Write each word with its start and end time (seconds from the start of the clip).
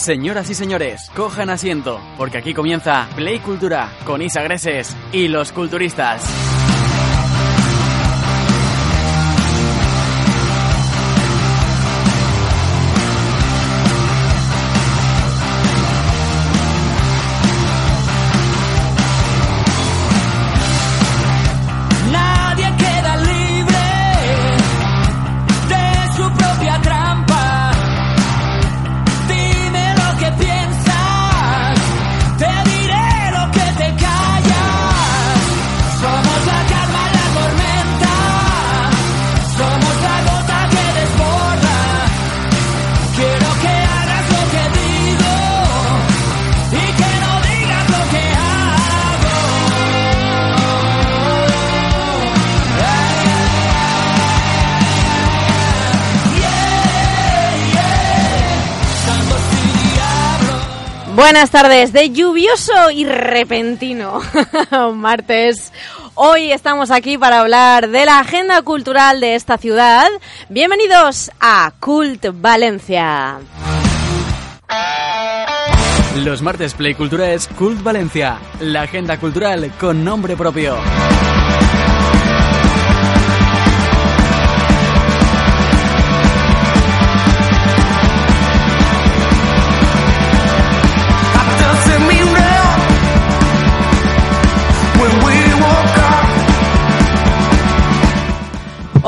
Señoras 0.00 0.48
y 0.48 0.54
señores, 0.54 1.10
cojan 1.14 1.50
asiento, 1.50 2.00
porque 2.16 2.38
aquí 2.38 2.54
comienza 2.54 3.06
Play 3.16 3.38
Cultura 3.40 3.90
con 4.06 4.22
Isa 4.22 4.40
Greses 4.40 4.96
y 5.12 5.28
los 5.28 5.52
culturistas. 5.52 6.49
Buenas 61.32 61.52
tardes, 61.52 61.92
de 61.92 62.10
lluvioso 62.10 62.90
y 62.92 63.04
repentino 63.04 64.20
martes. 64.94 65.72
Hoy 66.16 66.50
estamos 66.50 66.90
aquí 66.90 67.18
para 67.18 67.38
hablar 67.38 67.88
de 67.88 68.04
la 68.04 68.18
agenda 68.18 68.60
cultural 68.62 69.20
de 69.20 69.36
esta 69.36 69.56
ciudad. 69.56 70.08
Bienvenidos 70.48 71.30
a 71.38 71.72
Cult 71.78 72.26
Valencia. 72.32 73.38
Los 76.16 76.42
martes 76.42 76.74
Play 76.74 76.94
Cultura 76.94 77.30
es 77.30 77.46
Cult 77.46 77.80
Valencia, 77.80 78.40
la 78.58 78.82
agenda 78.82 79.20
cultural 79.20 79.70
con 79.78 80.04
nombre 80.04 80.36
propio. 80.36 80.78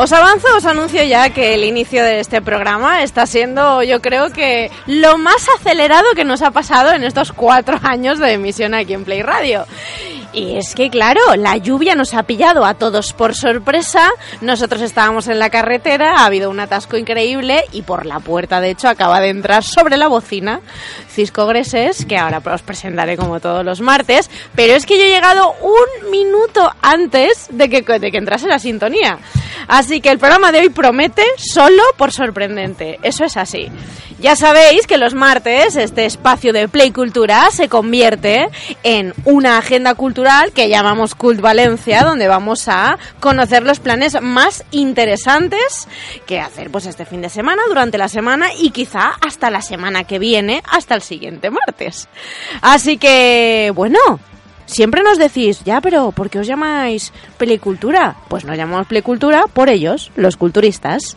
Os 0.03 0.13
avanzo, 0.13 0.49
os 0.57 0.67
anuncio 0.67 1.01
ya 1.05 1.31
que 1.31 1.55
el 1.55 1.63
inicio 1.63 2.03
de 2.03 2.19
este 2.19 2.43
programa 2.43 3.05
está 3.05 3.25
siendo, 3.25 3.85
yo 3.85 4.03
creo 4.03 4.33
que, 4.33 4.69
lo 4.89 5.17
más 5.17 5.47
acelerado 5.57 6.05
que 6.17 6.25
nos 6.25 6.43
ha 6.43 6.51
pasado 6.51 6.91
en 6.91 7.05
estos 7.05 7.31
cuatro 7.31 7.79
años 7.85 8.19
de 8.19 8.33
emisión 8.33 8.75
aquí 8.75 8.95
en 8.95 9.05
Play 9.05 9.23
Radio. 9.23 9.65
Y 10.33 10.57
es 10.57 10.75
que, 10.75 10.89
claro, 10.89 11.21
la 11.37 11.59
lluvia 11.59 11.95
nos 11.95 12.15
ha 12.15 12.23
pillado 12.23 12.65
a 12.65 12.75
todos 12.75 13.13
por 13.13 13.35
sorpresa. 13.35 14.09
Nosotros 14.41 14.81
estábamos 14.81 15.29
en 15.29 15.39
la 15.39 15.51
carretera, 15.51 16.15
ha 16.17 16.25
habido 16.25 16.49
un 16.49 16.59
atasco 16.59 16.97
increíble 16.97 17.65
y 17.73 17.83
por 17.83 18.07
la 18.07 18.19
puerta, 18.19 18.61
de 18.63 18.71
hecho, 18.71 18.89
acaba 18.89 19.21
de 19.21 19.29
entrar 19.29 19.63
sobre 19.63 19.99
la 19.99 20.09
bocina 20.09 20.61
Cisco 21.11 21.47
Greses, 21.47 22.07
que 22.07 22.17
ahora 22.17 22.41
os 22.45 22.63
presentaré 22.63 23.19
como 23.19 23.41
todos 23.41 23.63
los 23.63 23.83
martes. 23.83 24.31
Pero 24.55 24.75
es 24.75 24.87
que 24.87 24.97
yo 24.99 25.05
he 25.05 25.11
llegado 25.11 25.55
un 25.61 26.11
minuto 26.11 26.73
antes 26.81 27.49
de 27.51 27.69
que, 27.69 27.83
de 27.83 28.11
que 28.11 28.19
entrase 28.19 28.49
la 28.49 28.59
sintonía. 28.59 29.19
Así 29.69 30.01
que 30.01 30.11
el 30.11 30.19
programa 30.19 30.51
de 30.51 30.61
hoy 30.61 30.71
promete 30.71 31.25
solo 31.37 31.83
por 31.99 32.11
sorprendente. 32.11 32.99
Eso 33.03 33.25
es 33.25 33.37
así. 33.37 33.69
Ya 34.19 34.37
sabéis 34.37 34.87
que 34.87 34.99
los 34.99 35.15
martes 35.15 35.75
este 35.77 36.07
espacio 36.07 36.53
de 36.53 36.69
Play 36.69 36.93
Cultura 36.93 37.51
se 37.51 37.69
convierte 37.69 38.49
en 38.85 39.15
una 39.25 39.59
agenda 39.59 39.95
cultural 39.95 40.22
que 40.55 40.69
llamamos 40.69 41.15
Cult 41.15 41.41
Valencia, 41.41 42.05
donde 42.05 42.29
vamos 42.29 42.69
a 42.69 42.99
conocer 43.21 43.65
los 43.65 43.81
planes 43.81 44.21
más 44.23 44.65
interesantes 44.71 45.89
que 46.27 46.41
hacer 46.41 46.71
pues 46.71 46.87
este 46.87 47.05
fin 47.05 47.23
de 47.23 47.29
semana, 47.29 47.63
durante 47.67 47.99
la 47.99 48.09
semana 48.09 48.49
y 48.57 48.71
quizá 48.71 49.13
hasta 49.21 49.51
la 49.51 49.63
semana 49.63 50.05
que 50.05 50.19
viene, 50.19 50.63
hasta 50.71 50.95
el 50.95 51.03
siguiente 51.03 51.51
martes. 51.51 52.09
Así 52.61 52.99
que, 52.99 53.73
bueno, 53.75 53.99
Siempre 54.65 55.03
nos 55.03 55.19
decís, 55.19 55.65
ya, 55.65 55.83
pero 55.83 56.13
¿por 56.13 56.31
qué 56.31 56.39
os 56.39 56.47
llamáis 56.47 57.13
pelicultura? 57.37 58.17
Pues 58.29 58.45
nos 58.45 58.57
llamamos 58.57 58.87
pelicultura 58.87 59.45
por 59.53 59.69
ellos, 59.69 60.13
los 60.17 60.37
culturistas. 60.37 61.17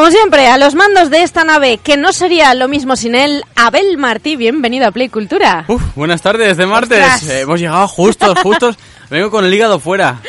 Como 0.00 0.12
siempre, 0.12 0.46
a 0.46 0.56
los 0.56 0.74
mandos 0.74 1.10
de 1.10 1.22
esta 1.22 1.44
nave, 1.44 1.76
que 1.76 1.98
no 1.98 2.14
sería 2.14 2.54
lo 2.54 2.68
mismo 2.68 2.96
sin 2.96 3.14
él, 3.14 3.44
Abel 3.54 3.98
Martí, 3.98 4.34
bienvenido 4.34 4.86
a 4.86 4.92
Play 4.92 5.10
Cultura. 5.10 5.66
Uf, 5.68 5.82
buenas 5.94 6.22
tardes 6.22 6.56
de 6.56 6.64
martes. 6.64 7.28
Eh, 7.28 7.40
hemos 7.40 7.60
llegado 7.60 7.86
justos, 7.86 8.38
justos. 8.42 8.78
Vengo 9.10 9.30
con 9.30 9.44
el 9.44 9.52
hígado 9.52 9.78
fuera. 9.80 10.20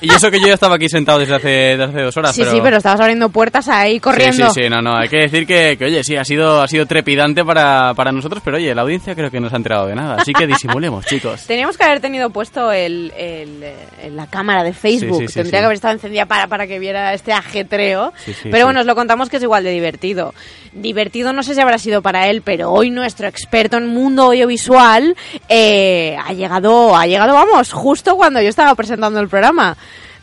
Y, 0.00 0.06
y 0.06 0.14
eso 0.14 0.30
que 0.30 0.40
yo 0.40 0.46
ya 0.46 0.54
estaba 0.54 0.76
aquí 0.76 0.88
sentado 0.88 1.18
desde 1.18 1.34
hace, 1.34 1.48
desde 1.48 1.84
hace 1.84 2.02
dos 2.02 2.16
horas. 2.16 2.34
sí, 2.34 2.44
sí, 2.44 2.58
pero 2.62 2.78
estabas 2.78 3.00
abriendo 3.00 3.28
puertas 3.28 3.68
ahí 3.68 4.00
corriendo. 4.00 4.48
Sí, 4.48 4.54
sí, 4.54 4.62
sí, 4.64 4.70
no, 4.70 4.80
no. 4.80 4.96
Hay 4.96 5.08
que 5.08 5.18
decir 5.18 5.46
que, 5.46 5.76
que, 5.78 5.84
oye, 5.84 6.02
sí, 6.02 6.16
ha 6.16 6.24
sido, 6.24 6.62
ha 6.62 6.68
sido 6.68 6.86
trepidante 6.86 7.44
para, 7.44 7.92
para 7.94 8.12
nosotros, 8.12 8.42
pero 8.44 8.56
oye, 8.56 8.74
la 8.74 8.82
audiencia 8.82 9.14
creo 9.14 9.30
que 9.30 9.40
no 9.40 9.48
se 9.48 9.56
ha 9.56 9.58
enterado 9.58 9.86
de 9.86 9.94
nada. 9.94 10.16
Así 10.16 10.32
que 10.32 10.46
disimulemos, 10.46 11.04
chicos. 11.10 11.44
Teníamos 11.46 11.76
que 11.76 11.84
haber 11.84 12.00
tenido 12.00 12.30
puesto 12.30 12.72
el, 12.72 13.12
el, 13.16 13.62
eh, 13.62 14.10
la 14.10 14.26
cámara 14.26 14.62
de 14.62 14.72
Facebook. 14.72 15.18
Sí, 15.18 15.26
sí, 15.26 15.28
sí, 15.28 15.34
Tendría 15.34 15.60
que 15.60 15.64
haber 15.66 15.74
estado 15.74 15.94
encendida 15.94 16.26
para, 16.26 16.46
para 16.46 16.66
que 16.66 16.78
viera 16.78 17.12
este 17.12 17.32
ajetreo. 17.32 18.12
Pero 18.44 18.64
bueno, 18.64 18.80
os 18.80 18.86
lo 18.86 18.94
contamos 18.94 19.28
que 19.28 19.36
es 19.36 19.42
igual 19.42 19.64
de 19.64 19.70
divertido. 19.70 20.34
Divertido 20.72 21.32
no 21.32 21.42
sé 21.42 21.54
si 21.54 21.60
habrá 21.60 21.78
sido 21.78 22.00
para 22.00 22.28
él, 22.28 22.42
pero 22.42 22.70
hoy 22.70 22.90
nuestro 22.90 23.26
experto 23.26 23.76
en 23.76 23.88
mundo 23.88 24.24
audiovisual 24.24 25.16
eh, 25.48 26.16
ha 26.24 26.32
llegado, 26.32 26.96
ha 26.96 27.06
llegado, 27.06 27.34
vamos, 27.34 27.72
justo 27.72 28.16
cuando 28.16 28.29
yo 28.40 28.48
estaba 28.48 28.74
presentando 28.74 29.18
el 29.18 29.28
programa. 29.28 29.76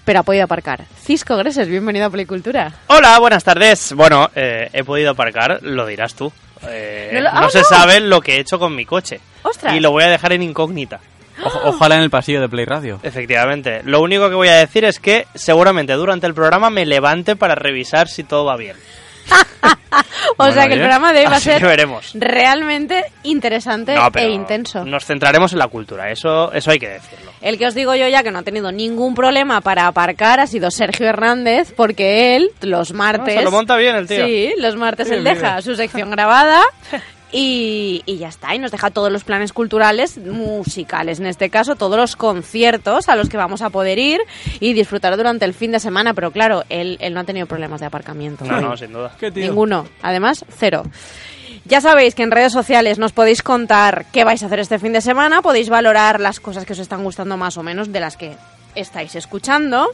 Pero 0.06 0.19
ha 0.19 0.23
podido 0.23 0.45
aparcar. 0.45 0.85
Cisco 1.03 1.35
Greses, 1.35 1.68
bienvenido 1.68 2.06
a 2.06 2.09
Pelicultura. 2.09 2.72
Hola, 2.88 3.19
buenas 3.19 3.44
tardes. 3.44 3.91
Bueno, 3.91 4.29
eh, 4.35 4.69
he 4.72 4.85
podido 4.85 5.12
aparcar, 5.12 5.59
lo 5.63 5.85
dirás 5.85 6.13
tú. 6.16 6.31
Eh, 6.66 7.19
No 7.22 7.29
ah, 7.29 7.50
se 7.50 7.57
no. 7.59 7.66
sabe 7.66 8.00
lo 8.00 8.22
que 8.22 8.38
he 8.38 8.40
hecho 8.40 8.57
con 8.57 8.73
mi 8.73 8.85
coche. 8.85 9.19
¡Ostras! 9.44 9.75
Y 9.75 9.81
lo 9.81 9.91
voy 9.91 10.03
a 10.06 10.07
dejar 10.07 10.31
en 10.31 10.44
incógnita. 10.44 11.01
O- 11.44 11.69
ojalá 11.69 11.95
en 11.97 12.03
el 12.03 12.09
pasillo 12.09 12.40
de 12.40 12.47
Play 12.47 12.63
Radio. 12.63 13.01
Efectivamente. 13.03 13.81
Lo 13.84 14.01
único 14.01 14.29
que 14.29 14.35
voy 14.35 14.47
a 14.47 14.56
decir 14.56 14.85
es 14.85 15.00
que 15.01 15.28
seguramente 15.35 15.91
durante 15.94 16.25
el 16.25 16.34
programa 16.34 16.69
me 16.69 16.85
levante 16.85 17.35
para 17.35 17.56
revisar 17.56 18.07
si 18.07 18.24
todo 18.24 18.45
va 18.45 18.56
bien. 18.56 18.78
O 20.32 20.36
Bueno, 20.44 20.54
sea 20.54 20.68
que 20.68 20.74
el 20.74 20.80
programa 20.80 21.14
de 21.14 21.22
hoy 21.22 21.26
va 21.26 21.38
a 21.38 21.40
ser 21.40 21.62
veremos. 21.64 22.12
realmente 22.14 23.04
interesante 23.24 23.96
No, 23.96 24.10
e 24.14 24.30
intenso. 24.30 24.86
Nos 24.86 25.06
centraremos 25.06 25.54
en 25.54 25.60
la 25.60 25.68
cultura, 25.68 26.12
eso, 26.12 26.52
eso 26.54 26.70
hay 26.72 26.78
que 26.80 26.90
decirlo. 26.90 27.32
El 27.42 27.58
que 27.58 27.66
os 27.66 27.74
digo 27.74 27.96
yo 27.96 28.08
ya 28.08 28.22
que 28.24 28.30
no 28.32 28.40
ha 28.40 28.44
tenido 28.44 28.72
ningún 28.72 29.16
problema 29.16 29.62
para 29.62 29.88
aparcar 29.88 30.40
ha 30.40 30.46
sido 30.48 30.70
Sergio 30.70 31.07
Hernández, 31.07 31.74
porque 31.75 32.36
él 32.36 32.51
los 32.62 32.94
martes... 32.94 33.36
Ah, 33.36 33.40
se 33.40 33.46
lo 33.46 33.51
monta 33.51 33.75
bien 33.78 33.96
el 33.96 34.07
tío. 34.07 34.25
Sí, 34.25 34.54
los 34.57 34.75
martes 34.75 35.07
Bien, 35.07 35.19
él 35.19 35.24
bien. 35.24 35.36
deja 35.36 35.62
su 35.62 35.75
sección 35.75 36.12
grabada 36.12 36.62
y, 37.31 38.03
y 38.06 38.18
ya 38.18 38.29
está, 38.29 38.56
y 38.56 38.59
nos 38.59 38.71
deja 38.71 38.89
todos 38.91 39.12
los 39.12 39.24
planes 39.24 39.53
culturales, 39.53 40.18
musicales 40.18 41.19
en 41.19 41.25
este 41.25 41.50
caso, 41.50 41.75
todos 41.75 41.97
los 41.97 42.15
conciertos 42.15 43.09
a 43.09 43.15
los 43.15 43.29
que 43.29 43.38
vamos 43.38 43.62
a 43.62 43.69
poder 43.69 44.00
ir 44.00 44.21
y 44.59 44.74
disfrutar 44.74 45.18
durante 45.18 45.45
el 45.45 45.53
fin 45.53 45.71
de 45.71 45.79
semana, 45.79 46.13
pero 46.13 46.31
claro, 46.31 46.63
él, 46.69 46.97
él 47.01 47.13
no 47.13 47.19
ha 47.19 47.24
tenido 47.24 47.47
problemas 47.47 47.79
de 47.79 47.88
aparcamiento. 47.88 48.45
No, 48.45 48.57
hoy. 48.57 48.63
no, 48.63 48.77
sin 48.77 48.94
duda. 48.94 49.12
¿Qué 49.19 49.31
tío? 49.31 49.45
Ninguno. 49.45 49.88
Además, 50.01 50.45
cero. 50.50 50.83
Ya 51.65 51.81
sabéis 51.81 52.15
que 52.15 52.24
en 52.24 52.31
redes 52.31 52.53
sociales 52.53 52.97
nos 52.97 53.12
podéis 53.12 53.44
contar 53.44 54.06
qué 54.13 54.24
vais 54.24 54.41
a 54.41 54.45
hacer 54.45 54.59
este 54.59 54.79
fin 54.79 54.94
de 54.94 55.01
semana, 55.01 55.41
podéis 55.41 55.69
valorar 55.69 56.21
las 56.21 56.39
cosas 56.39 56.65
que 56.65 56.74
os 56.74 56.79
están 56.79 57.03
gustando 57.03 57.35
más 57.35 57.57
o 57.57 57.63
menos 57.63 57.91
de 57.91 58.00
las 58.00 58.15
que 58.15 58.38
estáis 58.79 59.15
escuchando. 59.15 59.88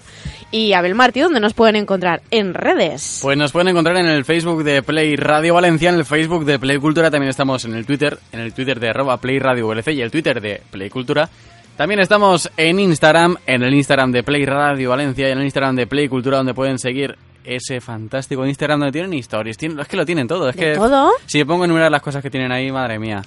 Y 0.52 0.74
Abel 0.74 0.94
Martí, 0.96 1.20
¿dónde 1.22 1.40
nos 1.40 1.54
pueden 1.54 1.76
encontrar? 1.76 2.22
En 2.30 2.54
redes. 2.54 3.20
Pues 3.22 3.38
nos 3.38 3.52
pueden 3.52 3.70
encontrar 3.70 3.98
en 3.98 4.06
el 4.06 4.24
Facebook 4.26 4.64
de 4.64 4.84
Play 4.84 5.16
Radio 5.16 5.56
Valencia, 5.56 5.90
en 5.90 5.96
el 5.96 6.06
Facebook 6.06 6.46
de 6.46 6.60
Play 6.60 6.78
Cultura, 6.78 7.10
también 7.10 7.30
estamos 7.30 7.66
en 7.66 7.74
el 7.74 7.86
Twitter, 7.86 8.20
en 8.32 8.40
el 8.40 8.54
Twitter 8.54 8.80
de 8.80 8.90
arroba 8.90 9.18
Play 9.18 9.40
Radio 9.40 9.68
VLC 9.68 9.88
y 9.94 10.02
el 10.02 10.12
Twitter 10.12 10.40
de 10.42 10.62
Play 10.70 10.90
Cultura. 10.90 11.28
También 11.76 12.00
estamos 12.02 12.52
en 12.56 12.80
Instagram, 12.80 13.36
en 13.48 13.64
el 13.64 13.74
Instagram 13.74 14.12
de 14.12 14.22
Play 14.22 14.46
Radio 14.46 14.92
Valencia 14.92 15.28
y 15.28 15.32
en 15.32 15.40
el 15.40 15.46
Instagram 15.46 15.76
de 15.76 15.88
Play 15.88 16.08
Cultura, 16.08 16.38
donde 16.38 16.54
pueden 16.54 16.78
seguir 16.78 17.18
ese 17.44 17.82
fantástico 17.82 18.46
Instagram 18.46 18.80
donde 18.80 18.92
tienen 18.92 19.14
historias. 19.16 19.58
Tienen- 19.58 19.80
es 19.80 19.88
que 19.88 19.98
lo 19.98 20.06
tienen 20.06 20.28
todo. 20.28 20.48
Es 20.50 20.56
¿De 20.56 20.62
que 20.66 20.76
todo? 20.76 21.12
Si 21.26 21.40
me 21.40 21.46
pongo 21.48 21.64
a 21.64 21.66
enumerar 21.66 21.90
las 21.92 22.02
cosas 22.04 22.22
que 22.22 22.30
tienen 22.30 22.52
ahí, 22.52 22.72
madre 22.72 23.00
mía. 23.00 23.24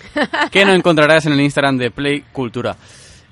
¿Qué 0.52 0.64
no 0.64 0.72
encontrarás 0.72 1.26
en 1.26 1.32
el 1.32 1.40
Instagram 1.40 1.76
de 1.76 1.90
Play 1.90 2.24
Cultura? 2.32 2.76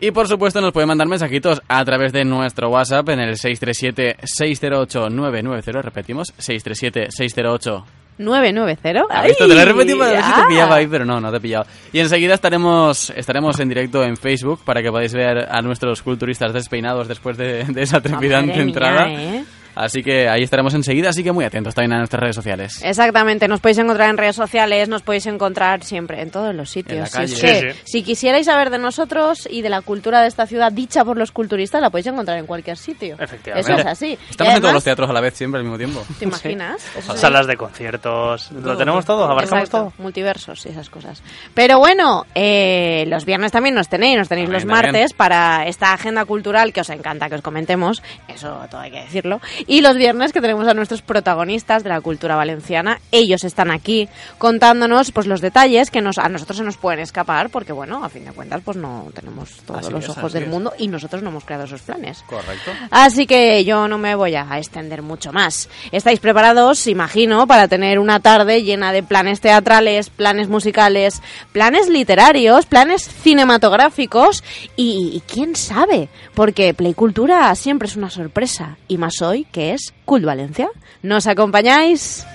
Y 0.01 0.11
por 0.11 0.29
supuesto 0.29 0.61
nos 0.61 0.73
pueden 0.73 0.89
mandar 0.89 1.09
mensajitos 1.09 1.63
a 1.69 1.85
través 1.85 2.13
de 2.13 2.25
nuestro 2.25 2.69
WhatsApp 2.69 3.09
en 3.11 3.21
el 3.21 3.37
637-608-990. 3.37 5.83
Repetimos, 5.83 6.35
637-608. 6.39 7.85
990. 8.17 9.07
¿Has 9.11 9.27
visto? 9.27 9.49
Te 9.49 9.55
lo 9.55 9.61
he 9.61 9.65
repetido 9.65 9.99
para 9.99 10.13
ver 10.13 10.23
si 10.23 10.33
te 10.33 10.47
pillaba 10.47 10.77
ahí, 10.77 10.87
pero 10.87 11.05
no, 11.05 11.21
no 11.21 11.31
te 11.31 11.39
he 11.39 11.41
pillado. 11.41 11.67
Y 11.93 11.99
enseguida 11.99 12.35
estaremos, 12.35 13.11
estaremos 13.11 13.59
en 13.59 13.69
directo 13.69 14.05
en 14.05 14.17
Facebook 14.17 14.61
para 14.65 14.83
que 14.83 14.91
podáis 14.91 15.13
ver 15.13 15.49
a 15.51 15.61
nuestros 15.63 16.03
culturistas 16.03 16.53
despeinados 16.53 17.09
después 17.09 17.37
de, 17.37 17.65
de 17.65 17.83
esa 17.83 18.01
trepidante 18.01 18.53
mía, 18.53 18.63
entrada. 18.63 19.11
¿eh? 19.11 19.45
Así 19.75 20.03
que 20.03 20.29
ahí 20.29 20.43
estaremos 20.43 20.75
enseguida, 20.75 21.11
así 21.11 21.23
que 21.25 21.33
muy 21.33 21.45
atentos 21.45 21.75
también 21.75 21.95
a 21.95 21.99
nuestras 21.99 22.21
redes 22.23 22.37
sociales. 22.37 22.81
Exactamente, 22.83 23.49
nos 23.49 23.61
podéis 23.61 23.79
encontrar 23.79 24.11
en 24.11 24.17
redes 24.17 24.37
sociales, 24.37 24.89
nos 24.89 25.03
podéis 25.03 25.27
encontrar 25.27 25.83
siempre, 25.83 26.23
en 26.23 26.31
todos 26.31 26.55
los 26.55 26.71
sitios. 26.71 26.95
En 26.97 27.01
la 27.01 27.07
Si 27.07 27.13
calle. 27.17 27.35
es 27.35 27.41
que, 27.41 27.73
Sí, 27.73 27.79
sí. 27.79 27.81
si 27.85 28.03
quisierais 28.03 28.47
saber 28.47 28.71
de 28.71 28.79
nosotros 28.79 29.49
y 29.51 29.63
de 29.63 29.69
la 29.71 29.81
cultura 29.81 30.21
de 30.23 30.29
esta 30.29 30.47
ciudad 30.47 30.71
dicha 30.73 31.05
por 31.05 31.17
los 31.17 31.33
culturistas, 31.33 31.81
la 31.81 31.91
podéis 31.91 32.07
encontrar 32.07 32.39
en 32.39 32.47
cualquier 32.47 32.77
sitio. 32.77 33.17
Efectivamente. 33.19 33.73
Eso 33.73 33.81
es 33.81 33.87
así. 33.87 34.19
Estamos 34.31 34.31
Y 34.31 34.33
en 34.35 34.39
todos 34.39 34.51
además, 34.57 34.75
los 34.75 34.85
teatros 34.85 35.11
a 35.11 35.13
la 35.13 35.21
vez, 35.21 35.35
siempre 35.35 35.59
al 35.59 35.65
mismo 35.65 35.77
tiempo. 35.79 36.05
¿Te 36.19 36.25
imaginas? 36.25 36.81
Sí. 36.83 37.01
Salas 37.17 37.47
de 37.47 37.57
conciertos. 37.57 38.51
Lo 38.53 38.77
tenemos 38.77 39.05
todo, 39.05 39.25
abarcamos 39.25 39.65
Exacto, 39.65 39.93
todo. 39.97 40.03
multiversos 40.05 40.65
y 40.67 40.69
esas 40.71 40.89
cosas. 40.91 41.23
Pero 41.55 41.79
bueno, 41.79 42.27
eh, 42.35 43.05
los 43.09 43.25
viernes 43.25 43.53
también 43.53 43.75
nos 43.75 43.89
tenéis, 43.89 44.17
nos 44.19 44.29
tenéis 44.29 44.49
los 44.49 44.63
también. 44.65 44.93
martes 44.93 45.13
para 45.13 45.67
esta 45.67 45.93
agenda 45.93 46.25
cultural 46.25 46.73
que 46.73 46.81
os 46.81 46.91
encanta 46.91 47.29
que 47.29 47.37
os 47.37 47.43
comentemos, 47.43 48.03
eso 48.29 48.61
todo 48.71 48.81
hay 48.81 48.91
que 48.91 49.01
decirlo. 49.01 49.41
Y 49.67 49.81
los 49.81 49.97
viernes 49.97 50.33
que 50.33 50.41
tenemos 50.41 50.67
a 50.69 50.75
nuestros 50.75 51.03
protagonistas 51.03 51.83
de 51.83 51.89
la 51.91 52.01
cultura 52.01 52.37
valenciana, 52.37 53.01
ellos 53.13 53.45
están 53.45 53.71
aquí 53.71 54.09
contándonos 54.39 55.13
pues 55.13 55.27
los 55.27 55.41
detalles 55.41 55.91
que 55.91 56.01
nos, 56.01 56.19
a 56.19 56.29
nosotros 56.29 56.59
se 56.59 56.65
nos 56.65 56.77
pueden 56.77 57.01
escapar, 57.01 57.51
porque 57.51 57.73
bueno, 57.73 58.05
a 58.05 58.09
fin 58.09 58.25
de 58.25 58.33
cuentas 58.33 58.61
pues 58.65 58.77
no 58.77 59.07
tenemos 59.15 59.51
todos 59.67 59.81
Así 59.81 59.93
los 59.93 60.05
es, 60.05 60.11
ojos 60.11 60.33
del 60.33 60.45
es. 60.45 60.49
mundo 60.49 60.73
y 60.79 60.89
nosotros 60.89 61.23
no 61.23 61.31
hemos 61.31 61.45
creado 61.45 61.65
esos 61.65 61.83
planes. 61.83 62.23
Correcto. 62.27 62.71
Así 62.91 63.27
que 63.27 63.65
yo 63.65 63.89
no 63.89 63.99
me 63.99 64.15
voy 64.15 64.35
a 64.35 64.47
extender 64.59 65.03
mucho 65.03 65.33
más. 65.33 65.69
¿Estáis 65.93 66.21
preparados, 66.21 66.87
imagino, 66.87 67.47
para 67.47 67.69
tener 67.69 67.99
una 67.99 68.21
tarde 68.21 68.63
llena 68.63 68.93
de 68.93 69.03
planes 69.03 69.41
teatrales, 69.41 70.11
planes 70.11 70.49
musicales, 70.49 71.23
planes 71.53 71.89
literarios, 71.89 72.67
planes 72.67 73.03
cinematográficos 73.03 74.43
y, 74.77 75.13
y 75.15 75.21
quién 75.21 75.57
sabe? 75.57 76.09
Porque 76.35 76.75
Playcultura 76.75 77.55
siempre 77.55 77.89
es 77.89 77.97
una 77.97 78.11
sorpresa 78.11 78.77
y 78.89 78.99
más 78.99 79.23
hoy 79.23 79.47
que 79.55 79.73
es 79.73 79.95
Cult 80.05 80.25
Valencia. 80.25 80.69
¿Nos 81.03 81.29
acompañáis? 81.29 82.27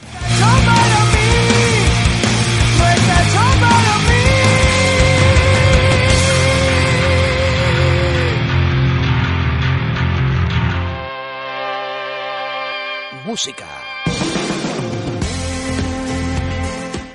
Música. 13.25 13.67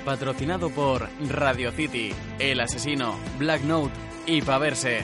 Patrocinado 0.05 0.69
por 0.69 1.09
Radio 1.29 1.71
City, 1.71 2.13
El 2.37 2.59
Asesino, 2.61 3.17
Black 3.39 3.63
Note 3.63 3.91
y 4.27 4.43
Paverse. 4.43 5.03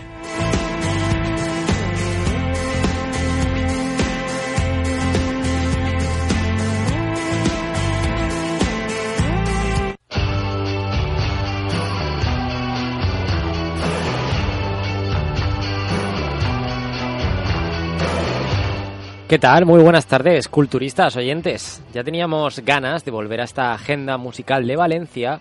¿Qué 19.32 19.40
tal? 19.40 19.66
Muy 19.66 19.82
buenas 19.82 20.08
tardes, 20.08 20.50
culturistas, 20.50 21.16
oyentes. 21.16 21.82
Ya 21.94 22.04
teníamos 22.04 22.60
ganas 22.66 23.06
de 23.06 23.12
volver 23.12 23.40
a 23.40 23.46
esta 23.46 23.72
agenda 23.72 24.18
musical 24.18 24.68
de 24.68 24.76
Valencia. 24.76 25.40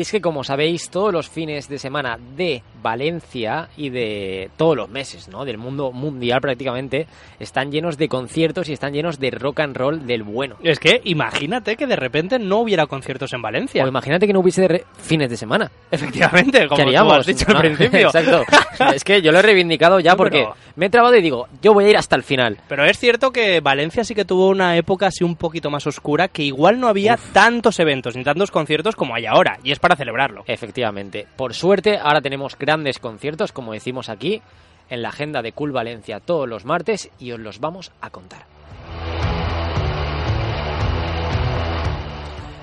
Y 0.00 0.02
es 0.02 0.12
que, 0.12 0.22
como 0.22 0.44
sabéis, 0.44 0.88
todos 0.88 1.12
los 1.12 1.28
fines 1.28 1.68
de 1.68 1.78
semana 1.78 2.18
de 2.34 2.62
Valencia 2.82 3.68
y 3.76 3.90
de 3.90 4.48
todos 4.56 4.74
los 4.74 4.88
meses, 4.88 5.28
¿no? 5.28 5.44
Del 5.44 5.58
mundo 5.58 5.92
mundial 5.92 6.40
prácticamente, 6.40 7.06
están 7.38 7.70
llenos 7.70 7.98
de 7.98 8.08
conciertos 8.08 8.70
y 8.70 8.72
están 8.72 8.94
llenos 8.94 9.20
de 9.20 9.30
rock 9.30 9.60
and 9.60 9.76
roll 9.76 10.06
del 10.06 10.22
bueno. 10.22 10.56
Es 10.62 10.78
que 10.78 11.02
imagínate 11.04 11.76
que 11.76 11.86
de 11.86 11.96
repente 11.96 12.38
no 12.38 12.60
hubiera 12.60 12.86
conciertos 12.86 13.30
en 13.34 13.42
Valencia. 13.42 13.84
O 13.84 13.88
imagínate 13.88 14.26
que 14.26 14.32
no 14.32 14.40
hubiese 14.40 14.86
fines 14.96 15.28
de 15.28 15.36
semana. 15.36 15.70
Efectivamente, 15.90 16.66
como 16.66 16.76
¿Qué 16.78 16.82
tú 16.84 16.88
haríamos? 16.88 17.18
has 17.18 17.26
dicho 17.26 17.44
No, 17.52 17.58
al 17.58 17.62
principio. 17.74 18.06
Exacto. 18.06 18.44
Es 18.94 19.04
que 19.04 19.20
yo 19.20 19.30
lo 19.32 19.40
he 19.40 19.42
reivindicado 19.42 20.00
ya 20.00 20.12
No, 20.12 20.16
porque 20.16 20.38
pero- 20.38 20.56
me 20.76 20.86
he 20.86 20.90
trabado 20.90 21.14
y 21.14 21.20
digo, 21.20 21.46
yo 21.60 21.74
voy 21.74 21.84
a 21.84 21.90
ir 21.90 21.96
hasta 21.98 22.16
el 22.16 22.22
final. 22.22 22.56
Pero 22.68 22.86
es 22.86 22.98
cierto 22.98 23.30
que 23.32 23.60
Valencia 23.60 24.02
sí 24.04 24.14
que 24.14 24.24
tuvo 24.24 24.48
una 24.48 24.78
época 24.78 25.08
así 25.08 25.22
un 25.24 25.36
poquito 25.36 25.68
más 25.68 25.86
oscura, 25.86 26.28
que 26.28 26.42
igual 26.42 26.80
no 26.80 26.88
había 26.88 27.18
tantos 27.34 27.78
eventos 27.78 28.16
ni 28.16 28.24
tantos 28.24 28.50
conciertos 28.50 28.96
como 28.96 29.14
hay 29.14 29.26
ahora, 29.26 29.58
y 29.62 29.72
es 29.72 29.78
para 29.78 29.89
celebrarlo. 29.96 30.44
Efectivamente. 30.46 31.26
Por 31.36 31.54
suerte, 31.54 31.98
ahora 31.98 32.20
tenemos 32.20 32.58
grandes 32.58 32.98
conciertos, 32.98 33.52
como 33.52 33.72
decimos 33.72 34.08
aquí, 34.08 34.42
en 34.88 35.02
la 35.02 35.10
agenda 35.10 35.42
de 35.42 35.52
Cool 35.52 35.72
Valencia 35.72 36.20
todos 36.20 36.48
los 36.48 36.64
martes 36.64 37.10
y 37.18 37.32
os 37.32 37.40
los 37.40 37.60
vamos 37.60 37.92
a 38.00 38.10
contar. 38.10 38.44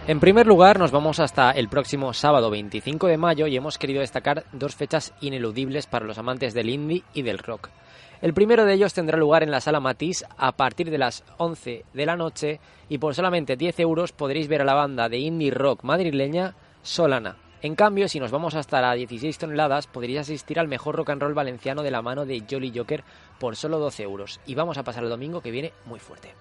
En 0.07 0.21
primer 0.21 0.47
lugar, 0.47 0.79
nos 0.79 0.91
vamos 0.91 1.19
hasta 1.19 1.51
el 1.51 1.67
próximo 1.67 2.13
sábado 2.13 2.49
25 2.49 3.07
de 3.07 3.17
mayo 3.17 3.45
y 3.47 3.57
hemos 3.57 3.77
querido 3.77 3.99
destacar 3.99 4.45
dos 4.53 4.73
fechas 4.73 5.13
ineludibles 5.19 5.85
para 5.85 6.05
los 6.05 6.17
amantes 6.17 6.53
del 6.53 6.69
indie 6.69 7.03
y 7.13 7.23
del 7.23 7.39
rock. 7.39 7.69
El 8.21 8.33
primero 8.33 8.63
de 8.63 8.73
ellos 8.73 8.93
tendrá 8.93 9.17
lugar 9.17 9.43
en 9.43 9.51
la 9.51 9.59
sala 9.59 9.81
Matisse 9.81 10.25
a 10.37 10.53
partir 10.53 10.89
de 10.89 10.97
las 10.97 11.25
11 11.37 11.83
de 11.93 12.05
la 12.05 12.15
noche 12.15 12.61
y 12.87 12.99
por 12.99 13.15
solamente 13.15 13.57
10 13.57 13.81
euros 13.81 14.13
podréis 14.13 14.47
ver 14.47 14.61
a 14.61 14.65
la 14.65 14.75
banda 14.75 15.09
de 15.09 15.19
indie 15.19 15.51
rock 15.51 15.83
madrileña 15.83 16.55
Solana. 16.87 17.35
En 17.61 17.75
cambio, 17.75 18.07
si 18.07 18.17
nos 18.17 18.31
vamos 18.31 18.55
hasta 18.55 18.79
las 18.79 18.95
16 18.95 19.37
toneladas, 19.37 19.87
podréis 19.87 20.19
asistir 20.19 20.57
al 20.57 20.69
mejor 20.69 20.95
rock 20.95 21.09
and 21.09 21.21
roll 21.21 21.33
valenciano 21.33 21.83
de 21.83 21.91
la 21.91 22.01
mano 22.01 22.25
de 22.25 22.41
Jolly 22.49 22.71
Joker 22.73 23.03
por 23.39 23.57
solo 23.57 23.77
12 23.77 24.03
euros. 24.03 24.39
Y 24.45 24.55
vamos 24.55 24.77
a 24.77 24.83
pasar 24.83 25.03
el 25.03 25.09
domingo 25.09 25.41
que 25.41 25.51
viene 25.51 25.73
muy 25.85 25.99
fuerte. 25.99 26.33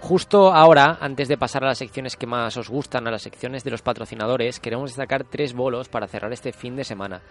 Justo 0.00 0.52
ahora, 0.52 0.98
antes 1.00 1.28
de 1.28 1.38
pasar 1.38 1.64
a 1.64 1.68
las 1.68 1.78
secciones 1.78 2.16
que 2.16 2.26
más 2.26 2.54
os 2.58 2.68
gustan, 2.68 3.08
a 3.08 3.10
las 3.10 3.22
secciones 3.22 3.64
de 3.64 3.70
los 3.70 3.80
patrocinadores, 3.80 4.60
queremos 4.60 4.90
destacar 4.90 5.24
tres 5.24 5.54
bolos 5.54 5.88
para 5.88 6.06
cerrar 6.06 6.34
este 6.34 6.52
fin 6.52 6.76
de 6.76 6.84
semana. 6.84 7.22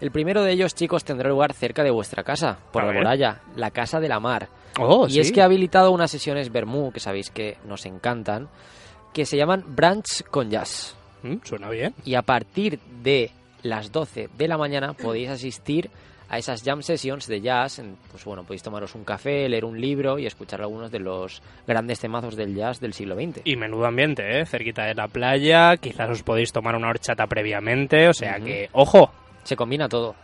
El 0.00 0.10
primero 0.10 0.42
de 0.42 0.52
ellos, 0.52 0.74
chicos, 0.74 1.04
tendrá 1.04 1.28
lugar 1.28 1.52
cerca 1.52 1.84
de 1.84 1.90
vuestra 1.90 2.24
casa, 2.24 2.56
por 2.72 2.82
A 2.82 2.86
ver. 2.86 2.96
Alboraya, 2.96 3.42
la 3.56 3.70
Casa 3.70 4.00
de 4.00 4.08
la 4.08 4.20
Mar. 4.20 4.48
Oh, 4.78 5.06
y 5.08 5.20
es 5.20 5.32
que 5.32 5.42
ha 5.42 5.44
habilitado 5.44 5.90
unas 5.90 6.10
sesiones 6.10 6.50
Bermú, 6.50 6.92
que 6.92 7.00
sabéis 7.00 7.30
que 7.30 7.58
nos 7.66 7.86
encantan, 7.86 8.48
que 9.12 9.26
se 9.26 9.36
llaman 9.36 9.64
Brunch 9.66 10.22
con 10.30 10.50
Jazz. 10.50 10.96
Mm, 11.22 11.36
suena 11.44 11.68
bien. 11.70 11.94
Y 12.04 12.14
a 12.14 12.22
partir 12.22 12.78
de 13.02 13.30
las 13.62 13.92
12 13.92 14.28
de 14.36 14.48
la 14.48 14.58
mañana 14.58 14.94
podéis 14.94 15.28
asistir 15.30 15.90
a 16.32 16.38
esas 16.38 16.62
jam 16.64 16.82
sessions 16.82 17.26
de 17.26 17.42
jazz. 17.42 17.82
Pues 18.10 18.24
bueno, 18.24 18.42
podéis 18.44 18.62
tomaros 18.62 18.94
un 18.94 19.04
café, 19.04 19.46
leer 19.50 19.66
un 19.66 19.78
libro 19.78 20.18
y 20.18 20.24
escuchar 20.24 20.62
algunos 20.62 20.90
de 20.90 20.98
los 20.98 21.42
grandes 21.66 22.00
temazos 22.00 22.36
del 22.36 22.54
jazz 22.54 22.80
del 22.80 22.94
siglo 22.94 23.14
XX. 23.14 23.42
Y 23.44 23.56
menudo 23.56 23.84
ambiente, 23.84 24.40
¿eh? 24.40 24.46
Cerquita 24.46 24.84
de 24.84 24.94
la 24.94 25.08
playa, 25.08 25.76
quizás 25.76 26.08
os 26.08 26.22
podéis 26.22 26.50
tomar 26.50 26.74
una 26.74 26.88
horchata 26.88 27.26
previamente, 27.26 28.08
o 28.08 28.14
sea 28.14 28.40
que, 28.40 28.70
ojo, 28.72 29.10
Se 29.44 29.56
combina 29.56 29.88
todo. 29.88 30.14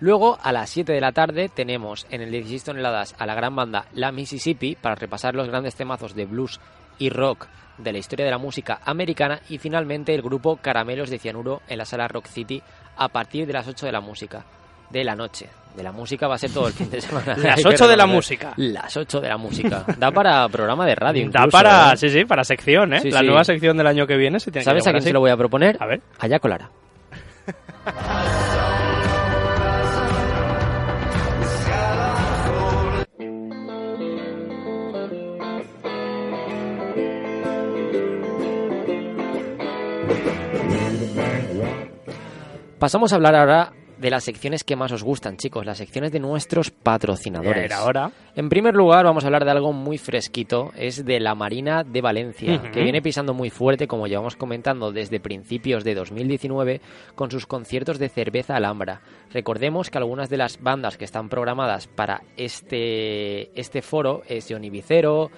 Luego, 0.00 0.38
a 0.40 0.52
las 0.52 0.70
7 0.70 0.92
de 0.92 1.00
la 1.00 1.12
tarde, 1.12 1.48
tenemos 1.48 2.06
en 2.10 2.22
el 2.22 2.30
16 2.30 2.64
toneladas 2.64 3.14
a 3.18 3.26
la 3.26 3.34
gran 3.34 3.56
banda 3.56 3.86
La 3.94 4.12
Mississippi 4.12 4.76
para 4.76 4.94
repasar 4.94 5.34
los 5.34 5.48
grandes 5.48 5.74
temazos 5.74 6.14
de 6.14 6.24
blues 6.24 6.60
y 6.98 7.10
rock 7.10 7.46
de 7.78 7.92
la 7.92 7.98
historia 7.98 8.24
de 8.24 8.30
la 8.30 8.38
música 8.38 8.80
americana. 8.84 9.40
Y 9.48 9.58
finalmente, 9.58 10.14
el 10.14 10.22
grupo 10.22 10.56
Caramelos 10.56 11.10
de 11.10 11.18
Cianuro 11.18 11.62
en 11.68 11.78
la 11.78 11.84
sala 11.84 12.06
Rock 12.06 12.26
City 12.26 12.62
a 12.96 13.08
partir 13.08 13.46
de 13.46 13.52
las 13.52 13.66
8 13.66 13.86
de 13.86 13.92
la 13.92 14.00
música. 14.00 14.44
De 14.90 15.04
la 15.04 15.16
noche. 15.16 15.48
De 15.76 15.82
la 15.82 15.92
música 15.92 16.26
va 16.28 16.36
a 16.36 16.38
ser 16.38 16.50
todo 16.50 16.68
el 16.68 16.72
fin 16.72 16.90
de 16.90 17.00
semana. 17.00 17.36
Las 17.36 17.58
Hay 17.58 17.62
que 17.62 17.68
8 17.68 17.88
de 17.88 17.96
la 17.96 18.06
música. 18.06 18.52
Las 18.56 18.96
8 18.96 19.20
de 19.20 19.28
la 19.28 19.36
música. 19.36 19.84
Da 19.98 20.10
para 20.10 20.48
programa 20.48 20.86
de 20.86 20.94
radio. 20.94 21.28
da 21.30 21.46
para, 21.48 21.92
¿eh? 21.92 21.96
sí, 21.96 22.08
sí, 22.08 22.24
para 22.24 22.44
sección, 22.44 22.94
¿eh? 22.94 23.00
Sí, 23.00 23.10
la 23.10 23.20
sí. 23.20 23.26
nueva 23.26 23.44
sección 23.44 23.76
del 23.76 23.86
año 23.86 24.06
que 24.06 24.16
viene 24.16 24.40
se 24.40 24.50
tiene 24.50 24.64
¿Sabes 24.64 24.84
que 24.84 24.90
a 24.90 24.92
quién 24.92 25.02
se 25.02 25.12
lo 25.12 25.20
voy 25.20 25.30
a 25.30 25.36
proponer? 25.36 25.76
A 25.80 25.86
ver. 25.86 26.00
A 26.18 26.28
Jaco 26.28 26.48
Pasamos 42.78 43.12
a 43.12 43.16
hablar 43.16 43.34
ahora 43.34 43.72
de 43.98 44.08
las 44.08 44.22
secciones 44.22 44.62
que 44.62 44.76
más 44.76 44.92
os 44.92 45.02
gustan, 45.02 45.36
chicos, 45.36 45.66
las 45.66 45.78
secciones 45.78 46.12
de 46.12 46.20
nuestros 46.20 46.70
patrocinadores. 46.70 47.64
Era 47.64 47.78
ahora. 47.78 48.12
En 48.36 48.48
primer 48.48 48.76
lugar, 48.76 49.04
vamos 49.04 49.24
a 49.24 49.26
hablar 49.26 49.44
de 49.44 49.50
algo 49.50 49.72
muy 49.72 49.98
fresquito, 49.98 50.70
es 50.76 51.04
de 51.04 51.18
la 51.18 51.34
Marina 51.34 51.82
de 51.82 52.00
Valencia, 52.00 52.70
que 52.70 52.82
viene 52.84 53.02
pisando 53.02 53.34
muy 53.34 53.50
fuerte, 53.50 53.88
como 53.88 54.06
llevamos 54.06 54.36
comentando, 54.36 54.92
desde 54.92 55.18
principios 55.18 55.82
de 55.82 55.96
2019, 55.96 56.80
con 57.16 57.32
sus 57.32 57.46
conciertos 57.46 57.98
de 57.98 58.08
cerveza 58.08 58.54
Alhambra. 58.54 59.00
Recordemos 59.32 59.90
que 59.90 59.98
algunas 59.98 60.30
de 60.30 60.36
las 60.36 60.62
bandas 60.62 60.96
que 60.96 61.04
están 61.04 61.28
programadas 61.28 61.88
para 61.88 62.22
este, 62.36 63.58
este 63.60 63.82
foro 63.82 64.22
es 64.28 64.46
Johnny 64.48 64.70
Vicero, 64.70 65.32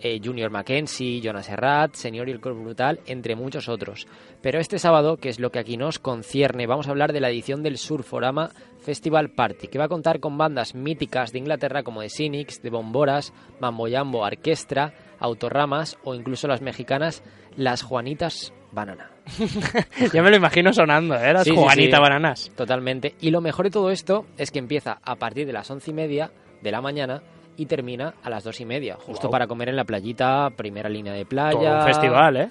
eh, 0.00 0.20
Junior 0.22 0.50
Mackenzie, 0.50 1.20
Jonas 1.20 1.46
Serrat, 1.46 1.94
Senior 1.94 2.28
y 2.28 2.32
el 2.32 2.40
Cor 2.40 2.54
Brutal, 2.54 3.00
entre 3.06 3.36
muchos 3.36 3.68
otros. 3.68 4.06
Pero 4.42 4.60
este 4.60 4.78
sábado, 4.78 5.16
que 5.16 5.28
es 5.28 5.40
lo 5.40 5.50
que 5.50 5.58
aquí 5.58 5.76
nos 5.76 5.98
concierne, 5.98 6.66
vamos 6.66 6.86
a 6.86 6.90
hablar 6.90 7.12
de 7.12 7.20
la 7.20 7.30
edición 7.30 7.62
del 7.62 7.78
Surforama 7.78 8.50
Festival 8.80 9.30
Party, 9.30 9.68
que 9.68 9.78
va 9.78 9.84
a 9.86 9.88
contar 9.88 10.20
con 10.20 10.38
bandas 10.38 10.74
míticas 10.74 11.32
de 11.32 11.38
Inglaterra 11.38 11.82
como 11.82 12.02
The 12.02 12.10
Cynics, 12.10 12.60
The 12.60 12.70
Bomboras, 12.70 13.32
Mambo 13.60 13.88
Jambo 13.90 14.20
Orquestra, 14.20 14.92
Autorramas 15.18 15.98
o 16.04 16.14
incluso 16.14 16.46
las 16.46 16.60
mexicanas 16.60 17.22
Las 17.56 17.82
Juanitas 17.82 18.52
Banana. 18.72 19.10
Ya 20.12 20.22
me 20.22 20.30
lo 20.30 20.36
imagino 20.36 20.72
sonando, 20.72 21.14
¿eh? 21.16 21.32
Las 21.32 21.44
Sí, 21.44 21.50
sí, 21.50 21.56
Juanita 21.56 21.96
sí. 21.96 22.02
Bananas. 22.02 22.52
Totalmente. 22.54 23.14
Y 23.20 23.30
lo 23.30 23.40
mejor 23.40 23.64
de 23.64 23.70
todo 23.70 23.90
esto 23.90 24.26
es 24.36 24.50
que 24.50 24.58
empieza 24.58 24.98
a 25.02 25.16
partir 25.16 25.46
de 25.46 25.52
las 25.52 25.70
once 25.70 25.90
y 25.90 25.94
media 25.94 26.30
de 26.62 26.70
la 26.70 26.80
mañana 26.80 27.22
y 27.56 27.66
termina 27.66 28.14
a 28.22 28.30
las 28.30 28.44
dos 28.44 28.60
y 28.60 28.64
media, 28.64 28.96
justo 28.96 29.30
para 29.30 29.46
comer 29.46 29.68
en 29.70 29.76
la 29.76 29.84
playita, 29.84 30.50
primera 30.56 30.88
línea 30.88 31.12
de 31.12 31.26
playa. 31.26 31.58
Todo 31.58 31.78
un 31.78 31.84
festival, 31.84 32.36
¿eh? 32.36 32.48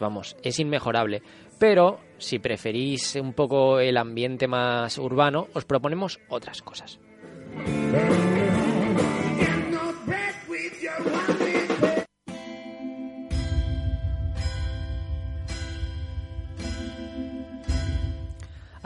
Vamos, 0.00 0.36
es 0.42 0.58
inmejorable. 0.58 1.22
Pero 1.58 1.98
si 2.18 2.38
preferís 2.38 3.16
un 3.16 3.32
poco 3.32 3.80
el 3.80 3.96
ambiente 3.96 4.46
más 4.46 4.98
urbano, 4.98 5.48
os 5.54 5.64
proponemos 5.64 6.20
otras 6.28 6.62
cosas. 6.62 7.00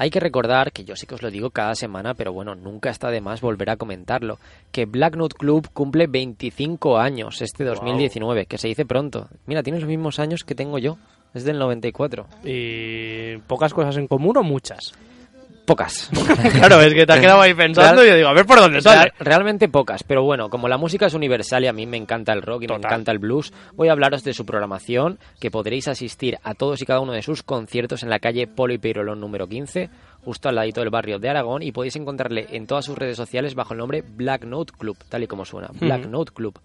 Hay 0.03 0.11
que 0.11 0.19
recordar, 0.19 0.73
que 0.73 0.83
yo 0.83 0.97
sí 0.97 1.07
que 1.07 1.15
os 1.15 1.23
lo 1.23 1.31
digo 1.31 1.51
cada 1.51 1.77
semana, 1.77 2.15
pero 2.15 2.33
bueno, 2.33 2.57
nunca 2.57 2.91
está 2.91 3.13
de 3.13 3.21
más 3.21 3.41
volver 3.41 3.71
a 3.71 3.77
comentarlo, 3.77 4.41
que 4.73 4.85
Black 4.85 5.15
Note 5.15 5.37
Club 5.39 5.69
cumple 5.73 6.09
25 6.09 6.99
años 6.99 7.41
este 7.41 7.63
2019, 7.63 8.47
que 8.47 8.59
se 8.59 8.67
dice 8.67 8.85
pronto. 8.85 9.29
Mira, 9.47 9.63
tienes 9.63 9.83
los 9.83 9.89
mismos 9.89 10.19
años 10.19 10.43
que 10.43 10.57
tengo 10.57 10.79
yo, 10.79 10.99
es 11.35 11.45
del 11.45 11.61
94. 11.61 12.27
Y 12.43 13.37
pocas 13.47 13.73
cosas 13.73 13.97
en 13.97 14.09
común 14.09 14.37
o 14.39 14.43
muchas. 14.43 14.93
Pocas. 15.65 16.11
claro, 16.55 16.81
es 16.81 16.93
que 16.93 17.07
te 17.07 17.13
has 17.13 17.21
quedado 17.21 17.41
ahí 17.41 17.55
pensando 17.55 18.03
Real- 18.03 18.07
y 18.07 18.11
yo 18.11 18.17
digo, 18.17 18.29
a 18.29 18.33
ver 18.33 18.47
por 18.47 18.59
dónde 18.59 18.81
sale. 18.81 18.97
Real- 19.03 19.13
realmente 19.21 19.69
pocas, 19.69 20.03
pero 20.03 20.25
bueno, 20.25 20.51
como 20.51 20.69
la 20.69 20.77
música 20.77 21.07
es 21.07 21.15
universal 21.15 21.63
y 21.63 21.69
a 21.69 21.73
mí 21.73 21.87
me 21.87 21.97
encanta 21.97 22.33
el 22.33 22.43
rock 22.43 22.63
y 22.65 22.67
me 22.67 22.75
encanta 22.75 23.13
el 23.13 23.19
blues, 23.21 23.53
voy 23.75 23.89
a 23.89 23.93
hablaros 23.93 24.25
de 24.25 24.35
su 24.35 24.45
programación, 24.45 25.21
que 25.41 25.53
podréis 25.53 25.87
asistir 25.87 26.37
a 26.43 26.55
todos 26.55 26.83
y 26.83 26.85
cada 26.85 26.99
uno 27.01 27.13
de 27.13 27.23
sus 27.23 27.45
conciertos 27.45 28.03
en 28.03 28.11
la 28.11 28.19
calle 28.19 28.49
Polo 28.49 28.75
y 28.75 28.79
Peirolón 28.79 29.21
número 29.21 29.47
15, 29.49 29.89
justo 30.25 30.49
al 30.49 30.55
ladito 30.55 30.81
del 30.81 30.91
barrio 30.91 31.19
de 31.19 31.29
Aragón, 31.29 31.63
y 31.63 31.73
podéis 31.73 31.97
encontrarle 31.97 32.47
en 32.51 32.67
todas 32.67 32.85
sus 32.85 32.97
redes 32.97 33.17
sociales 33.17 33.55
bajo 33.55 33.75
el 33.75 33.79
nombre 33.79 34.03
Black 34.03 34.45
Note 34.45 34.73
Club, 34.77 34.97
tal 35.09 35.23
y 35.23 35.27
como 35.27 35.45
suena, 35.45 35.71
Black 35.81 36.07
Note 36.07 36.33
Club. 36.33 36.59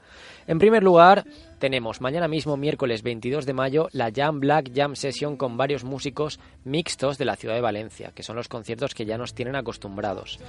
En 0.48 0.60
primer 0.60 0.84
lugar, 0.84 1.26
tenemos 1.60 2.02
mañana 2.02 2.28
mismo, 2.28 2.58
miércoles 2.58 3.04
22 3.04 3.46
de 3.46 3.54
mayo, 3.54 3.88
la 3.92 4.12
Jam 4.14 4.40
Black 4.40 4.72
Jam 4.74 4.96
Session 4.96 5.38
con 5.38 5.58
varios 5.58 5.84
músicos 5.84 6.40
mixtos 6.64 7.18
de 7.18 7.26
la 7.26 7.36
ciudad 7.36 7.56
de 7.56 7.62
Valencia, 7.62 8.12
que 8.14 8.24
son 8.24 8.36
los 8.36 8.48
conciertos 8.48 8.94
que 8.94 9.06
ya 9.06 9.18
nos 9.18 9.34
tienen 9.34 9.56
acostumbrados. 9.56 10.40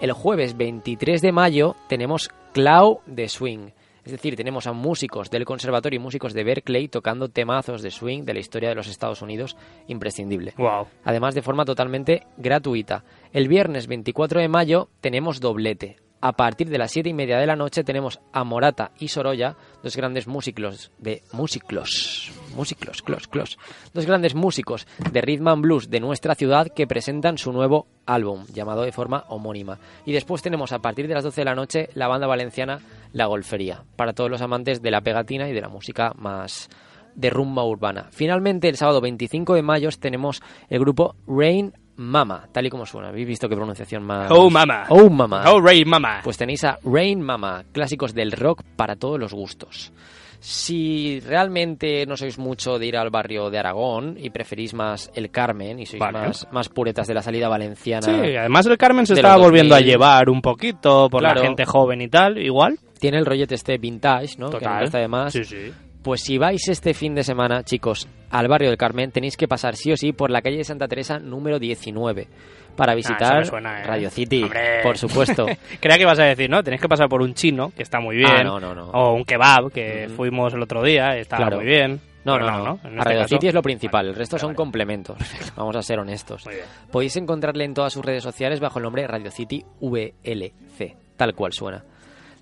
El 0.00 0.12
jueves 0.12 0.56
23 0.56 1.20
de 1.20 1.32
mayo 1.32 1.74
tenemos 1.88 2.30
Clau 2.52 3.00
de 3.06 3.28
Swing. 3.28 3.70
Es 4.08 4.12
decir, 4.12 4.36
tenemos 4.36 4.66
a 4.66 4.72
músicos 4.72 5.28
del 5.28 5.44
conservatorio 5.44 5.98
y 5.98 6.02
músicos 6.02 6.32
de 6.32 6.42
Berkeley 6.42 6.88
tocando 6.88 7.28
temazos 7.28 7.82
de 7.82 7.90
swing 7.90 8.22
de 8.22 8.32
la 8.32 8.40
historia 8.40 8.70
de 8.70 8.74
los 8.74 8.88
Estados 8.88 9.20
Unidos, 9.20 9.54
imprescindible. 9.86 10.54
Wow. 10.56 10.86
Además, 11.04 11.34
de 11.34 11.42
forma 11.42 11.66
totalmente 11.66 12.26
gratuita. 12.38 13.04
El 13.34 13.48
viernes 13.48 13.86
24 13.86 14.40
de 14.40 14.48
mayo 14.48 14.88
tenemos 15.02 15.40
doblete. 15.40 16.07
A 16.20 16.32
partir 16.32 16.68
de 16.68 16.78
las 16.78 16.90
7 16.90 17.08
y 17.08 17.14
media 17.14 17.38
de 17.38 17.46
la 17.46 17.54
noche 17.54 17.84
tenemos 17.84 18.18
a 18.32 18.42
Morata 18.42 18.90
y 18.98 19.06
Sorolla, 19.06 19.56
dos 19.84 19.96
grandes 19.96 20.26
músicos 20.26 20.90
de 20.98 21.22
músicos, 21.32 22.32
músicos, 22.56 23.02
clos, 23.02 23.28
clos, 23.28 23.56
dos 23.94 24.04
grandes 24.04 24.34
músicos 24.34 24.88
de 25.12 25.20
rhythm 25.20 25.46
and 25.46 25.62
blues 25.62 25.90
de 25.90 26.00
nuestra 26.00 26.34
ciudad 26.34 26.66
que 26.74 26.88
presentan 26.88 27.38
su 27.38 27.52
nuevo 27.52 27.86
álbum 28.04 28.46
llamado 28.52 28.82
de 28.82 28.90
forma 28.90 29.26
homónima. 29.28 29.78
Y 30.06 30.12
después 30.12 30.42
tenemos 30.42 30.72
a 30.72 30.80
partir 30.80 31.06
de 31.06 31.14
las 31.14 31.22
12 31.22 31.40
de 31.40 31.44
la 31.44 31.54
noche 31.54 31.88
la 31.94 32.08
banda 32.08 32.26
valenciana 32.26 32.80
La 33.12 33.26
Golfería, 33.26 33.84
para 33.94 34.12
todos 34.12 34.28
los 34.28 34.42
amantes 34.42 34.82
de 34.82 34.90
la 34.90 35.02
pegatina 35.02 35.48
y 35.48 35.52
de 35.52 35.60
la 35.60 35.68
música 35.68 36.14
más 36.16 36.68
de 37.14 37.30
rumba 37.30 37.64
urbana. 37.64 38.08
Finalmente, 38.10 38.68
el 38.68 38.76
sábado 38.76 39.00
25 39.00 39.54
de 39.54 39.62
mayo 39.62 39.88
tenemos 40.00 40.42
el 40.68 40.80
grupo 40.80 41.14
Rain 41.28 41.72
Mama, 41.98 42.48
tal 42.52 42.66
y 42.66 42.70
como 42.70 42.86
suena. 42.86 43.08
¿Habéis 43.08 43.26
visto 43.26 43.48
qué 43.48 43.54
pronunciación 43.56 44.02
más? 44.04 44.30
Oh, 44.30 44.48
mama. 44.48 44.86
Oh 44.88 45.10
Mama. 45.10 45.44
Oh, 45.50 45.60
Ray 45.60 45.84
Mama. 45.84 46.20
Pues 46.24 46.36
tenéis 46.38 46.64
a 46.64 46.78
Rain 46.84 47.20
Mama, 47.20 47.64
clásicos 47.72 48.14
del 48.14 48.32
rock 48.32 48.62
para 48.76 48.96
todos 48.96 49.18
los 49.18 49.32
gustos. 49.34 49.92
Si 50.40 51.18
realmente 51.20 52.06
no 52.06 52.16
sois 52.16 52.38
mucho 52.38 52.78
de 52.78 52.86
ir 52.86 52.96
al 52.96 53.10
barrio 53.10 53.50
de 53.50 53.58
Aragón 53.58 54.16
y 54.16 54.30
preferís 54.30 54.72
más 54.72 55.10
el 55.14 55.30
Carmen 55.32 55.80
y 55.80 55.86
sois 55.86 55.98
Vale. 55.98 56.18
más, 56.28 56.46
más 56.52 56.68
puretas 56.68 57.08
de 57.08 57.14
la 57.14 57.22
salida 57.22 57.48
valenciana, 57.48 58.02
Sí, 58.06 58.36
además 58.36 58.64
el 58.66 58.78
Carmen 58.78 59.04
se 59.04 59.20
los 59.20 59.36
volviendo 59.40 59.74
a 59.74 59.78
2000. 59.78 59.92
llevar 59.92 60.30
un 60.30 60.40
poquito 60.40 61.08
por 61.10 61.20
Claro. 61.22 61.40
la 61.40 61.46
gente 61.46 61.64
joven 61.64 62.00
y 62.02 62.08
tal, 62.08 62.38
igual. 62.38 62.78
tiene 63.00 63.18
el 63.18 63.26
rollete 63.26 63.56
este 63.56 63.78
vintage, 63.78 64.38
¿no? 64.38 64.46
Que 64.50 64.58
Total. 64.58 64.84
está 64.84 64.98
de 64.98 65.08
más. 65.08 65.32
Sí, 65.32 65.42
sí. 65.44 65.72
Pues 66.02 66.22
si 66.22 66.38
vais 66.38 66.68
este 66.68 66.94
fin 66.94 67.14
de 67.14 67.24
semana, 67.24 67.64
chicos, 67.64 68.08
al 68.30 68.48
barrio 68.48 68.68
del 68.68 68.78
Carmen, 68.78 69.10
tenéis 69.10 69.36
que 69.36 69.48
pasar 69.48 69.76
sí 69.76 69.92
o 69.92 69.96
sí 69.96 70.12
por 70.12 70.30
la 70.30 70.42
calle 70.42 70.58
de 70.58 70.64
Santa 70.64 70.86
Teresa 70.88 71.18
número 71.18 71.58
19 71.58 72.28
para 72.76 72.94
visitar 72.94 73.38
Ah, 73.40 73.44
suena, 73.44 73.80
¿eh? 73.80 73.84
Radio 73.84 74.08
City, 74.08 74.44
Hombre. 74.44 74.80
por 74.84 74.96
supuesto. 74.96 75.46
Creía 75.80 75.96
que 75.96 76.02
ibas 76.02 76.18
a 76.20 76.24
decir, 76.24 76.48
¿no? 76.48 76.62
Tenéis 76.62 76.80
que 76.80 76.88
pasar 76.88 77.08
por 77.08 77.20
un 77.20 77.34
chino, 77.34 77.72
que 77.76 77.82
está 77.82 77.98
muy 78.00 78.16
bien. 78.16 78.30
Ah, 78.30 78.44
no, 78.44 78.60
no, 78.60 78.74
no. 78.74 78.86
O 78.90 79.14
un 79.14 79.24
kebab, 79.24 79.72
que 79.72 80.08
fuimos 80.16 80.54
el 80.54 80.62
otro 80.62 80.82
día, 80.84 81.16
estaba 81.16 81.42
Claro. 81.42 81.56
muy 81.56 81.66
bien. 81.66 82.00
No, 82.24 82.38
no, 82.38 82.46
no. 82.46 82.70
A 82.84 82.88
este 82.88 83.00
Radio 83.04 83.28
City 83.28 83.48
es 83.48 83.54
lo 83.54 83.62
principal, 83.62 84.06
el 84.06 84.14
resto 84.14 84.36
Vale, 84.36 84.40
son 84.40 84.48
vale. 84.50 84.56
complementos. 84.56 85.16
Vamos 85.56 85.74
a 85.76 85.82
ser 85.82 85.98
honestos. 85.98 86.44
Bien. 86.44 86.60
Podéis 86.92 87.16
encontrarle 87.16 87.64
en 87.64 87.74
todas 87.74 87.92
sus 87.92 88.04
redes 88.04 88.22
sociales 88.22 88.60
bajo 88.60 88.78
el 88.78 88.84
nombre 88.84 89.06
Radio 89.06 89.30
City 89.30 89.64
VLC, 89.80 90.94
tal 91.16 91.34
cual 91.34 91.52
suena. 91.52 91.82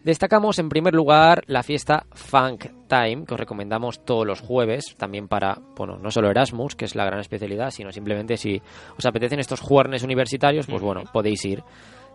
Destacamos 0.07 0.61
en 0.61 0.69
primer 0.69 0.95
lugar 0.95 1.43
la 1.49 1.65
fiesta 1.65 2.07
Funk 2.13 2.67
Time, 2.87 3.25
que 3.27 3.35
os 3.35 3.41
recomendamos 3.41 4.05
todos 4.05 4.25
los 4.25 4.41
jueves, 4.41 4.95
también 4.97 5.27
para, 5.27 5.59
bueno, 5.77 5.99
no 5.99 6.13
solo 6.13 6.31
Erasmus, 6.31 6.77
que 6.77 6.85
es 6.85 6.95
la 6.95 7.05
gran 7.05 7.19
especialidad, 7.19 7.73
sino 7.73 7.91
simplemente 7.91 8.37
si 8.37 8.63
os 8.97 9.05
apetecen 9.05 9.41
estos 9.41 9.59
jueves 9.59 10.05
universitarios, 10.05 10.69
pues 10.69 10.81
bueno, 10.81 11.03
podéis 11.13 11.45
ir. 11.45 11.65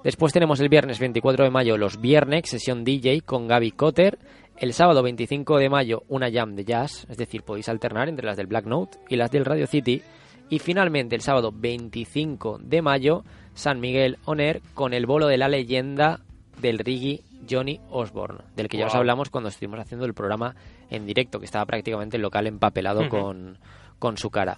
Después 0.06 0.32
tenemos 0.32 0.62
el 0.62 0.70
viernes 0.70 1.00
24 1.00 1.44
de 1.44 1.52
mayo 1.52 1.78
los 1.78 2.00
viernes, 2.00 2.44
sesión 2.46 2.86
DJ 2.86 3.24
con 3.26 3.50
Gaby 3.50 3.72
Cotter. 3.72 4.20
El 4.56 4.72
sábado 4.72 5.04
25 5.04 5.58
de 5.58 5.70
mayo 5.70 6.04
una 6.08 6.32
jam 6.32 6.56
de 6.56 6.64
jazz, 6.64 7.06
es 7.10 7.18
decir, 7.18 7.44
podéis 7.44 7.68
alternar 7.68 8.08
entre 8.08 8.26
las 8.26 8.38
del 8.38 8.48
Black 8.48 8.68
Note 8.68 9.00
y 9.10 9.18
las 9.18 9.32
del 9.32 9.44
Radio 9.44 9.68
City. 9.68 10.02
Y 10.50 10.60
finalmente 10.60 11.18
el 11.18 11.22
sábado 11.22 11.52
25 11.54 12.60
de 12.64 12.82
mayo 12.82 13.26
San 13.54 13.82
Miguel 13.82 14.18
Oner 14.24 14.62
con 14.76 14.94
el 14.94 15.06
bolo 15.06 15.28
de 15.28 15.38
la 15.38 15.50
leyenda 15.50 16.22
del 16.62 16.80
reggae 16.80 17.20
Johnny 17.50 17.80
Osborne, 17.90 18.40
del 18.56 18.68
que 18.68 18.78
ya 18.78 18.88
os 18.88 18.96
hablamos 18.96 19.30
cuando 19.30 19.50
estuvimos 19.50 19.80
haciendo 19.80 20.06
el 20.06 20.14
programa 20.14 20.56
en 20.90 21.06
directo, 21.06 21.40
que 21.40 21.46
estaba 21.46 21.66
prácticamente 21.66 22.18
el 22.18 22.22
local 22.24 22.48
empapelado 22.48 23.08
con, 23.10 23.58
con 24.00 24.18
su 24.18 24.30
cara. 24.30 24.58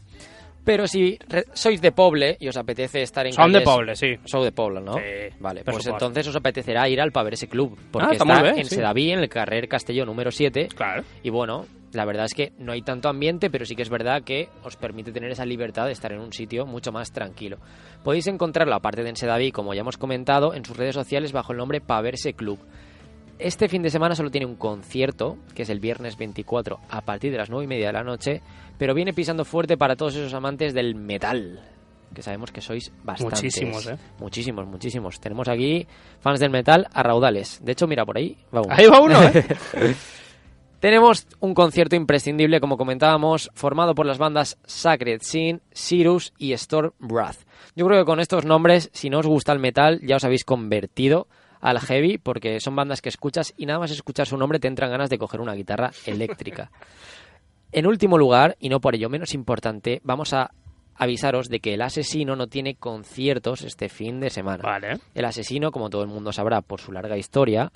Pero 0.65 0.87
si 0.87 1.19
sois 1.53 1.81
de 1.81 1.91
Poble 1.91 2.37
y 2.39 2.47
os 2.47 2.55
apetece 2.55 3.01
estar 3.01 3.25
en 3.25 3.33
Son 3.33 3.51
de 3.51 3.59
Poble, 3.61 3.95
sí. 3.97 4.15
Soy 4.23 4.45
de 4.45 4.51
Poble, 4.53 4.79
¿no? 4.79 4.93
Sí, 4.93 5.01
vale, 5.41 5.61
pues 5.63 5.75
supuesto. 5.77 5.91
entonces 5.91 6.27
os 6.29 6.35
apetecerá 6.37 6.87
ir 6.87 7.01
al 7.01 7.11
Paverse 7.11 7.49
Club, 7.49 7.77
porque 7.91 8.07
Ah, 8.07 8.11
está 8.13 8.23
está, 8.23 8.33
muy 8.35 8.43
bien, 8.43 8.59
en 8.59 8.65
sí. 8.65 8.75
Sedaví, 8.75 9.11
en 9.11 9.19
el 9.19 9.27
carrer 9.27 9.67
Castelló 9.67 10.05
número 10.05 10.31
7, 10.31 10.69
Claro. 10.73 11.03
y 11.21 11.29
bueno, 11.29 11.65
la 11.93 12.05
verdad 12.05 12.25
es 12.25 12.33
que 12.33 12.53
no 12.57 12.71
hay 12.71 12.81
tanto 12.81 13.09
ambiente, 13.09 13.49
pero 13.49 13.65
sí 13.65 13.75
que 13.75 13.83
es 13.83 13.89
verdad 13.89 14.23
que 14.23 14.49
os 14.63 14.75
permite 14.75 15.11
tener 15.11 15.31
esa 15.31 15.45
libertad 15.45 15.85
de 15.85 15.91
estar 15.91 16.11
en 16.11 16.19
un 16.19 16.33
sitio 16.33 16.65
mucho 16.65 16.91
más 16.91 17.11
tranquilo. 17.11 17.57
Podéis 18.03 18.27
encontrarlo, 18.27 18.75
aparte 18.75 19.03
de 19.03 19.09
en 19.09 19.15
Sedaví, 19.15 19.51
como 19.51 19.73
ya 19.73 19.81
hemos 19.81 19.97
comentado, 19.97 20.53
en 20.53 20.65
sus 20.65 20.75
redes 20.75 20.95
sociales 20.95 21.31
bajo 21.31 21.51
el 21.51 21.59
nombre 21.59 21.81
Paverse 21.81 22.33
Club. 22.33 22.59
Este 23.39 23.67
fin 23.67 23.81
de 23.81 23.89
semana 23.89 24.15
solo 24.15 24.31
tiene 24.31 24.45
un 24.45 24.55
concierto, 24.55 25.37
que 25.55 25.63
es 25.63 25.69
el 25.69 25.79
viernes 25.79 26.17
24 26.17 26.79
a 26.89 27.01
partir 27.01 27.31
de 27.31 27.37
las 27.37 27.49
9 27.49 27.65
y 27.65 27.67
media 27.67 27.87
de 27.87 27.93
la 27.93 28.03
noche, 28.03 28.41
pero 28.77 28.93
viene 28.93 29.13
pisando 29.13 29.45
fuerte 29.45 29.77
para 29.77 29.95
todos 29.95 30.15
esos 30.15 30.33
amantes 30.33 30.73
del 30.73 30.95
metal, 30.95 31.59
que 32.13 32.21
sabemos 32.21 32.51
que 32.51 32.61
sois 32.61 32.91
bastantes. 33.03 33.43
Muchísimos, 33.43 33.87
¿eh? 33.87 33.97
Muchísimos, 34.19 34.67
muchísimos. 34.67 35.19
Tenemos 35.19 35.47
aquí 35.47 35.87
fans 36.19 36.39
del 36.39 36.51
metal 36.51 36.87
a 36.93 37.03
raudales. 37.03 37.59
De 37.63 37.73
hecho, 37.73 37.87
mira, 37.87 38.05
por 38.05 38.17
ahí 38.17 38.37
va 38.55 38.61
uno. 38.61 38.73
Ahí 38.75 38.85
va 38.85 39.01
uno, 39.01 39.21
¿eh? 39.23 39.45
Tenemos 40.83 41.27
un 41.39 41.53
concierto 41.53 41.95
imprescindible, 41.95 42.59
como 42.59 42.75
comentábamos, 42.75 43.49
formado 43.53 43.95
por 43.95 44.05
las 44.05 44.17
bandas 44.17 44.57
Sacred 44.65 45.21
Sin, 45.21 45.61
Sirius 45.71 46.33
y 46.37 46.51
Storm 46.51 46.91
Wrath. 46.99 47.37
Yo 47.73 47.87
creo 47.87 48.01
que 48.01 48.05
con 48.05 48.19
estos 48.19 48.43
nombres, 48.43 48.89
si 48.91 49.09
no 49.09 49.19
os 49.19 49.25
gusta 49.25 49.53
el 49.53 49.59
metal, 49.59 50.01
ya 50.03 50.17
os 50.17 50.25
habéis 50.25 50.43
convertido 50.43 51.29
al 51.61 51.79
heavy, 51.79 52.17
porque 52.17 52.59
son 52.59 52.75
bandas 52.75 53.01
que 53.01 53.07
escuchas 53.07 53.53
y 53.55 53.65
nada 53.65 53.79
más 53.79 53.91
escuchar 53.91 54.27
su 54.27 54.35
nombre 54.35 54.59
te 54.59 54.67
entran 54.67 54.91
ganas 54.91 55.09
de 55.09 55.17
coger 55.17 55.39
una 55.39 55.53
guitarra 55.53 55.91
eléctrica. 56.05 56.69
En 57.71 57.87
último 57.87 58.17
lugar, 58.17 58.57
y 58.59 58.67
no 58.67 58.81
por 58.81 58.93
ello 58.93 59.07
menos 59.07 59.33
importante, 59.33 60.01
vamos 60.03 60.33
a 60.33 60.51
avisaros 60.95 61.47
de 61.47 61.61
que 61.61 61.75
el 61.75 61.81
asesino 61.81 62.35
no 62.35 62.47
tiene 62.47 62.75
conciertos 62.75 63.61
este 63.61 63.87
fin 63.87 64.19
de 64.19 64.29
semana. 64.29 64.61
Vale. 64.61 64.99
El 65.15 65.23
asesino, 65.23 65.71
como 65.71 65.89
todo 65.89 66.01
el 66.01 66.09
mundo 66.09 66.33
sabrá 66.33 66.59
por 66.59 66.81
su 66.81 66.91
larga 66.91 67.15
historia, 67.17 67.71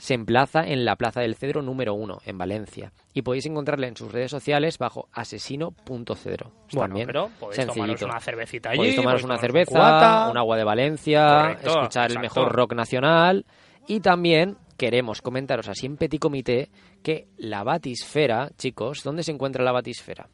se 0.00 0.14
emplaza 0.14 0.66
en 0.66 0.86
la 0.86 0.96
Plaza 0.96 1.20
del 1.20 1.34
Cedro 1.34 1.60
número 1.60 1.92
1, 1.92 2.20
en 2.24 2.38
Valencia. 2.38 2.90
Y 3.12 3.20
podéis 3.20 3.44
encontrarle 3.44 3.86
en 3.86 3.96
sus 3.96 4.10
redes 4.10 4.30
sociales 4.30 4.78
bajo 4.78 5.10
asesino.cedro. 5.12 6.52
Bueno, 6.72 6.86
También 6.88 7.06
pero 7.06 7.28
podéis 7.38 7.66
tomaros 7.66 7.74
sencillito. 7.74 8.06
una 8.06 8.20
cervecita 8.20 8.70
allí. 8.70 8.78
Podéis 8.78 8.96
tomaros 8.96 9.24
una 9.24 9.34
un 9.34 9.40
cerveza, 9.40 10.30
un 10.30 10.38
agua 10.38 10.56
de 10.56 10.64
Valencia, 10.64 11.26
Correcto, 11.26 11.68
escuchar 11.68 12.10
el 12.10 12.18
mejor 12.18 12.50
rock 12.50 12.72
nacional. 12.72 13.44
Y 13.86 14.00
también 14.00 14.56
queremos 14.78 15.20
comentaros 15.20 15.68
así 15.68 15.84
en 15.84 15.98
petit 15.98 16.18
comité 16.18 16.70
que 17.02 17.28
la 17.36 17.62
batisfera, 17.62 18.48
chicos, 18.56 19.02
¿dónde 19.04 19.22
se 19.22 19.32
encuentra 19.32 19.62
la 19.62 19.72
batisfera? 19.72 20.30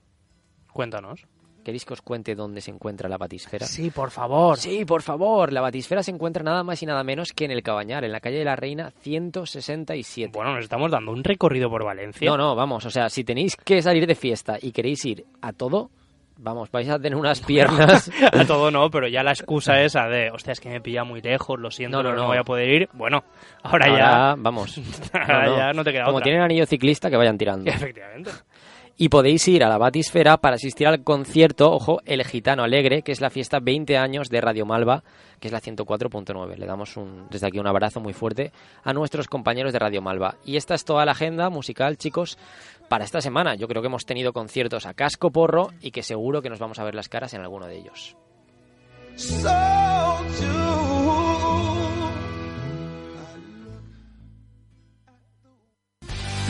Cuéntanos. 0.73 1.27
¿Queréis 1.67 1.85
que 1.85 1.95
os 1.95 2.01
cuente 2.01 2.37
dónde 2.37 2.61
se 2.61 2.71
encuentra 2.71 3.09
la 3.09 3.19
batisfera? 3.19 3.67
Sí, 3.67 3.91
por 3.91 4.13
favor. 4.13 4.57
Sí, 4.57 4.85
por 4.85 5.03
favor. 5.03 5.53
La 5.53 5.61
batisfera 5.61 6.01
se 6.05 6.13
encuentra 6.13 6.45
nada 6.45 6.63
más 6.63 6.81
y 6.81 6.87
nada 6.87 7.03
menos 7.03 7.33
que 7.33 7.45
en 7.45 7.51
el 7.51 7.65
Cabañar, 7.65 8.05
en 8.05 8.13
la 8.13 8.21
calle 8.21 8.39
de 8.39 8.45
la 8.45 8.55
Reina 8.55 8.93
167. 9.01 10.31
Bueno, 10.33 10.55
nos 10.55 10.63
estamos 10.63 10.93
dando 10.93 11.11
un 11.11 11.25
recorrido 11.25 11.69
por 11.69 11.85
Valencia. 11.85 12.31
No, 12.31 12.37
no, 12.37 12.55
vamos, 12.55 12.85
o 12.87 12.91
sea, 12.91 13.09
si 13.09 13.25
tenéis 13.25 13.57
que 13.57 13.83
salir 13.83 14.07
de 14.07 14.15
fiesta 14.15 14.59
y 14.63 14.71
queréis 14.71 15.05
ir 15.07 15.25
a 15.43 15.53
todo, 15.53 15.91
vamos, 16.39 16.71
vais 16.71 16.89
a 16.89 16.99
tener 17.01 17.17
unas 17.19 17.41
piernas. 17.47 18.13
A 18.33 18.45
todo 18.45 18.71
no, 18.71 18.89
pero 18.89 19.09
ya 19.09 19.25
la 19.25 19.33
excusa 19.33 19.83
esa 19.83 20.07
de, 20.07 20.31
hostia, 20.31 20.53
es 20.53 20.61
que 20.61 20.69
me 20.69 20.81
pilla 20.81 21.03
muy 21.03 21.21
lejos, 21.21 21.59
lo 21.59 21.73
siento, 21.73 21.97
No, 22.01 22.11
no, 22.11 22.15
no, 22.15 22.23
no. 22.23 22.29
voy 22.29 22.39
a 22.39 22.45
poder 22.45 22.69
ir. 22.69 22.89
Bueno, 22.93 23.25
ahora, 23.65 23.87
Ahora, 23.91 24.35
vamos. 24.39 24.77
ya, 25.13 25.21
ahora 25.21 25.57
ya 25.57 25.73
no 25.73 25.83
te 25.83 25.91
queda 25.93 26.05
Como 26.05 26.19
otra. 26.19 26.25
tienen 26.25 26.43
anillo 26.43 26.65
ciclista, 26.67 27.11
que 27.11 27.17
vayan 27.17 27.37
tirando. 27.37 27.69
Efectivamente. 27.73 28.31
Y 28.99 29.11
podéis 29.11 29.47
ir 29.47 29.63
a 29.63 29.69
la 29.69 29.77
Batisfera 29.77 30.39
para 30.39 30.57
asistir 30.57 30.87
al 30.87 31.05
concierto, 31.05 31.71
ojo, 31.71 32.01
El 32.07 32.25
Gitano 32.25 32.63
Alegre, 32.63 33.03
que 33.03 33.13
es 33.13 33.21
la 33.21 33.29
fiesta 33.29 33.61
20 33.61 33.99
años 33.99 34.31
de 34.31 34.41
Radio 34.41 34.65
Malva, 34.65 35.05
que 35.39 35.49
es 35.49 35.53
la 35.53 35.61
104.9. 35.61 36.57
Le 36.57 36.65
damos 36.65 36.97
un, 36.97 37.27
desde 37.29 37.47
aquí 37.47 37.59
un 37.59 37.67
abrazo 37.67 38.01
muy 38.01 38.15
fuerte 38.15 38.53
a 38.83 38.95
nuestros 38.95 39.29
compañeros 39.29 39.75
de 39.75 39.81
Radio 39.81 40.01
Malva. 40.01 40.37
Y 40.47 40.57
esta 40.57 40.75
es 40.75 40.87
toda 40.87 41.05
la 41.05 41.13
agenda 41.13 41.51
musical, 41.51 41.99
chicos, 41.99 42.39
para 42.89 43.05
esta 43.05 43.21
semana. 43.21 43.55
Yo 43.55 43.69
creo 43.69 43.83
que 43.83 43.89
hemos 43.89 44.07
tenido 44.07 44.33
conciertos 44.33 44.87
a 44.87 44.95
casco 44.95 45.31
porro 45.31 45.73
y 45.83 45.91
que 45.91 46.03
seguro 46.03 46.41
que 46.41 46.49
nos 46.49 46.59
vamos 46.59 46.79
a 46.79 46.85
ver 46.85 46.95
las 46.95 47.11
caras 47.11 47.35
en 47.35 47.43
alguno 47.43 47.67
de 47.67 47.77
ellos. 47.77 48.17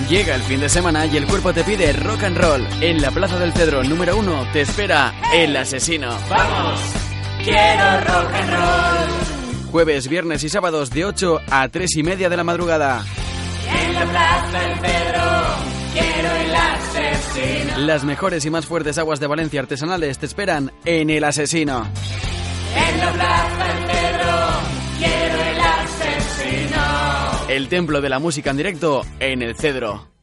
Llega 0.08 0.34
el 0.36 0.42
fin 0.42 0.60
de 0.60 0.68
semana 0.68 1.06
y 1.06 1.16
el 1.16 1.26
cuerpo 1.26 1.52
te 1.52 1.64
pide 1.64 1.92
rock 1.92 2.24
and 2.24 2.38
roll. 2.38 2.66
En 2.80 3.02
la 3.02 3.10
Plaza 3.10 3.38
del 3.38 3.52
Cedro 3.52 3.82
número 3.82 4.16
uno 4.16 4.46
te 4.52 4.60
espera 4.60 5.12
El 5.34 5.56
Asesino. 5.56 6.16
¡Vamos! 6.28 6.80
Quiero 7.42 8.00
rock 8.00 8.34
and 8.34 8.50
roll. 8.50 9.70
Jueves, 9.72 10.08
viernes 10.08 10.44
y 10.44 10.48
sábados 10.48 10.90
de 10.90 11.04
8 11.04 11.40
a 11.50 11.68
3 11.68 11.96
y 11.96 12.02
media 12.02 12.28
de 12.28 12.36
la 12.36 12.44
madrugada. 12.44 13.04
En 13.68 13.94
la 13.94 14.04
plaza 14.04 14.60
del 14.60 14.78
Cedro. 14.78 15.76
Quiero 15.92 16.30
el 16.34 16.54
asesino. 16.54 17.78
Las 17.78 18.04
mejores 18.04 18.44
y 18.44 18.50
más 18.50 18.66
fuertes 18.66 18.98
aguas 18.98 19.18
de 19.18 19.26
Valencia 19.26 19.60
artesanales 19.60 20.18
te 20.18 20.26
esperan 20.26 20.72
en 20.84 21.10
El 21.10 21.24
Asesino. 21.24 21.86
En 22.76 22.98
la 23.00 23.12
plaza 23.12 23.74
del 23.74 23.85
El 27.48 27.68
templo 27.68 28.00
de 28.00 28.08
la 28.08 28.18
música 28.18 28.50
en 28.50 28.56
directo 28.56 29.02
en 29.20 29.40
el 29.40 29.54
Cedro. 29.54 30.15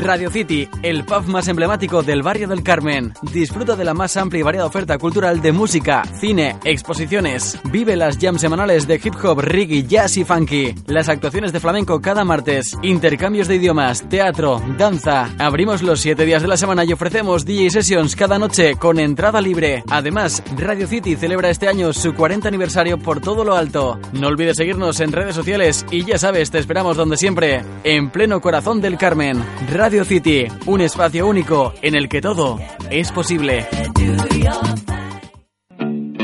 Radio 0.00 0.30
City, 0.30 0.68
el 0.82 1.04
pub 1.04 1.26
más 1.26 1.46
emblemático 1.48 2.02
del 2.02 2.22
barrio 2.22 2.48
del 2.48 2.62
Carmen. 2.62 3.12
Disfruta 3.32 3.76
de 3.76 3.84
la 3.84 3.92
más 3.92 4.16
amplia 4.16 4.40
y 4.40 4.42
variada 4.42 4.66
oferta 4.66 4.96
cultural 4.98 5.42
de 5.42 5.52
música, 5.52 6.02
cine, 6.18 6.56
exposiciones. 6.64 7.58
Vive 7.70 7.96
las 7.96 8.18
jams 8.18 8.40
semanales 8.40 8.86
de 8.86 9.00
hip 9.02 9.14
hop, 9.22 9.40
reggae, 9.40 9.84
jazz 9.84 10.16
y 10.16 10.24
funky. 10.24 10.74
Las 10.86 11.08
actuaciones 11.08 11.52
de 11.52 11.60
flamenco 11.60 12.00
cada 12.00 12.24
martes. 12.24 12.76
Intercambios 12.82 13.46
de 13.46 13.56
idiomas, 13.56 14.08
teatro, 14.08 14.62
danza. 14.78 15.28
Abrimos 15.38 15.82
los 15.82 16.00
7 16.00 16.24
días 16.24 16.42
de 16.42 16.48
la 16.48 16.56
semana 16.56 16.84
y 16.84 16.92
ofrecemos 16.92 17.44
DJ 17.44 17.70
sessions 17.70 18.16
cada 18.16 18.38
noche 18.38 18.76
con 18.76 18.98
entrada 18.98 19.40
libre. 19.40 19.84
Además, 19.90 20.42
Radio 20.56 20.86
City 20.86 21.16
celebra 21.16 21.50
este 21.50 21.68
año 21.68 21.92
su 21.92 22.14
40 22.14 22.48
aniversario 22.48 22.98
por 22.98 23.20
todo 23.20 23.44
lo 23.44 23.54
alto. 23.54 23.98
No 24.12 24.28
olvides 24.28 24.56
seguirnos 24.56 25.00
en 25.00 25.12
redes 25.12 25.34
sociales 25.34 25.84
y 25.90 26.04
ya 26.04 26.18
sabes, 26.18 26.50
te 26.50 26.58
esperamos 26.58 26.96
donde 26.96 27.16
siempre, 27.16 27.62
en 27.84 28.10
pleno 28.10 28.40
corazón 28.40 28.80
del 28.80 28.96
Carmen. 28.96 29.44
City, 29.90 30.46
un 30.66 30.80
espacio 30.80 31.26
único 31.26 31.74
en 31.82 31.96
el 31.96 32.08
que 32.08 32.20
todo 32.20 32.60
es 32.90 33.10
posible. 33.10 33.66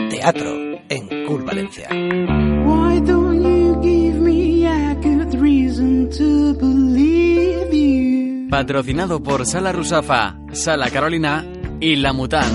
Teatro 0.09 0.55
en 0.89 1.27
Cool 1.27 1.43
Valencia. 1.43 1.89
Why 1.91 3.01
don't 3.01 3.43
you 3.43 3.81
give 3.83 4.21
me 4.21 4.67
a 4.67 4.95
good 4.95 5.35
reason 5.41 6.09
to 6.11 6.55
believe 6.55 7.73
you? 7.73 8.49
Patrocinado 8.51 9.21
por 9.21 9.45
Sala 9.45 9.73
Rusafa, 9.73 10.39
Sala 10.53 10.89
Carolina 10.91 11.45
y 11.81 11.97
La 11.97 12.13
Mutan. 12.13 12.49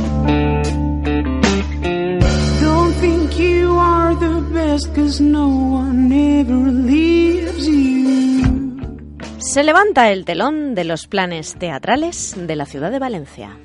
Don't 2.61 2.95
think 3.01 3.37
you 3.37 3.77
are 3.77 4.15
the 4.15 4.41
best, 4.53 4.95
cause 4.95 5.19
no 5.21 5.47
one 5.49 6.09
ever 6.39 6.71
leaves 6.71 7.67
you. 7.67 7.90
Se 9.41 9.63
levanta 9.63 10.11
el 10.11 10.23
telón 10.23 10.75
de 10.75 10.83
los 10.83 11.07
planes 11.07 11.55
teatrales 11.55 12.35
de 12.37 12.55
la 12.55 12.65
ciudad 12.65 12.91
de 12.91 12.99
Valencia. 12.99 13.57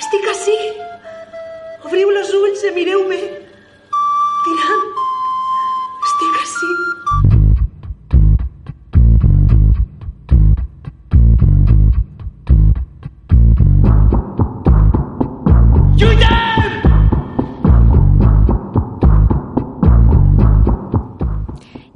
Estic 0.00 0.26
ací. 0.30 0.56
Obriu 1.84 2.10
los 2.10 2.32
ulls 2.34 2.62
i 2.64 2.70
mireu-me. 2.74 3.18
Tirant, 4.44 4.79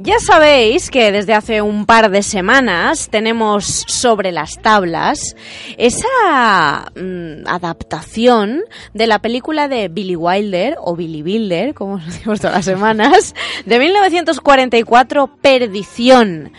Ya 0.07 0.19
sabéis 0.19 0.91
que 0.91 1.11
desde 1.13 1.33
hace 1.33 1.63
un 1.63 1.87
par 1.87 2.11
de 2.11 2.23
semanas 2.23 3.09
tenemos 3.11 3.85
sobre 3.89 4.33
las 4.33 4.59
tablas 4.61 5.35
esa 5.79 6.93
mm, 6.95 7.47
adaptación 7.49 8.61
de 8.93 9.07
la 9.07 9.21
película 9.21 9.67
de 9.67 9.89
Billy 9.89 10.15
Wilder 10.15 10.77
o 10.79 10.95
Billy 10.95 11.23
Wilder, 11.23 11.73
como 11.73 11.97
nos 11.97 12.05
decimos 12.05 12.39
todas 12.39 12.55
las 12.57 12.67
semanas, 12.67 13.35
de 13.65 13.79
1944, 13.79 15.39
Perdición, 15.41 16.53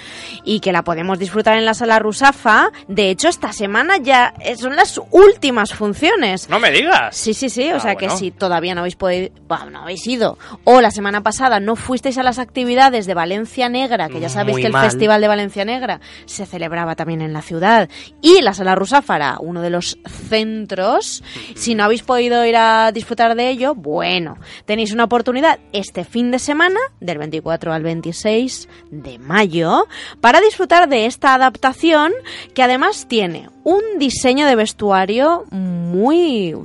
y 0.43 0.59
que 0.59 0.71
la 0.71 0.83
podemos 0.83 1.19
disfrutar 1.19 1.55
en 1.55 1.65
la 1.65 1.75
sala 1.75 1.99
Rusafa. 1.99 2.71
De 2.87 3.11
hecho, 3.11 3.27
esta 3.27 3.53
semana 3.53 3.97
ya 3.97 4.33
eh, 4.39 4.55
son 4.55 4.75
las 4.75 4.99
últimas 5.11 5.71
funciones. 5.71 6.49
No 6.49 6.57
me 6.59 6.71
digas. 6.71 7.15
Sí, 7.15 7.35
sí, 7.35 7.51
sí. 7.51 7.71
O 7.71 7.75
Ah, 7.75 7.79
sea 7.79 7.95
que 7.95 8.09
si 8.09 8.31
todavía 8.31 8.73
no 8.73 8.81
habéis 8.81 8.95
podido, 8.95 9.29
bueno, 9.47 9.69
no 9.69 9.81
habéis 9.83 10.07
ido, 10.07 10.39
o 10.63 10.81
la 10.81 10.89
semana 10.89 11.21
pasada 11.21 11.59
no 11.59 11.75
fuisteis 11.75 12.17
a 12.17 12.23
las 12.23 12.39
actividades 12.39 13.05
de 13.05 13.13
Valencia 13.13 13.34
Negra, 13.69 14.09
que 14.09 14.19
ya 14.19 14.29
sabéis 14.29 14.55
Muy 14.55 14.61
que 14.61 14.67
el 14.67 14.73
mal. 14.73 14.85
Festival 14.85 15.21
de 15.21 15.27
Valencia 15.27 15.65
Negra 15.65 15.99
se 16.25 16.45
celebraba 16.45 16.95
también 16.95 17.21
en 17.21 17.33
la 17.33 17.41
ciudad, 17.41 17.89
y 18.21 18.41
la 18.41 18.53
Sala 18.53 18.75
Rusáfara, 18.75 19.37
uno 19.39 19.61
de 19.61 19.69
los 19.69 19.97
centros, 20.29 21.23
si 21.55 21.75
no 21.75 21.83
habéis 21.83 22.03
podido 22.03 22.45
ir 22.45 22.55
a 22.55 22.91
disfrutar 22.91 23.35
de 23.35 23.49
ello, 23.49 23.75
bueno, 23.75 24.37
tenéis 24.65 24.93
una 24.93 25.05
oportunidad 25.05 25.59
este 25.73 26.05
fin 26.05 26.31
de 26.31 26.39
semana, 26.39 26.79
del 26.99 27.17
24 27.17 27.73
al 27.73 27.83
26 27.83 28.69
de 28.91 29.19
mayo, 29.19 29.87
para 30.21 30.41
disfrutar 30.41 30.89
de 30.89 31.05
esta 31.05 31.33
adaptación 31.33 32.13
que 32.53 32.63
además 32.63 33.07
tiene 33.07 33.49
un 33.65 33.81
diseño 33.97 34.45
de 34.45 34.55
vestuario 34.55 35.43
muy 35.49 36.55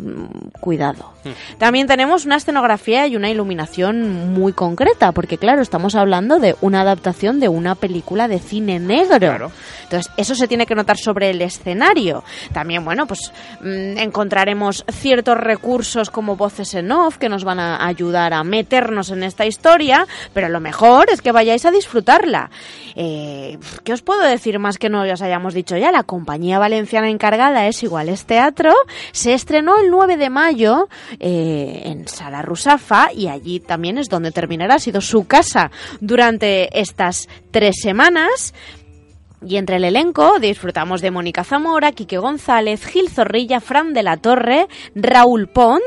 cuidado. 0.60 1.14
También 1.58 1.86
tenemos 1.86 2.26
una 2.26 2.36
escenografía 2.36 3.06
y 3.06 3.16
una 3.16 3.30
iluminación 3.30 4.32
muy 4.32 4.52
concreta, 4.52 5.12
porque 5.12 5.38
claro, 5.38 5.62
estamos 5.62 5.94
hablando 5.94 6.38
de 6.38 6.56
una 6.60 6.82
adaptación 6.82 7.40
de 7.40 7.48
una 7.48 7.74
película 7.74 8.28
de 8.28 8.38
cine 8.38 8.78
negro. 8.78 9.18
Claro. 9.18 9.52
Entonces, 9.84 10.12
eso 10.16 10.34
se 10.34 10.46
tiene 10.46 10.66
que 10.66 10.74
notar 10.74 10.98
sobre 10.98 11.30
el 11.30 11.42
escenario. 11.42 12.22
También, 12.52 12.84
bueno, 12.84 13.06
pues 13.06 13.32
mm, 13.60 13.98
encontraremos 13.98 14.84
ciertos 14.90 15.36
recursos 15.36 16.10
como 16.10 16.36
voces 16.36 16.74
en 16.74 16.92
off 16.92 17.16
que 17.16 17.28
nos 17.28 17.44
van 17.44 17.60
a 17.60 17.86
ayudar 17.86 18.34
a 18.34 18.44
meternos 18.44 19.10
en 19.10 19.22
esta 19.22 19.46
historia, 19.46 20.06
pero 20.32 20.48
lo 20.48 20.60
mejor 20.60 21.08
es 21.10 21.22
que 21.22 21.32
vayáis 21.32 21.64
a 21.64 21.70
disfrutarla. 21.70 22.50
Eh, 22.94 23.58
¿Qué 23.84 23.92
os 23.92 24.02
puedo 24.02 24.22
decir 24.22 24.58
más 24.58 24.78
que 24.78 24.90
no 24.90 25.02
os 25.02 25.22
hayamos 25.22 25.54
dicho 25.54 25.76
ya? 25.76 25.92
La 25.92 26.02
compañía 26.02 26.58
valenciana 26.58 26.89
encargada 26.98 27.66
es 27.66 27.82
Iguales 27.82 28.24
Teatro. 28.24 28.74
Se 29.12 29.34
estrenó 29.34 29.78
el 29.78 29.90
9 29.90 30.16
de 30.16 30.30
mayo 30.30 30.88
eh, 31.18 31.82
en 31.84 32.08
Sala 32.08 32.42
Rusafa 32.42 33.12
y 33.12 33.28
allí 33.28 33.60
también 33.60 33.98
es 33.98 34.08
donde 34.08 34.32
terminará. 34.32 34.76
Ha 34.76 34.78
sido 34.80 35.00
su 35.00 35.26
casa 35.26 35.70
durante 36.00 36.78
estas 36.78 37.28
tres 37.50 37.76
semanas. 37.80 38.54
Y 39.46 39.56
entre 39.56 39.76
el 39.76 39.84
elenco 39.84 40.38
disfrutamos 40.38 41.00
de 41.00 41.10
Mónica 41.10 41.44
Zamora, 41.44 41.92
Quique 41.92 42.18
González, 42.18 42.84
Gil 42.84 43.08
Zorrilla, 43.08 43.60
Fran 43.60 43.94
de 43.94 44.02
la 44.02 44.18
Torre, 44.18 44.68
Raúl 44.94 45.48
Pont 45.48 45.82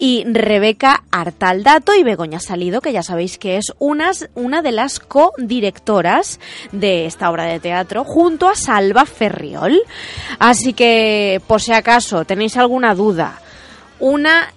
y 0.00 0.24
Rebeca 0.26 1.04
Artaldato 1.12 1.94
y 1.94 2.02
Begoña 2.02 2.40
Salido, 2.40 2.80
que 2.80 2.92
ya 2.92 3.04
sabéis 3.04 3.38
que 3.38 3.56
es 3.56 3.72
una 3.78 4.62
de 4.62 4.72
las 4.72 4.98
co-directoras 4.98 6.40
de 6.72 7.06
esta 7.06 7.30
obra 7.30 7.44
de 7.44 7.60
teatro, 7.60 8.02
junto 8.02 8.48
a 8.48 8.56
Salva 8.56 9.06
Ferriol. 9.06 9.80
Así 10.40 10.72
que, 10.72 11.40
por 11.46 11.62
si 11.62 11.72
acaso 11.72 12.24
tenéis 12.24 12.56
alguna 12.56 12.96
duda, 12.96 13.40
una 14.00 14.52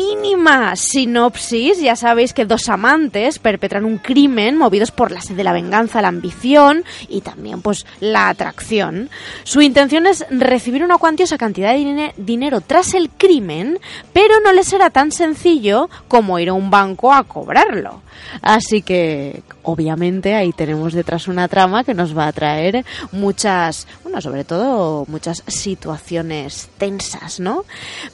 mínima 0.00 0.74
sinopsis, 0.76 1.78
ya 1.80 1.94
sabéis 1.94 2.32
que 2.32 2.46
dos 2.46 2.70
amantes 2.70 3.38
perpetran 3.38 3.84
un 3.84 3.98
crimen 3.98 4.56
movidos 4.56 4.90
por 4.92 5.10
la 5.10 5.20
sed 5.20 5.36
de 5.36 5.44
la 5.44 5.52
venganza, 5.52 6.00
la 6.00 6.08
ambición 6.08 6.84
y 7.08 7.20
también 7.20 7.60
pues 7.60 7.84
la 8.00 8.30
atracción. 8.30 9.10
Su 9.44 9.60
intención 9.60 10.06
es 10.06 10.24
recibir 10.30 10.82
una 10.84 10.96
cuantiosa 10.96 11.36
cantidad 11.36 11.72
de 11.72 11.78
dine- 11.80 12.14
dinero 12.16 12.62
tras 12.62 12.94
el 12.94 13.10
crimen, 13.10 13.78
pero 14.14 14.40
no 14.40 14.52
les 14.52 14.68
será 14.68 14.88
tan 14.88 15.12
sencillo 15.12 15.90
como 16.08 16.38
ir 16.38 16.48
a 16.48 16.54
un 16.54 16.70
banco 16.70 17.12
a 17.12 17.24
cobrarlo. 17.24 18.00
Así 18.42 18.82
que, 18.82 19.42
obviamente, 19.62 20.34
ahí 20.34 20.52
tenemos 20.52 20.92
detrás 20.92 21.28
una 21.28 21.48
trama 21.48 21.84
que 21.84 21.94
nos 21.94 22.16
va 22.16 22.26
a 22.26 22.32
traer 22.32 22.84
muchas, 23.12 23.86
bueno, 24.02 24.20
sobre 24.20 24.44
todo 24.44 25.04
muchas 25.08 25.42
situaciones 25.46 26.68
tensas, 26.78 27.40
¿no? 27.40 27.64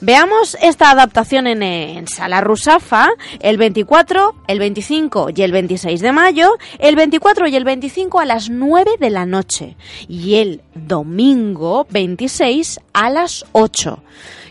Veamos 0.01 0.57
esta 0.61 0.91
adaptación 0.91 1.47
en, 1.47 2.07
Sala 2.07 2.41
Rusafa 2.41 3.09
el 3.39 3.57
24, 3.57 4.35
el 4.47 4.59
25 4.59 5.29
y 5.35 5.41
el 5.41 5.51
26 5.51 6.01
de 6.01 6.11
mayo, 6.11 6.57
el 6.79 6.95
24 6.95 7.47
y 7.47 7.55
el 7.55 7.63
25 7.63 8.19
a 8.19 8.25
las 8.25 8.49
9 8.49 8.91
de 8.99 9.09
la 9.09 9.25
noche 9.25 9.75
y 10.07 10.35
el 10.35 10.61
domingo 10.73 11.87
26 11.89 12.79
a 12.93 13.09
las 13.09 13.45
8. 13.51 14.03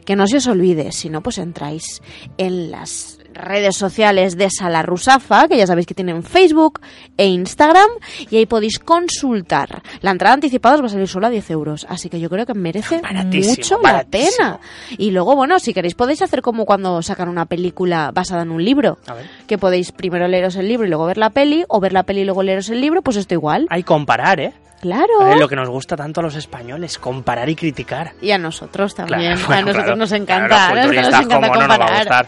Que 0.05 0.17
no 0.17 0.27
se 0.29 0.37
os 0.37 0.47
olvide, 0.47 0.93
si 0.93 1.11
no, 1.11 1.21
pues 1.21 1.39
entráis 1.39 2.01
en 2.39 2.71
las 2.71 3.16
redes 3.37 3.77
sociales 3.77 4.37
de 4.37 4.49
Sala 4.51 4.83
Rusafa, 4.83 5.49
que 5.49 5.57
ya 5.57 5.67
sabéis 5.67 5.87
que 5.87 5.95
tienen 5.95 6.23
Facebook 6.23 6.81
e 7.17 7.27
Instagram, 7.27 7.89
y 8.31 8.37
ahí 8.37 8.47
podéis 8.47 8.79
consultar. 8.79 9.83
La 10.01 10.11
entrada 10.11 10.35
anticipada 10.35 10.75
os 10.77 10.83
va 10.83 10.87
a 10.87 10.91
salir 10.91 11.09
solo 11.09 11.27
a 11.27 11.31
10 11.31 11.51
euros, 11.51 11.87
así 11.89 12.09
que 12.09 12.21
yo 12.21 12.29
creo 12.29 12.47
que 12.47 12.55
merece 12.55 13.01
Baratísimo, 13.01 13.55
mucho 13.57 13.79
baratísimo. 13.81 14.45
la 14.47 14.59
pena. 14.59 14.61
Y 14.99 15.11
luego, 15.11 15.37
bueno, 15.37 15.59
si 15.59 15.73
queréis 15.75 15.95
podéis 15.95 16.23
hacer 16.23 16.43
como 16.43 16.65
cuando 16.67 17.03
sacan 17.03 17.29
una 17.29 17.47
película 17.47 18.11
basada 18.13 18.43
en 18.43 18.51
un 18.51 18.65
libro, 18.65 18.99
A 19.07 19.15
ver. 19.15 19.27
que 19.47 19.59
podéis 19.59 19.93
primero 19.93 20.29
leeros 20.29 20.57
el 20.57 20.69
libro 20.69 20.87
y 20.87 20.91
luego 20.91 21.07
ver 21.07 21.19
la 21.19 21.31
peli, 21.31 21.65
o 21.69 21.81
ver 21.81 21.93
la 21.93 22.03
peli 22.03 22.21
y 22.21 22.25
luego 22.25 22.43
leeros 22.43 22.69
el 22.71 22.81
libro, 22.81 23.03
pues 23.03 23.17
esto 23.17 23.35
igual. 23.35 23.67
Hay 23.71 23.83
comparar, 23.83 24.41
¿eh? 24.41 24.53
Claro. 24.81 25.33
Es 25.33 25.41
lo 25.41 25.49
que 25.49 25.57
nos 25.57 25.69
gusta 25.69 25.97
tanto 25.97 26.21
a 26.21 26.23
los 26.23 26.35
españoles, 26.37 26.99
comparar 26.99 27.49
y 27.49 27.57
criticar. 27.57 28.13
Y 28.21 28.31
a 28.31 28.39
nosotros 28.39 28.95
también. 28.95 29.37
Claro, 29.37 29.41
a 29.45 29.47
bueno, 29.47 29.61
nosotros 29.63 29.85
claro. 29.85 29.97
nos 29.97 30.13
encanta. 30.13 30.47
Claro, 30.49 30.73
a 30.73 30.85
nosotros 30.87 31.05
nos 31.13 31.21
encanta 31.25 31.49
¿cómo 31.49 31.61
no 31.61 31.67
nos 31.69 31.77
a 31.77 31.79
comparar. 31.79 32.27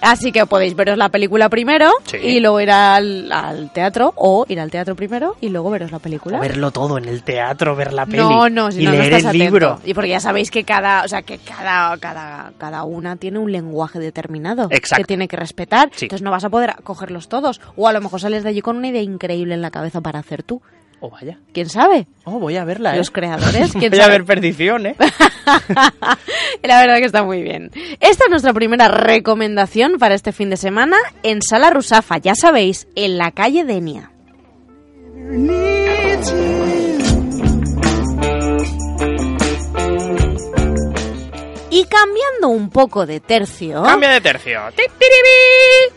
Así 0.00 0.32
que 0.32 0.46
podéis 0.46 0.74
veros 0.74 0.96
la 0.98 1.08
película 1.10 1.48
primero 1.48 1.90
Sí. 2.04 2.16
y 2.16 2.40
luego 2.40 2.60
ir 2.60 2.70
al, 2.70 3.30
al 3.30 3.72
teatro 3.72 4.12
o 4.16 4.44
ir 4.48 4.60
al 4.60 4.70
teatro 4.70 4.94
primero 4.96 5.36
y 5.40 5.48
luego 5.50 5.70
veros 5.70 5.92
la 5.92 5.98
película. 5.98 6.38
O 6.38 6.40
verlo 6.40 6.70
todo 6.70 6.98
en 6.98 7.04
el 7.06 7.22
teatro, 7.22 7.76
ver 7.76 7.92
la 7.92 8.06
peli. 8.06 8.18
no, 8.18 8.48
no, 8.48 8.70
si 8.72 8.80
y 8.82 8.84
no, 8.84 8.92
no 8.92 8.98
leer 8.98 9.12
estás 9.14 9.20
el 9.34 9.40
atento. 9.40 9.44
libro. 9.44 9.80
Y 9.84 9.94
porque 9.94 10.10
ya 10.10 10.20
sabéis 10.20 10.50
que 10.50 10.64
cada, 10.64 11.04
o 11.04 11.08
sea, 11.08 11.22
que 11.22 11.38
cada, 11.38 11.96
cada, 11.98 12.52
cada 12.58 12.84
una 12.84 13.16
tiene 13.16 13.38
un 13.38 13.52
lenguaje 13.52 13.98
determinado 13.98 14.68
Exacto. 14.70 15.02
que 15.02 15.06
tiene 15.06 15.28
que 15.28 15.36
respetar. 15.36 15.90
Sí. 15.94 16.06
Entonces 16.06 16.22
no 16.24 16.30
vas 16.30 16.44
a 16.44 16.50
poder 16.50 16.76
cogerlos 16.82 17.28
todos. 17.28 17.60
O 17.76 17.88
a 17.88 17.92
lo 17.92 18.00
mejor 18.00 18.20
sales 18.20 18.42
de 18.42 18.48
allí 18.48 18.62
con 18.62 18.76
una 18.76 18.88
idea 18.88 19.02
increíble 19.02 19.54
en 19.54 19.62
la 19.62 19.70
cabeza 19.70 20.00
para 20.00 20.18
hacer 20.18 20.42
tú. 20.42 20.62
Oh, 21.00 21.08
vaya. 21.08 21.38
¿Quién 21.54 21.68
sabe? 21.68 22.06
Oh, 22.24 22.38
voy 22.38 22.56
a 22.56 22.64
verla, 22.64 22.94
¿eh? 22.94 22.98
Los 22.98 23.10
creadores, 23.10 23.72
¿quién 23.78 23.90
Voy 23.90 24.00
a 24.00 24.08
ver 24.08 24.24
Perdición, 24.24 24.86
¿eh? 24.86 24.96
La 26.62 26.80
verdad 26.80 26.98
que 26.98 27.06
está 27.06 27.22
muy 27.22 27.42
bien. 27.42 27.70
Esta 28.00 28.24
es 28.24 28.30
nuestra 28.30 28.52
primera 28.52 28.88
recomendación 28.88 29.94
para 29.98 30.14
este 30.14 30.32
fin 30.32 30.50
de 30.50 30.58
semana 30.58 30.96
en 31.22 31.40
Sala 31.40 31.70
Rusafa, 31.70 32.18
ya 32.18 32.34
sabéis, 32.34 32.86
en 32.94 33.16
la 33.16 33.30
calle 33.32 33.64
Denia. 33.64 34.10
Y 41.80 41.84
cambiando 41.84 42.48
un 42.48 42.68
poco 42.70 43.06
de 43.06 43.20
tercio, 43.20 43.82
Cambia 43.82 44.10
de 44.10 44.20
tercio. 44.20 44.60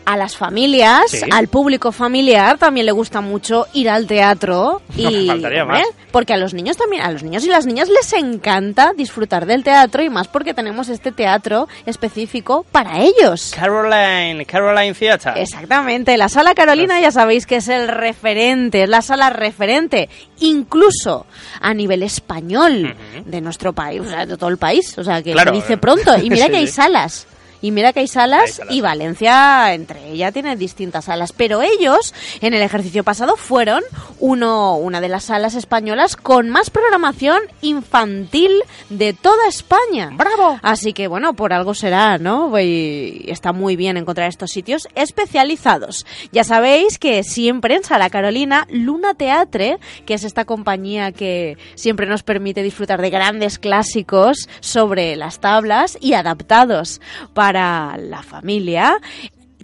a 0.06 0.16
las 0.16 0.36
familias, 0.36 1.10
Sí. 1.10 1.20
al 1.30 1.48
público 1.48 1.92
familiar 1.92 2.58
también 2.58 2.86
le 2.86 2.92
gusta 2.92 3.20
mucho 3.20 3.66
ir 3.72 3.88
al 3.90 4.06
teatro 4.06 4.80
No 4.96 5.10
y 5.10 5.22
me 5.22 5.26
faltaría 5.26 5.62
hombre, 5.62 5.78
más. 5.80 5.88
porque 6.12 6.32
a 6.32 6.36
los 6.36 6.54
niños 6.54 6.76
también, 6.76 7.02
a 7.02 7.10
los 7.10 7.22
niños 7.22 7.44
y 7.44 7.48
las 7.48 7.66
niñas 7.66 7.88
les 7.88 8.12
encanta 8.12 8.92
disfrutar 8.96 9.46
del 9.46 9.62
teatro 9.64 10.02
y 10.02 10.08
más 10.10 10.28
porque 10.28 10.54
tenemos 10.54 10.88
este 10.88 11.12
teatro 11.12 11.68
específico 11.86 12.64
para 12.70 13.00
ellos. 13.02 13.52
Caroline, 13.54 14.44
Caroline 14.46 14.94
Theatre. 14.94 15.40
Exactamente, 15.42 16.16
la 16.16 16.28
sala 16.28 16.54
Carolina 16.54 17.00
ya 17.00 17.10
sabéis 17.10 17.46
que 17.46 17.56
es 17.56 17.68
el 17.68 17.88
referente, 17.88 18.84
es 18.84 18.88
la 18.88 19.02
sala 19.02 19.30
referente, 19.30 20.08
incluso 20.40 21.26
a 21.60 21.74
nivel 21.74 22.02
español 22.02 22.94
de 23.24 23.40
nuestro 23.40 23.72
país, 23.72 24.00
o 24.00 24.04
sea, 24.08 24.26
de 24.26 24.36
todo 24.36 24.50
el 24.50 24.58
país, 24.58 24.96
o 24.98 25.04
sea, 25.04 25.22
que 25.22 25.32
Claro. 25.32 25.52
dice 25.52 25.73
pronto. 25.78 26.16
Y 26.18 26.30
mira 26.30 26.48
que 26.48 26.56
hay 26.56 26.68
salas. 26.68 27.26
Y 27.64 27.70
mira 27.70 27.94
que 27.94 28.00
hay 28.00 28.08
salas, 28.08 28.42
Hay 28.42 28.52
salas, 28.52 28.74
y. 28.74 28.80
Valencia 28.82 29.72
entre 29.72 30.10
ellas 30.10 30.34
tiene 30.34 30.54
distintas 30.54 31.06
salas, 31.06 31.32
pero 31.32 31.62
ellos 31.62 32.12
en 32.42 32.52
el 32.52 32.60
ejercicio 32.60 33.04
pasado 33.04 33.36
fueron 33.36 33.82
uno, 34.20 34.76
una 34.76 35.00
de 35.00 35.08
las 35.08 35.24
salas 35.24 35.54
españolas 35.54 36.14
con 36.14 36.50
más 36.50 36.68
programación 36.68 37.40
infantil 37.62 38.52
de 38.90 39.14
toda 39.14 39.48
España. 39.48 40.10
¡Bravo! 40.12 40.58
Así 40.60 40.92
que 40.92 41.08
bueno, 41.08 41.32
por 41.32 41.54
algo 41.54 41.72
será, 41.72 42.18
¿no? 42.18 42.52
Y 42.60 43.24
está 43.28 43.54
muy 43.54 43.76
bien 43.76 43.96
encontrar 43.96 44.28
estos 44.28 44.50
sitios 44.50 44.86
especializados. 44.94 46.04
Ya 46.32 46.44
sabéis 46.44 46.98
que 46.98 47.22
siempre 47.24 47.76
en 47.76 47.84
Sala 47.84 48.10
Carolina, 48.10 48.66
Luna 48.68 49.14
Teatre, 49.14 49.78
que 50.04 50.12
es 50.12 50.24
esta 50.24 50.44
compañía 50.44 51.12
que 51.12 51.56
siempre 51.76 52.06
nos 52.06 52.24
permite 52.24 52.62
disfrutar 52.62 53.00
de 53.00 53.08
grandes 53.08 53.58
clásicos 53.58 54.50
sobre 54.60 55.16
las 55.16 55.40
tablas 55.40 55.96
y 56.02 56.12
adaptados 56.12 57.00
para 57.32 57.53
la 57.54 58.22
familia. 58.22 58.96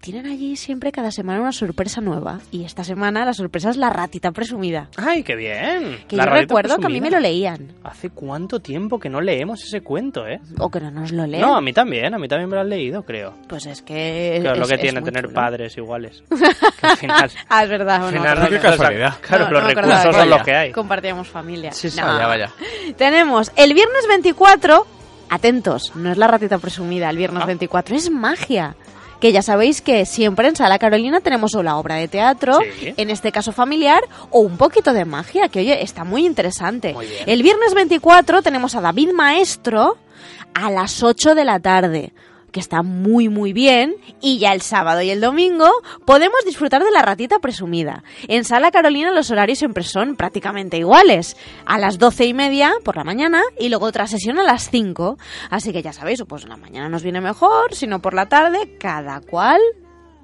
Tienen 0.01 0.25
allí 0.25 0.57
siempre 0.57 0.93
cada 0.93 1.11
semana 1.11 1.43
una 1.43 1.53
sorpresa 1.53 2.01
nueva. 2.01 2.39
Y 2.51 2.65
esta 2.65 2.83
semana 2.85 3.23
la 3.27 3.35
sorpresa 3.35 3.69
es 3.69 3.77
la 3.77 3.91
ratita 3.91 4.33
presumida. 4.33 4.89
¡Ay, 4.97 5.23
qué 5.23 5.37
bien! 5.37 5.99
Que 6.09 6.17
La 6.17 6.25
yo 6.25 6.31
recuerdo 6.31 6.79
que 6.79 6.87
a 6.87 6.89
mí 6.89 7.01
presumida. 7.01 7.03
me 7.03 7.11
lo 7.11 7.21
leían. 7.21 7.73
¿Hace 7.85 8.09
cuánto 8.09 8.61
tiempo 8.61 8.99
que 8.99 9.11
no 9.11 9.21
leemos 9.21 9.63
ese 9.63 9.83
cuento, 9.83 10.27
eh? 10.27 10.41
O 10.59 10.71
que 10.71 10.81
no 10.81 10.91
nos 10.91 11.13
lo 11.13 11.27
leen. 11.27 11.43
No, 11.43 11.55
a 11.55 11.61
mí 11.61 11.75
también, 11.75 12.15
a 12.15 12.19
mí 12.19 12.29
también 12.29 12.49
me 12.49 12.55
lo 12.57 12.63
han 12.63 12.71
leído, 12.71 13.03
creo. 13.03 13.35
Pues 13.47 13.67
es 13.67 13.83
que... 13.83 14.39
Claro, 14.41 14.57
lo 14.57 14.63
es- 14.63 14.69
que 14.71 14.75
es 14.77 14.81
tiene 14.81 15.03
tener 15.03 15.25
chulo. 15.25 15.35
padres 15.35 15.77
iguales. 15.77 16.25
Que 16.81 16.87
al 16.87 16.97
final... 16.97 17.31
Ah, 17.51 17.65
es 17.65 17.69
verdad. 17.69 18.07
al 18.07 18.13
final 18.15 18.41
no, 18.41 18.49
qué 18.49 18.59
casualidad. 18.59 19.15
Claro, 19.21 19.45
no, 19.45 19.51
los 19.51 19.63
no 19.65 19.69
recursos 19.69 20.17
son 20.17 20.31
los 20.31 20.43
que 20.43 20.55
hay. 20.55 20.73
Compartíamos 20.73 21.29
familia. 21.29 21.73
Sí, 21.73 21.91
sí, 21.91 22.01
No. 22.01 22.07
vaya, 22.07 22.27
vaya. 22.27 22.51
Tenemos 22.97 23.53
el 23.55 23.75
viernes 23.75 24.07
24, 24.09 24.87
atentos, 25.31 25.93
no 25.95 26.11
es 26.13 26.19
la 26.19 26.27
ratita 26.27 26.59
presumida 26.59 27.09
el 27.11 27.17
viernes 27.17 27.43
Ah. 27.43 27.47
24, 27.47 27.97
es 27.97 28.11
magia. 28.11 28.77
Que 29.21 29.33
ya 29.33 29.43
sabéis 29.43 29.83
que 29.83 30.07
siempre 30.07 30.49
en 30.49 30.57
Sala 30.57 30.79
Carolina 30.79 31.21
tenemos 31.21 31.55
o 31.55 31.63
la 31.63 31.77
obra 31.77 31.97
de 31.97 32.09
teatro, 32.09 32.59
Sí. 32.79 32.95
en 32.97 33.11
este 33.11 33.33
caso 33.33 33.53
familiar, 33.53 34.01
o 34.31 34.41
un 34.41 34.57
poquito 34.57 34.95
de 34.95 35.05
magia, 35.05 35.49
que 35.51 35.61
oye, 35.61 35.83
está 35.83 36.05
muy 36.05 36.25
interesante. 36.25 36.95
Muy. 36.95 37.07
El 37.27 37.43
viernes 37.43 37.75
24 37.75 38.41
tenemos 38.43 38.75
a 38.75 38.81
David 38.81 39.13
Maestro 39.13 39.99
a 40.55 40.71
las 40.71 41.03
8 41.03 41.35
de 41.35 41.45
la 41.45 41.61
tarde. 41.61 42.13
Que 42.51 42.61
está 42.61 42.83
muy 42.83 43.29
muy 43.29 43.53
bien, 43.53 43.95
y 44.21 44.39
ya 44.39 44.53
el 44.53 44.61
sábado 44.61 45.03
y 45.03 45.11
el 45.11 45.21
domingo 45.21 45.71
podemos 46.05 46.41
disfrutar 46.45 46.83
de 46.85 46.91
la 46.91 47.03
ratita 47.03 47.39
presumida. 47.39 48.05
En 48.29 48.45
Sala 48.45 48.71
Carolina 48.71 49.11
los 49.13 49.31
horarios 49.31 49.59
siempre 49.59 49.85
son 49.85 50.17
prácticamente 50.17 50.77
iguales, 50.79 51.37
a 51.67 51.79
las 51.79 51.99
doce 51.99 52.27
y 52.27 52.35
media 52.35 52.73
por 52.85 52.97
la 52.97 53.05
mañana 53.05 53.43
y 53.59 53.69
luego 53.69 53.87
otra 53.87 54.07
sesión 54.07 54.39
a 54.39 54.43
las 54.43 54.71
5. 54.71 55.19
Así 55.51 55.73
que 55.73 55.83
ya 55.83 55.93
sabéis, 55.93 56.23
pues 56.29 56.47
la 56.47 56.57
mañana 56.57 56.89
nos 56.89 57.03
viene 57.03 57.21
mejor, 57.21 57.75
si 57.75 57.87
no 57.87 58.01
por 58.03 58.15
la 58.15 58.29
tarde, 58.29 58.77
cada 58.79 59.21
cual 59.21 59.61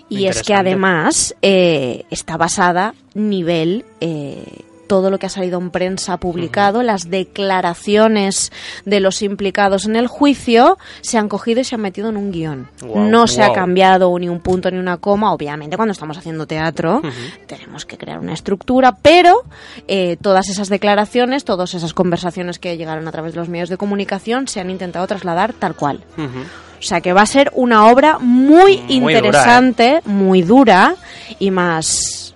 Y 0.09 0.27
es 0.27 0.43
que 0.43 0.55
además 0.55 1.35
eh, 1.43 2.05
está 2.11 2.37
basada 2.39 2.95
nivel 3.19 3.85
eh, 4.01 4.65
todo 4.89 5.11
lo 5.11 5.19
que 5.19 5.27
ha 5.27 5.31
salido 5.31 5.61
en 5.61 5.71
prensa 5.71 6.17
publicado, 6.17 6.83
las 6.83 7.11
declaraciones 7.11 8.51
de 8.85 8.99
los 8.99 9.23
implicados 9.23 9.85
en 9.85 9.95
el 9.95 10.09
juicio 10.09 10.79
se 11.03 11.19
han 11.19 11.29
cogido 11.29 11.61
y 11.61 11.65
se 11.65 11.77
han 11.77 11.83
metido 11.83 12.09
en 12.09 12.17
un 12.17 12.33
guion. 12.33 12.69
No 12.83 13.29
se 13.29 13.43
ha 13.43 13.53
cambiado 13.53 14.19
ni 14.19 14.29
un 14.29 14.41
punto 14.41 14.71
ni 14.71 14.79
una 14.79 14.97
coma. 14.97 15.33
Obviamente, 15.33 15.77
cuando 15.77 15.93
estamos 15.93 16.19
haciendo 16.19 16.47
teatro 16.47 17.03
tenemos 17.47 17.85
que 17.85 17.99
crear 17.99 18.19
una 18.19 18.33
estructura, 18.33 18.97
pero 19.01 19.45
eh, 19.87 20.17
todas 20.21 20.49
esas 20.49 20.69
declaraciones, 20.69 21.45
todas 21.45 21.75
esas 21.75 21.93
conversaciones 21.93 22.59
que 22.59 22.77
llegaron 22.77 23.07
a 23.07 23.13
través 23.13 23.35
de 23.35 23.41
los 23.41 23.49
medios 23.49 23.69
de 23.69 23.77
comunicación 23.77 24.49
se 24.49 24.61
han 24.61 24.71
intentado 24.71 25.07
trasladar 25.07 25.53
tal 25.53 25.77
cual. 25.77 26.03
O 26.17 26.83
sea 26.83 27.01
que 27.01 27.13
va 27.13 27.23
a 27.23 27.27
ser 27.27 27.51
una 27.55 27.89
obra 27.89 28.19
muy, 28.21 28.79
Muy 28.79 29.01
dura, 29.01 29.13
¿eh? 29.13 29.17
interesante, 29.17 30.01
muy 30.05 30.43
dura 30.43 30.95
y 31.41 31.51
más 31.51 32.28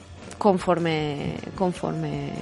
conforme 0.42 1.36
conforme 1.54 2.32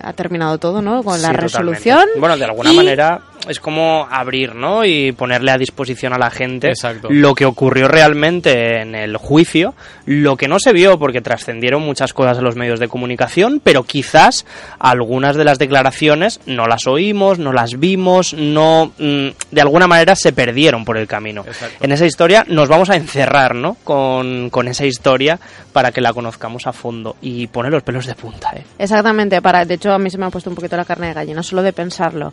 ha 0.00 0.14
terminado 0.14 0.56
todo, 0.56 0.80
¿no? 0.80 1.02
Con 1.04 1.20
la 1.20 1.34
resolución. 1.34 1.96
totalmente. 1.98 2.20
Bueno, 2.20 2.36
de 2.38 2.44
alguna 2.46 2.72
y- 2.72 2.76
manera 2.76 3.20
es 3.48 3.60
como 3.60 4.06
abrir, 4.10 4.54
¿no? 4.54 4.84
Y 4.84 5.12
ponerle 5.12 5.50
a 5.50 5.58
disposición 5.58 6.12
a 6.12 6.18
la 6.18 6.30
gente 6.30 6.68
Exacto. 6.68 7.08
lo 7.10 7.34
que 7.34 7.44
ocurrió 7.44 7.88
realmente 7.88 8.80
en 8.80 8.94
el 8.94 9.16
juicio, 9.16 9.74
lo 10.06 10.36
que 10.36 10.48
no 10.48 10.58
se 10.58 10.72
vio 10.72 10.98
porque 10.98 11.20
trascendieron 11.20 11.82
muchas 11.82 12.12
cosas 12.12 12.38
en 12.38 12.44
los 12.44 12.56
medios 12.56 12.80
de 12.80 12.88
comunicación, 12.88 13.60
pero 13.62 13.84
quizás 13.84 14.46
algunas 14.78 15.36
de 15.36 15.44
las 15.44 15.58
declaraciones 15.58 16.40
no 16.46 16.66
las 16.66 16.86
oímos, 16.86 17.38
no 17.38 17.52
las 17.52 17.78
vimos, 17.78 18.34
no 18.34 18.92
mm, 18.98 19.28
de 19.50 19.60
alguna 19.60 19.86
manera 19.86 20.14
se 20.14 20.32
perdieron 20.32 20.84
por 20.84 20.96
el 20.96 21.06
camino. 21.06 21.44
En 21.80 21.92
esa 21.92 22.06
historia 22.06 22.44
nos 22.48 22.68
vamos 22.68 22.90
a 22.90 22.96
encerrar, 22.96 23.54
¿no? 23.54 23.76
Con, 23.84 24.50
con 24.50 24.68
esa 24.68 24.86
historia 24.86 25.38
para 25.72 25.92
que 25.92 26.00
la 26.00 26.12
conozcamos 26.12 26.66
a 26.66 26.72
fondo 26.72 27.16
y 27.20 27.46
pone 27.46 27.70
los 27.70 27.82
pelos 27.82 28.06
de 28.06 28.14
punta, 28.14 28.52
¿eh? 28.54 28.64
Exactamente, 28.78 29.40
para, 29.42 29.64
de 29.64 29.74
hecho 29.74 29.92
a 29.92 29.98
mí 29.98 30.10
se 30.10 30.18
me 30.18 30.26
ha 30.26 30.30
puesto 30.30 30.50
un 30.50 30.56
poquito 30.56 30.76
la 30.76 30.84
carne 30.84 31.08
de 31.08 31.14
gallina 31.14 31.42
solo 31.42 31.62
de 31.62 31.72
pensarlo. 31.72 32.32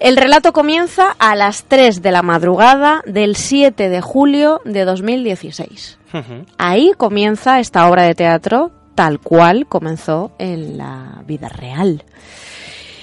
El 0.00 0.16
relato 0.16 0.52
comienza 0.52 1.16
a 1.18 1.34
las 1.34 1.64
3 1.64 2.02
de 2.02 2.12
la 2.12 2.22
madrugada 2.22 3.02
del 3.06 3.36
7 3.36 3.88
de 3.88 4.00
julio 4.00 4.60
de 4.64 4.84
2016. 4.84 5.98
Ujú. 6.14 6.46
Ahí 6.56 6.92
comienza 6.96 7.58
esta 7.60 7.88
obra 7.88 8.02
de 8.02 8.14
teatro 8.14 8.70
tal 8.94 9.20
cual 9.20 9.66
comenzó 9.66 10.32
en 10.38 10.78
la 10.78 11.22
vida 11.26 11.48
real. 11.48 12.04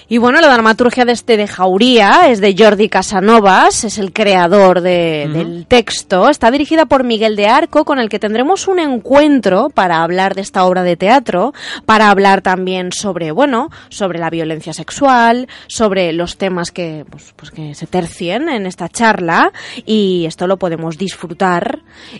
Y 0.07 0.17
bueno, 0.19 0.39
la 0.39 0.51
dramaturgia 0.53 1.03
de 1.05 1.13
este 1.13 1.35
de 1.37 1.47
Jauría 1.47 2.29
es 2.29 2.39
de 2.41 2.55
Jordi 2.57 2.89
Casanovas, 2.89 3.83
es 3.83 3.97
el 3.97 4.13
creador 4.13 4.81
de- 4.81 5.29
del 5.33 5.65
texto. 5.65 6.29
Está 6.29 6.51
dirigida 6.51 6.85
por 6.85 7.03
Miguel 7.03 7.35
de 7.35 7.47
Arco, 7.47 7.85
con 7.85 7.97
el 7.99 8.07
que 8.09 8.19
tendremos 8.19 8.67
un 8.67 8.79
encuentro 8.79 9.69
para 9.69 10.03
hablar 10.03 10.35
de 10.35 10.41
esta 10.41 10.65
obra 10.65 10.83
de 10.83 10.95
teatro, 10.95 11.53
para 11.85 12.11
hablar 12.11 12.41
también 12.41 12.91
sobre, 12.91 13.31
bueno, 13.31 13.69
sobre 13.89 14.19
la 14.19 14.29
violencia 14.29 14.73
sexual, 14.73 15.47
sobre 15.67 16.13
los 16.13 16.37
temas 16.37 16.71
que, 16.71 17.05
pues, 17.09 17.33
pues 17.35 17.49
que 17.51 17.73
se 17.73 17.87
tercien 17.87 18.47
en 18.49 18.65
esta 18.67 18.89
charla. 18.89 19.51
Y 19.85 20.25
esto 20.27 20.45
lo 20.47 20.57
podemos 20.57 20.97
disfrutar. 20.97 21.79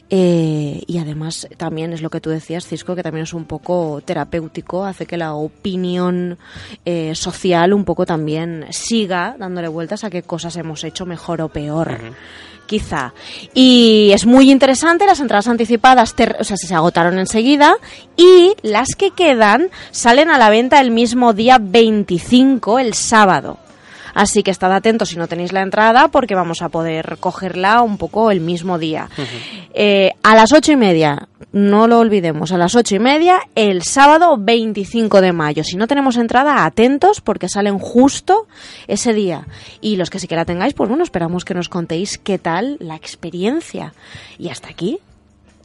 eh, 0.10 0.82
y 0.88 0.98
además 0.98 1.48
también 1.58 1.94
es 1.94 2.02
lo 2.02 2.10
que 2.10 2.20
tú 2.22 2.30
decías, 2.30 2.66
Cisco, 2.66 2.96
que 2.96 3.04
también 3.04 3.24
es 3.24 3.34
un 3.34 3.46
poco 3.46 4.02
terapéutico, 4.04 4.84
hace 4.86 5.06
que 5.06 5.18
la 5.18 5.34
opinión 5.36 6.38
eh, 6.86 7.14
social 7.16 7.74
un 7.76 7.86
poco 7.86 8.06
también 8.06 8.66
siga 8.72 9.36
dándole 9.38 9.68
vueltas 9.68 10.04
a 10.04 10.10
qué 10.10 10.24
cosas 10.24 10.56
hemos 10.58 10.84
hecho 10.84 11.06
mejor 11.06 11.42
o 11.42 11.50
peor. 11.50 12.00
Quizá. 12.66 13.14
Y 13.54 14.10
es 14.14 14.26
muy 14.26 14.50
interesante, 14.50 15.06
las 15.06 15.20
entradas 15.20 15.48
anticipadas 15.48 16.16
o 16.40 16.44
sea, 16.44 16.58
se 16.58 16.74
agotaron 16.74 17.20
enseguida 17.20 17.76
y 18.18 18.54
las 18.64 18.96
que 18.98 19.12
quedan 19.12 19.70
salen 19.92 20.30
a 20.30 20.40
la 20.40 20.50
venta 20.50 20.82
el 20.82 20.90
mismo 20.90 21.34
día 21.34 21.60
25, 21.62 22.80
el 22.80 22.96
sábado. 22.96 23.60
Así 24.16 24.42
que 24.42 24.50
estad 24.50 24.72
atentos 24.72 25.10
si 25.10 25.18
no 25.18 25.28
tenéis 25.28 25.52
la 25.54 25.62
entrada 25.62 26.08
porque 26.08 26.34
vamos 26.34 26.64
a 26.64 26.70
poder 26.70 27.18
cogerla 27.20 27.82
un 27.82 27.98
poco 27.98 28.32
el 28.32 28.40
mismo 28.40 28.80
día. 28.80 29.10
Eh, 29.74 30.14
a 30.24 30.36
las 30.36 30.54
ocho 30.54 30.72
y 30.72 30.78
media, 30.78 31.28
no 31.52 31.88
lo 31.88 32.00
olvidemos, 32.00 32.52
a 32.52 32.58
las 32.58 32.76
ocho 32.76 32.96
y 32.96 33.00
media 33.00 33.42
el 33.56 33.84
sábado 33.84 34.38
25 34.40 35.22
de 35.22 35.34
mayo. 35.34 35.64
Si 35.64 35.76
no 35.76 35.86
tenemos 35.86 36.16
entrada, 36.16 36.66
atentos 36.66 37.20
porque 37.20 37.50
salen 37.50 37.78
justo 37.78 38.48
ese 38.88 39.14
día. 39.14 39.46
Y 39.82 39.98
los 39.98 40.10
que 40.10 40.20
sí 40.20 40.28
que 40.28 40.36
la 40.36 40.46
tengáis, 40.46 40.74
pues 40.74 40.88
bueno, 40.88 41.04
esperamos 41.04 41.44
que 41.44 41.54
nos 41.54 41.68
contéis 41.68 42.18
qué 42.18 42.40
tal 42.40 42.78
la 42.80 42.96
experiencia. 42.96 43.94
Y 44.40 44.50
hasta 44.50 44.70
aquí. 44.70 45.00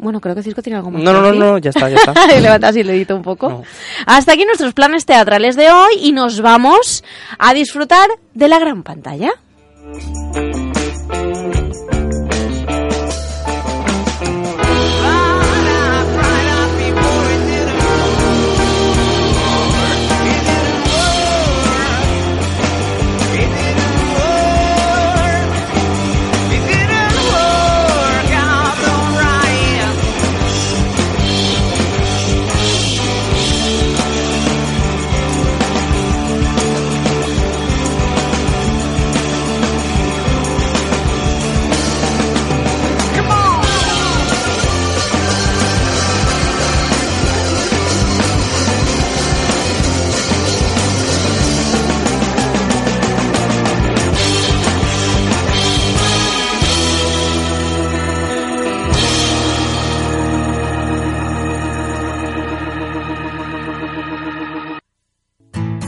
Bueno, 0.00 0.20
creo 0.20 0.34
que 0.34 0.42
Cisco 0.42 0.62
tiene 0.62 0.78
algo 0.78 0.90
más 0.90 1.02
No, 1.02 1.12
no, 1.12 1.20
no, 1.20 1.32
no, 1.32 1.58
ya 1.58 1.70
está, 1.70 1.88
ya 1.88 1.96
está. 1.96 2.14
Y 2.36 2.40
levanta 2.40 2.68
así 2.68 2.80
el 2.80 2.86
dedito 2.86 3.14
un 3.14 3.22
poco. 3.22 3.48
No. 3.50 3.62
Hasta 4.06 4.32
aquí 4.32 4.44
nuestros 4.44 4.72
planes 4.72 5.04
teatrales 5.04 5.56
de 5.56 5.70
hoy 5.70 5.92
y 6.00 6.12
nos 6.12 6.40
vamos 6.40 7.04
a 7.38 7.52
disfrutar 7.54 8.08
de 8.34 8.48
la 8.48 8.58
gran 8.58 8.82
pantalla. 8.82 9.32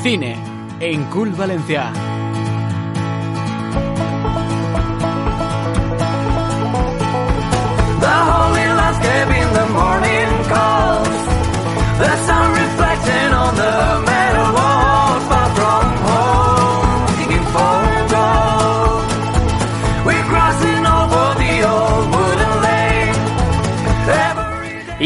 Cine 0.02 0.36
en 0.80 1.04
Cool 1.04 1.30
Valencia. 1.30 1.92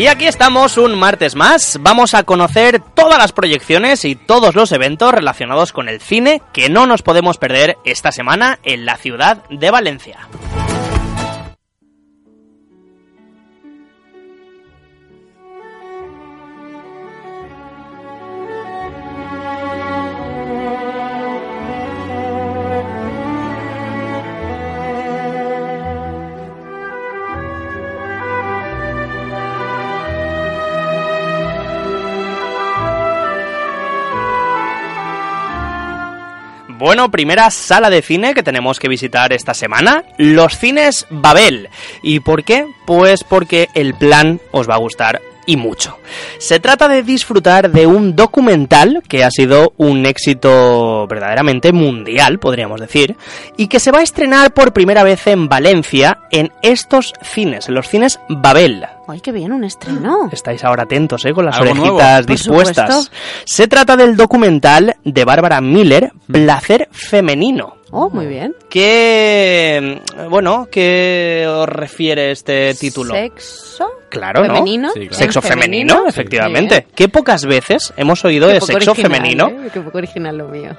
Y 0.07 0.09
aquí 0.09 0.29
estamos 0.29 0.79
un 0.79 0.97
martes 0.97 1.35
más. 1.35 1.79
Vamos 1.81 2.15
a 2.15 2.23
conocer 2.23 2.81
todas 2.95 3.19
las 3.19 3.33
proyecciones 3.33 4.05
y 4.05 4.15
todos 4.15 4.55
los 4.55 4.71
eventos 4.71 5.11
relacionados 5.11 5.73
con 5.73 5.89
el 5.89 6.01
cine 6.01 6.43
que 6.53 6.69
no 6.69 6.87
nos 6.87 7.03
podemos 7.03 7.39
perder 7.39 7.77
esta 7.85 8.13
semana 8.13 8.61
en 8.63 8.87
la 8.87 8.99
ciudad 8.99 9.43
de 9.51 9.69
Valencia. 9.73 10.29
Bueno, 36.87 37.11
primera 37.11 37.51
sala 37.51 37.91
de 37.91 38.01
cine 38.01 38.33
que 38.33 38.45
tenemos 38.45 38.79
que 38.79 38.87
visitar 38.87 39.33
esta 39.33 39.55
semana, 39.55 40.05
los 40.19 40.57
cines 40.57 41.05
Babel. 41.11 41.69
¿Y 42.01 42.21
por 42.21 42.45
qué? 42.45 42.65
Pues 42.87 43.25
porque 43.25 43.69
el 43.75 43.95
plan 43.95 44.41
os 44.53 44.71
va 44.71 44.77
a 44.77 44.79
gustar 44.79 45.21
y 45.47 45.57
mucho. 45.57 45.99
Se 46.39 46.61
trata 46.61 46.87
de 46.87 47.03
disfrutar 47.03 47.73
de 47.73 47.89
un 47.89 48.15
documental 48.15 49.03
que 49.09 49.25
ha 49.25 49.33
sido 49.33 49.73
un 49.79 50.07
éxito 50.07 51.09
verdaderamente 51.09 51.73
mundial, 51.73 52.39
podríamos 52.39 52.81
decir, 52.81 53.17
y 53.57 53.67
que 53.67 53.81
se 53.81 53.91
va 53.91 53.99
a 53.99 54.05
estrenar 54.05 54.55
por 54.55 54.73
primera 54.73 55.03
vez 55.03 55.27
en 55.27 55.49
Valencia 55.49 56.21
en 56.31 56.53
estos 56.63 57.15
cines, 57.21 57.69
en 57.69 57.75
los 57.75 57.89
cines 57.89 58.21
Babel. 58.29 58.87
¡Ay, 59.09 59.21
qué 59.21 59.31
bien, 59.33 59.53
un 59.53 59.65
estreno! 59.65 60.29
Estáis 60.33 60.65
ahora 60.65 60.83
atentos, 60.85 61.25
¿eh? 61.25 61.33
Con 61.33 61.47
las 61.47 61.57
Algo 61.59 61.73
orejitas 61.83 62.27
dispuestas. 62.27 63.11
Se 63.45 63.69
trata 63.69 63.97
del 63.97 64.17
documental 64.17 64.97
de 65.05 65.25
Bárbara 65.25 65.61
Miller, 65.61 66.11
Placer 66.31 66.89
Femenino. 66.91 67.77
Oh, 67.93 68.11
muy 68.11 68.27
bien. 68.27 68.55
¿Qué, 68.69 70.03
bueno, 70.29 70.67
qué 70.71 71.47
os 71.49 71.69
refiere 71.69 72.33
este 72.33 72.75
título? 72.75 73.15
¿Sexo? 73.15 73.87
Claro, 74.09 74.41
¿no? 74.45 74.55
¿Femenino? 74.55 74.91
Sí, 74.93 75.01
claro. 75.01 75.15
Sexo 75.15 75.43
femenino, 75.43 75.89
Femenino. 75.95 76.09
efectivamente. 76.09 76.85
Sí, 76.89 76.93
¿Qué 76.97 77.09
pocas 77.09 77.45
veces 77.45 77.93
hemos 77.97 78.25
oído 78.25 78.49
Qué 78.49 78.55
de 78.55 78.61
sexo 78.61 78.91
original, 78.93 79.13
femenino? 79.13 79.49
¿eh? 79.49 79.71
Qué 79.73 79.81
poco 79.81 79.99
original 79.99 80.37
lo 80.37 80.49
mío. 80.49 80.71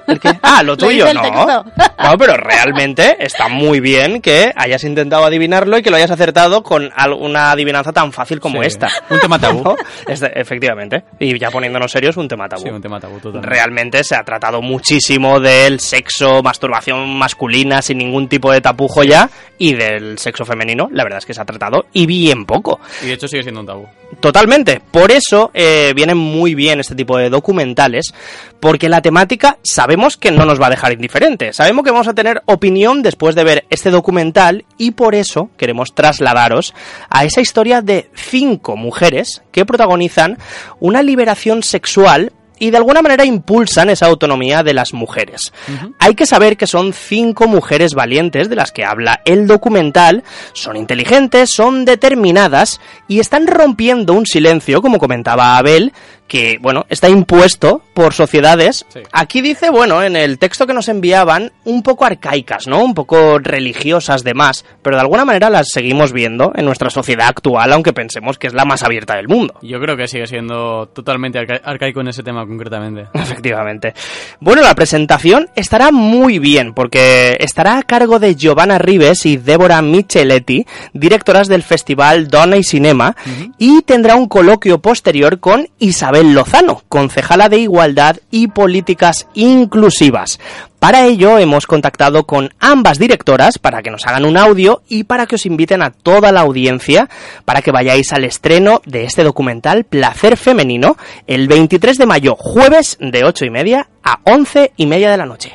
Ah, 0.42 0.62
lo 0.62 0.76
tuyo, 0.76 1.06
no. 1.14 1.22
No, 2.04 2.16
pero 2.16 2.36
realmente 2.36 3.16
está 3.20 3.48
muy 3.48 3.80
bien 3.80 4.20
que 4.22 4.52
hayas 4.54 4.84
intentado 4.84 5.24
adivinarlo 5.24 5.78
y 5.78 5.82
que 5.82 5.90
lo 5.90 5.96
hayas 5.96 6.10
acertado 6.10 6.62
con 6.62 6.90
al- 6.94 7.12
una 7.12 7.50
adivinanza 7.50 7.92
tan 7.92 8.12
fácil 8.18 8.38
como 8.40 8.60
Sí. 8.60 8.66
esta. 8.68 8.88
Un 9.10 9.18
tema 9.20 9.38
tabú. 9.38 9.62
¿No? 9.62 9.76
Este- 10.06 10.38
efectivamente. 10.38 11.04
Y 11.18 11.38
ya 11.38 11.50
poniéndonos 11.50 11.90
serios, 11.90 12.16
un 12.16 12.28
tema 12.28 12.48
tabú. 12.48 12.62
Sí, 12.62 12.68
un 12.68 12.82
tema 12.82 13.00
tabú 13.00 13.18
totalmente. 13.18 13.48
Realmente 13.48 14.04
se 14.04 14.14
ha 14.16 14.22
tratado 14.24 14.60
muchísimo 14.60 15.40
del 15.40 15.80
sexo, 15.80 16.42
masturbación 16.42 17.16
masculina 17.16 17.80
sin 17.80 17.98
ningún 17.98 18.28
tipo 18.28 18.52
de 18.52 18.60
tapujo 18.60 19.04
ya, 19.04 19.30
y 19.56 19.74
del 19.74 20.18
sexo 20.18 20.44
femenino, 20.44 20.88
la 20.92 21.04
verdad 21.04 21.18
es 21.18 21.26
que 21.26 21.34
se 21.34 21.40
ha 21.40 21.44
tratado 21.44 21.86
y 21.92 22.06
bien 22.06 22.44
poco. 22.44 22.80
Y 23.02 23.06
de 23.06 23.12
hecho 23.14 23.28
sigue 23.28 23.42
siendo 23.42 23.60
un 23.60 23.66
tabú. 23.66 23.86
Totalmente. 24.20 24.80
Por 24.90 25.12
eso 25.12 25.50
eh, 25.52 25.92
vienen 25.94 26.16
muy 26.16 26.54
bien 26.54 26.80
este 26.80 26.94
tipo 26.94 27.18
de 27.18 27.28
documentales, 27.28 28.14
porque 28.58 28.88
la 28.88 29.02
temática 29.02 29.58
sabemos 29.62 30.16
que 30.16 30.32
no 30.32 30.44
nos 30.46 30.60
va 30.60 30.66
a 30.66 30.70
dejar 30.70 30.92
indiferentes. 30.92 31.56
Sabemos 31.56 31.84
que 31.84 31.90
vamos 31.90 32.08
a 32.08 32.14
tener 32.14 32.42
opinión 32.46 33.02
después 33.02 33.34
de 33.34 33.44
ver 33.44 33.64
este 33.70 33.90
documental 33.90 34.64
y 34.78 34.92
por 34.92 35.14
eso 35.14 35.50
queremos 35.56 35.94
trasladaros 35.94 36.74
a 37.10 37.24
esa 37.26 37.42
historia 37.42 37.82
de 37.82 38.10
cinco 38.14 38.76
mujeres 38.76 39.42
que 39.52 39.66
protagonizan 39.66 40.38
una 40.80 41.02
liberación 41.02 41.62
sexual 41.62 42.32
y 42.58 42.70
de 42.70 42.76
alguna 42.76 43.02
manera 43.02 43.24
impulsan 43.24 43.90
esa 43.90 44.06
autonomía 44.06 44.62
de 44.62 44.74
las 44.74 44.92
mujeres. 44.92 45.52
Hay 45.98 46.14
que 46.14 46.26
saber 46.26 46.56
que 46.56 46.66
son 46.66 46.92
cinco 46.92 47.46
mujeres 47.46 47.94
valientes 47.94 48.48
de 48.48 48.56
las 48.56 48.72
que 48.72 48.84
habla 48.84 49.20
el 49.24 49.46
documental, 49.46 50.24
son 50.52 50.76
inteligentes, 50.76 51.50
son 51.52 51.84
determinadas 51.84 52.80
y 53.06 53.20
están 53.20 53.46
rompiendo 53.46 54.12
un 54.14 54.26
silencio, 54.26 54.82
como 54.82 54.98
comentaba 54.98 55.56
Abel, 55.56 55.92
que, 56.28 56.58
bueno, 56.60 56.84
está 56.88 57.08
impuesto 57.08 57.82
por 57.94 58.12
sociedades. 58.14 58.86
Sí. 58.90 59.00
Aquí 59.12 59.40
dice, 59.40 59.70
bueno, 59.70 60.02
en 60.02 60.14
el 60.14 60.38
texto 60.38 60.66
que 60.66 60.74
nos 60.74 60.88
enviaban, 60.88 61.50
un 61.64 61.82
poco 61.82 62.04
arcaicas, 62.04 62.66
¿no? 62.68 62.84
Un 62.84 62.94
poco 62.94 63.38
religiosas 63.38 64.22
de 64.22 64.34
más, 64.34 64.64
pero 64.82 64.96
de 64.96 65.00
alguna 65.02 65.24
manera 65.24 65.50
las 65.50 65.68
seguimos 65.72 66.12
viendo 66.12 66.52
en 66.54 66.64
nuestra 66.64 66.90
sociedad 66.90 67.28
actual, 67.28 67.72
aunque 67.72 67.92
pensemos 67.92 68.38
que 68.38 68.46
es 68.46 68.52
la 68.54 68.64
más 68.64 68.82
abierta 68.82 69.16
del 69.16 69.26
mundo. 69.28 69.54
Yo 69.62 69.80
creo 69.80 69.96
que 69.96 70.06
sigue 70.06 70.26
siendo 70.26 70.88
totalmente 70.88 71.38
arca- 71.38 71.60
arcaico 71.64 72.00
en 72.02 72.08
ese 72.08 72.22
tema 72.22 72.46
concretamente. 72.46 73.06
Efectivamente. 73.14 73.94
Bueno, 74.40 74.62
la 74.62 74.74
presentación 74.74 75.48
estará 75.56 75.90
muy 75.90 76.38
bien 76.38 76.74
porque 76.74 77.36
estará 77.40 77.78
a 77.78 77.82
cargo 77.82 78.18
de 78.18 78.34
Giovanna 78.36 78.78
Rives 78.78 79.24
y 79.26 79.38
Débora 79.38 79.80
Micheletti, 79.82 80.66
directoras 80.92 81.48
del 81.48 81.62
festival 81.62 82.28
Donna 82.28 82.56
y 82.58 82.62
Cinema, 82.64 83.16
y 83.58 83.82
tendrá 83.82 84.14
un 84.16 84.28
coloquio 84.28 84.80
posterior 84.80 85.40
con 85.40 85.68
Isabel 85.78 86.17
Lozano, 86.22 86.82
concejala 86.88 87.48
de 87.48 87.58
Igualdad 87.58 88.16
y 88.30 88.48
Políticas 88.48 89.26
Inclusivas. 89.34 90.38
Para 90.78 91.06
ello 91.06 91.38
hemos 91.38 91.66
contactado 91.66 92.24
con 92.24 92.50
ambas 92.60 92.98
directoras 92.98 93.58
para 93.58 93.82
que 93.82 93.90
nos 93.90 94.06
hagan 94.06 94.24
un 94.24 94.36
audio 94.36 94.82
y 94.88 95.04
para 95.04 95.26
que 95.26 95.34
os 95.34 95.46
inviten 95.46 95.82
a 95.82 95.90
toda 95.90 96.30
la 96.30 96.40
audiencia 96.40 97.08
para 97.44 97.62
que 97.62 97.72
vayáis 97.72 98.12
al 98.12 98.24
estreno 98.24 98.80
de 98.84 99.04
este 99.04 99.24
documental 99.24 99.84
Placer 99.84 100.36
Femenino 100.36 100.96
el 101.26 101.48
23 101.48 101.98
de 101.98 102.06
mayo, 102.06 102.36
jueves 102.36 102.96
de 103.00 103.24
8 103.24 103.44
y 103.46 103.50
media 103.50 103.88
a 104.04 104.20
11 104.24 104.72
y 104.76 104.86
media 104.86 105.10
de 105.10 105.16
la 105.16 105.26
noche. 105.26 105.52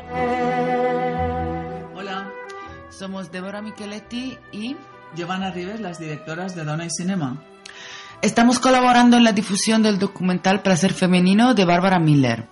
Hola, 1.95 2.29
somos 2.89 3.31
Débora 3.31 3.61
Micheletti 3.61 4.37
y 4.51 4.75
Giovanna 5.15 5.51
Rives, 5.51 5.79
las 5.79 5.99
directoras 5.99 6.55
de 6.55 6.63
Donna 6.63 6.85
y 6.85 6.89
Cinema. 6.89 7.37
Estamos 8.23 8.59
colaborando 8.59 9.17
en 9.17 9.25
la 9.25 9.33
difusión 9.33 9.83
del 9.83 9.99
documental 9.99 10.61
Placer 10.61 10.93
Femenino 10.93 11.53
de 11.55 11.65
Bárbara 11.65 11.99
Miller, 11.99 12.47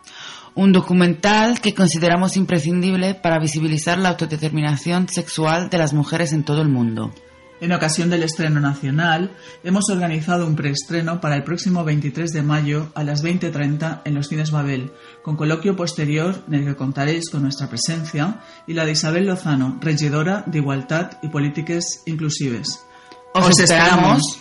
un 0.54 0.74
documental 0.74 1.62
que 1.62 1.74
consideramos 1.74 2.36
imprescindible 2.36 3.16
para 3.16 3.40
visibilizar 3.40 3.98
la 3.98 4.10
autodeterminación 4.10 5.08
sexual 5.08 5.70
de 5.70 5.78
las 5.78 5.94
mujeres 5.94 6.34
en 6.34 6.44
todo 6.44 6.62
el 6.62 6.68
mundo. 6.68 7.14
En 7.62 7.72
ocasión 7.72 8.10
del 8.10 8.24
estreno 8.24 8.60
nacional, 8.60 9.32
hemos 9.64 9.90
organizado 9.90 10.46
un 10.46 10.58
preestreno 10.58 11.22
para 11.22 11.38
el 11.38 11.46
próximo 11.46 11.86
23 11.86 12.34
de 12.34 12.42
mayo 12.42 12.92
a 12.94 13.06
las 13.06 13.24
20.30 13.24 14.02
en 14.04 14.14
los 14.14 14.28
cines 14.28 14.52
Babel, 14.52 14.92
con 15.24 15.38
coloquio 15.38 15.78
posterior 15.78 16.44
en 16.50 16.56
el 16.56 16.66
que 16.66 16.76
contaréis 16.76 17.30
con 17.30 17.44
nuestra 17.44 17.70
presencia 17.70 18.42
y 18.68 18.74
la 18.74 18.86
de 18.86 18.92
Isabel 18.92 19.26
Lozano, 19.26 19.78
regidora 19.80 20.44
de 20.48 20.58
Igualdad 20.58 21.12
y 21.24 21.30
Políticas 21.30 22.04
Inclusives. 22.08 22.84
¡Os 23.34 23.58
esperamos! 23.58 24.38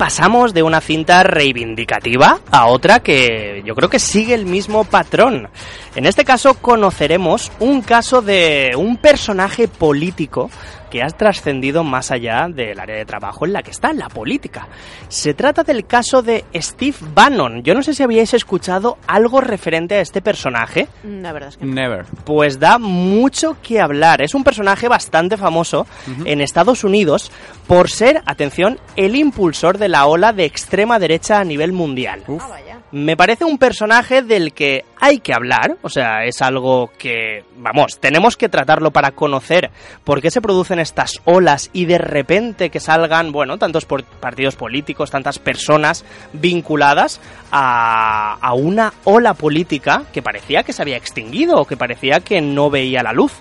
Pasamos 0.00 0.54
de 0.54 0.62
una 0.62 0.80
cinta 0.80 1.22
reivindicativa 1.24 2.40
a 2.50 2.68
otra 2.68 3.00
que 3.00 3.62
yo 3.66 3.74
creo 3.74 3.90
que 3.90 3.98
sigue 3.98 4.32
el 4.32 4.46
mismo 4.46 4.84
patrón. 4.84 5.50
En 5.94 6.06
este 6.06 6.24
caso 6.24 6.54
conoceremos 6.54 7.52
un 7.60 7.82
caso 7.82 8.22
de 8.22 8.70
un 8.78 8.96
personaje 8.96 9.68
político 9.68 10.50
que 10.90 11.02
ha 11.02 11.08
trascendido 11.08 11.84
más 11.84 12.10
allá 12.10 12.48
del 12.48 12.78
área 12.78 12.96
de 12.96 13.04
trabajo 13.04 13.46
en 13.46 13.52
la 13.52 13.62
que 13.62 13.70
está, 13.70 13.92
la 13.92 14.08
política. 14.08 14.68
Se 15.08 15.34
trata 15.34 15.62
del 15.62 15.86
caso 15.86 16.22
de 16.22 16.44
Steve 16.54 16.96
Bannon. 17.14 17.62
Yo 17.62 17.74
no 17.74 17.82
sé 17.82 17.94
si 17.94 18.02
habíais 18.02 18.34
escuchado 18.34 18.98
algo 19.06 19.40
referente 19.40 19.94
a 19.94 20.00
este 20.00 20.20
personaje. 20.20 20.88
La 21.04 21.32
verdad 21.32 21.50
es 21.50 21.56
que 21.56 21.64
no. 21.64 21.74
Never. 21.74 22.04
Pues 22.24 22.58
da 22.58 22.78
mucho 22.78 23.56
que 23.62 23.80
hablar. 23.80 24.20
Es 24.20 24.34
un 24.34 24.44
personaje 24.44 24.88
bastante 24.88 25.36
famoso 25.36 25.86
en 26.24 26.40
Estados 26.40 26.84
Unidos 26.84 27.30
por 27.66 27.88
ser, 27.88 28.22
atención, 28.26 28.78
el 28.96 29.16
impulsor 29.16 29.78
de 29.78 29.88
la 29.88 30.06
ola 30.06 30.32
de 30.32 30.44
extrema 30.44 30.98
derecha 30.98 31.38
a 31.38 31.44
nivel 31.44 31.72
mundial. 31.72 32.22
Ah, 32.28 32.46
vaya. 32.48 32.69
Me 32.92 33.16
parece 33.16 33.44
un 33.44 33.58
personaje 33.58 34.22
del 34.22 34.52
que 34.52 34.84
hay 34.98 35.18
que 35.20 35.32
hablar, 35.32 35.76
o 35.82 35.88
sea, 35.88 36.24
es 36.24 36.42
algo 36.42 36.90
que, 36.98 37.44
vamos, 37.56 38.00
tenemos 38.00 38.36
que 38.36 38.48
tratarlo 38.48 38.90
para 38.90 39.12
conocer 39.12 39.70
por 40.02 40.20
qué 40.20 40.30
se 40.30 40.40
producen 40.40 40.80
estas 40.80 41.20
olas 41.24 41.70
y 41.72 41.84
de 41.84 41.98
repente 41.98 42.68
que 42.68 42.80
salgan, 42.80 43.30
bueno, 43.30 43.58
tantos 43.58 43.86
partidos 43.86 44.56
políticos, 44.56 45.10
tantas 45.10 45.38
personas 45.38 46.04
vinculadas 46.32 47.20
a, 47.52 48.34
a 48.40 48.54
una 48.54 48.92
ola 49.04 49.34
política 49.34 50.02
que 50.12 50.22
parecía 50.22 50.64
que 50.64 50.72
se 50.72 50.82
había 50.82 50.96
extinguido 50.96 51.64
que 51.64 51.76
parecía 51.76 52.20
que 52.20 52.40
no 52.40 52.70
veía 52.70 53.02
la 53.02 53.12
luz. 53.12 53.32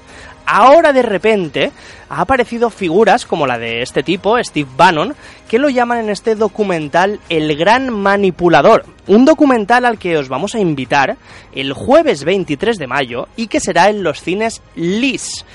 Ahora 0.46 0.94
de 0.94 1.02
repente 1.02 1.72
ha 2.10 2.22
aparecido 2.22 2.70
figuras 2.70 3.26
como 3.26 3.46
la 3.46 3.58
de 3.58 3.82
este 3.82 4.04
tipo, 4.04 4.38
Steve 4.44 4.70
Bannon, 4.76 5.16
que 5.48 5.60
lo 5.60 5.70
llaman 5.70 6.00
en 6.00 6.10
este 6.10 6.36
documental 6.36 7.20
El 7.30 7.56
Gran 7.56 7.90
Manipulador. 7.94 8.86
Un 9.08 9.26
documental 9.26 9.86
al 9.86 10.00
que 10.00 10.18
os 10.18 10.28
vamos 10.28 10.56
a 10.56 10.60
invitar 10.60 11.18
el 11.54 11.74
jueves 11.74 12.24
23 12.24 12.78
de 12.78 12.88
mayo 12.88 13.28
y 13.36 13.48
que 13.48 13.60
será 13.60 13.90
en 13.90 14.04
los 14.04 14.22
cines 14.22 14.62
Lis. 14.76 15.46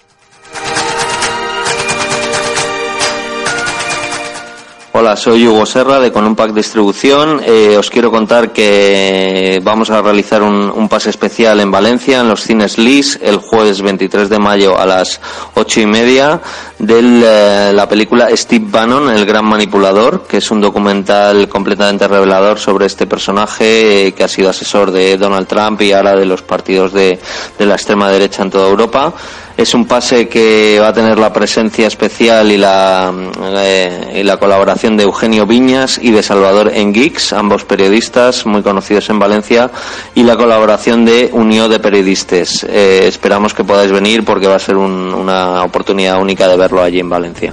Hola, 4.90 5.16
soy 5.16 5.46
Hugo 5.46 5.66
Serra 5.66 6.00
de 6.00 6.10
Conumpact 6.10 6.54
Distribución. 6.54 7.42
Eh, 7.44 7.76
os 7.76 7.90
quiero 7.90 8.10
contar 8.10 8.52
que 8.54 9.60
vamos 9.62 9.90
a 9.90 10.00
realizar 10.00 10.42
un, 10.42 10.70
un 10.70 10.88
pase 10.88 11.10
especial 11.10 11.60
en 11.60 11.70
Valencia, 11.70 12.20
en 12.20 12.28
los 12.28 12.42
cines 12.42 12.78
Lis, 12.78 13.18
el 13.22 13.36
jueves 13.36 13.82
23 13.82 14.30
de 14.30 14.38
mayo 14.38 14.78
a 14.78 14.86
las 14.86 15.20
ocho 15.54 15.82
y 15.82 15.86
media, 15.86 16.40
de 16.78 17.70
la 17.74 17.86
película 17.86 18.34
Steve 18.34 18.64
Bannon, 18.66 19.10
el 19.10 19.26
gran 19.26 19.44
manipulador, 19.44 20.26
que 20.26 20.38
es 20.38 20.50
un 20.50 20.62
documental 20.62 21.50
completamente 21.50 22.08
revelador 22.08 22.58
sobre 22.58 22.86
este 22.86 23.06
personaje 23.06 24.06
eh, 24.06 24.12
que 24.12 24.24
ha 24.24 24.28
sido 24.28 24.48
asesor 24.48 24.90
de 24.90 25.18
Donald 25.18 25.46
Trump 25.46 25.82
y 25.82 25.92
ahora 25.92 26.16
de 26.16 26.24
los 26.24 26.40
partidos 26.40 26.94
de 26.94 27.18
la 27.58 27.74
extrema 27.74 28.08
derecha 28.08 28.42
en 28.42 28.50
toda 28.50 28.68
Europa. 28.68 29.12
Es 29.58 29.74
un 29.74 29.86
pase 29.86 30.28
que 30.28 30.78
va 30.80 30.88
a 30.88 30.92
tener 30.92 31.18
la 31.18 31.32
presencia 31.32 31.88
especial 31.88 32.52
y 32.52 32.56
la, 32.56 33.12
eh, 33.56 34.20
y 34.20 34.22
la 34.22 34.36
colaboración 34.36 34.96
de 34.96 35.02
Eugenio 35.02 35.46
Viñas 35.46 35.98
y 36.00 36.12
de 36.12 36.22
Salvador 36.22 36.70
Enguix, 36.72 37.32
ambos 37.32 37.64
periodistas 37.64 38.46
muy 38.46 38.62
conocidos 38.62 39.10
en 39.10 39.18
Valencia, 39.18 39.68
y 40.14 40.22
la 40.22 40.36
colaboración 40.36 41.04
de 41.04 41.30
Unión 41.32 41.68
de 41.68 41.80
Periodistas. 41.80 42.64
Eh, 42.70 43.00
esperamos 43.08 43.52
que 43.52 43.64
podáis 43.64 43.90
venir 43.90 44.24
porque 44.24 44.46
va 44.46 44.54
a 44.54 44.60
ser 44.60 44.76
un- 44.76 45.12
una 45.12 45.64
oportunidad 45.64 46.20
única 46.22 46.46
de 46.46 46.56
verlo 46.56 46.80
allí 46.80 47.00
en 47.00 47.10
Valencia. 47.10 47.52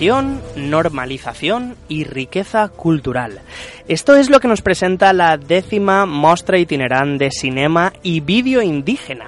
Normalización 0.00 1.76
y 1.86 2.04
riqueza 2.04 2.68
cultural. 2.68 3.40
Esto 3.86 4.16
es 4.16 4.30
lo 4.30 4.40
que 4.40 4.48
nos 4.48 4.62
presenta 4.62 5.12
la 5.12 5.36
décima 5.36 6.06
Mostra 6.06 6.56
Itinerante 6.56 7.26
de 7.26 7.30
Cinema 7.30 7.92
y 8.02 8.20
Vídeo 8.20 8.62
Indígena. 8.62 9.26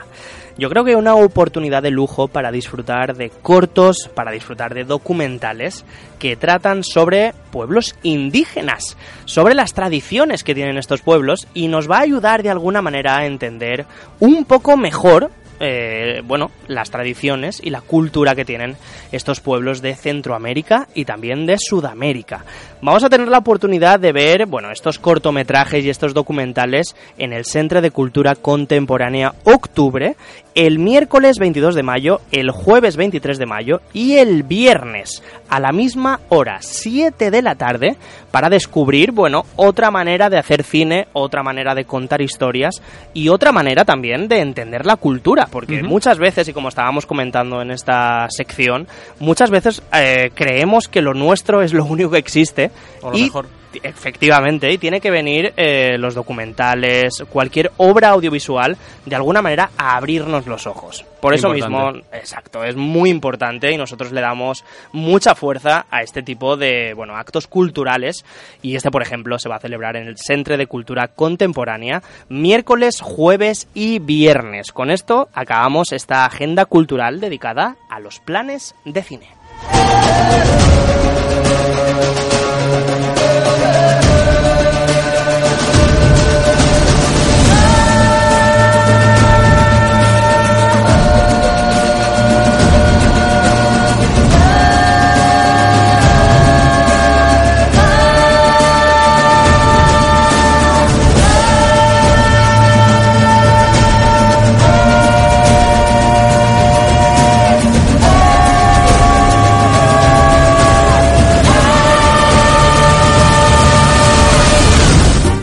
Yo 0.57 0.71
creo 0.71 0.83
que 0.83 0.97
una 0.97 1.15
oportunidad 1.15 1.83
de 1.83 1.91
lujo 1.91 2.27
para 2.27 2.51
disfrutar 2.51 3.15
de 3.15 3.29
cortos, 3.29 4.11
para 4.15 4.33
disfrutar 4.33 4.73
de 4.73 4.85
documentales 4.85 5.85
que 6.19 6.37
tratan 6.37 6.85
sobre 6.85 7.35
pueblos 7.51 7.95
indígenas, 8.03 8.97
sobre 9.27 9.55
las 9.55 9.75
tradiciones 9.75 10.43
que 10.43 10.55
tienen 10.55 10.79
estos 10.79 11.03
pueblos 11.03 11.49
y 11.53 11.69
nos 11.69 11.91
va 11.91 11.99
a 11.99 12.03
ayudar 12.03 12.43
de 12.43 12.51
alguna 12.51 12.81
manera 12.81 13.19
a 13.19 13.27
entender 13.27 13.85
un 14.21 14.47
poco 14.47 14.79
mejor 14.79 15.31
eh, 15.65 16.23
bueno, 16.25 16.51
las 16.67 16.91
tradiciones 16.91 17.61
y 17.63 17.71
la 17.71 17.83
cultura 17.83 18.35
que 18.35 18.45
tienen 18.45 18.77
estos 19.13 19.41
pueblos 19.41 19.81
de 19.81 19.95
Centroamérica 19.95 20.89
y 20.93 21.05
también 21.05 21.47
de 21.47 21.57
Sudamérica. 21.57 22.45
Vamos 22.81 23.05
a 23.05 23.09
tener 23.09 23.29
la 23.29 23.39
oportunidad 23.39 24.01
de 24.01 24.11
ver, 24.11 24.47
bueno, 24.47 24.73
estos 24.73 24.99
cortometrajes 24.99 25.85
y 25.85 25.89
estos 25.89 26.15
documentales 26.15 26.97
en 27.17 27.33
el 27.33 27.45
Centro 27.45 27.81
de 27.81 27.93
Cultura 27.93 28.35
Contemporánea 28.35 29.35
Octubre, 29.45 30.17
el 30.55 30.79
miércoles 30.79 31.39
22 31.39 31.75
de 31.75 31.83
mayo, 31.83 32.21
el 32.31 32.51
jueves 32.51 32.97
23 32.97 33.39
de 33.39 33.47
mayo 33.47 33.81
y 33.93 34.17
el 34.17 34.43
viernes 34.43 35.23
a 35.49 35.61
la 35.61 35.73
misma 35.73 36.21
hora, 36.29 36.59
7 36.61 37.31
de 37.31 37.43
la 37.43 37.55
tarde, 37.55 37.97
para 38.31 38.49
descubrir, 38.49 39.13
bueno, 39.13 39.45
otra 39.57 39.91
manera 39.91 40.31
de 40.31 40.39
hacer 40.39 40.63
cine, 40.63 41.09
otra 41.13 41.43
manera 41.43 41.75
de 41.75 41.85
contar 41.85 42.23
historias 42.23 42.83
y 43.15 43.29
otra 43.29 43.53
manera 43.53 43.85
también 43.85 44.29
de 44.29 44.41
entender 44.41 44.87
la 44.87 44.97
cultura, 44.97 45.47
porque 45.51 45.83
muchas 45.83 46.19
veces, 46.19 46.49
y 46.49 46.53
como 46.53 46.69
estábamos 46.69 47.07
comentando 47.07 47.61
en 47.61 47.71
esta 47.71 48.27
sección, 48.31 48.87
muchas 49.21 49.51
veces 49.51 49.83
eh, 49.93 50.31
creemos 50.35 50.89
que 50.89 51.03
lo 51.03 51.15
nuestro 51.15 51.63
es 51.63 51.73
lo 51.73 51.85
único 51.85 52.11
que 52.11 52.19
existe 52.19 52.71
O 53.03 53.11
lo 53.11 53.19
y 53.19 53.23
mejor. 53.25 53.62
Efectivamente, 53.83 54.71
y 54.71 54.79
tiene 54.79 55.01
que 55.01 55.11
venir 55.11 55.53
eh, 55.57 55.97
los 55.99 56.15
documentales, 56.15 57.25
cualquier 57.31 57.73
obra 57.77 58.11
audiovisual, 58.11 58.77
de 59.05 59.17
alguna 59.17 59.43
manera 59.43 59.71
a 59.77 59.97
abrirnos 59.97 60.47
los 60.47 60.67
ojos. 60.67 61.05
Por 61.21 61.35
eso 61.35 61.55
Importante. 61.55 61.93
mismo, 61.93 62.07
exacto, 62.13 62.65
es 62.65 62.75
muy 62.75 63.09
importante 63.09 63.71
y 63.71 63.77
nosotros 63.77 64.11
le 64.11 64.21
damos 64.21 64.65
mucha 64.91 65.37
fuerza 65.37 65.87
a 65.89 66.03
este 66.03 66.23
tipo 66.23 66.57
de 66.57 66.95
bueno 66.95 67.17
actos 67.17 67.47
culturales. 67.47 68.25
Y 68.61 68.75
este, 68.75 68.91
por 68.91 69.03
ejemplo, 69.03 69.39
se 69.39 69.49
va 69.49 69.57
a 69.57 69.61
celebrar 69.61 69.97
en 69.97 70.09
el 70.09 70.19
Centro 70.19 70.57
de 70.57 70.67
Cultura 70.67 71.09
Contemporánea 71.09 72.03
miércoles, 72.29 73.01
jueves 73.01 73.69
y 73.73 74.01
viernes. 74.01 74.73
Con 74.73 74.91
esto 74.91 75.29
acabamos 75.33 75.93
esta 75.93 76.25
agenda 76.25 76.65
cultural 76.65 77.21
dedicada 77.21 77.77
a 77.89 78.01
los 78.01 78.19
planes 78.19 78.75
de 78.85 79.03
cine. 79.03 79.29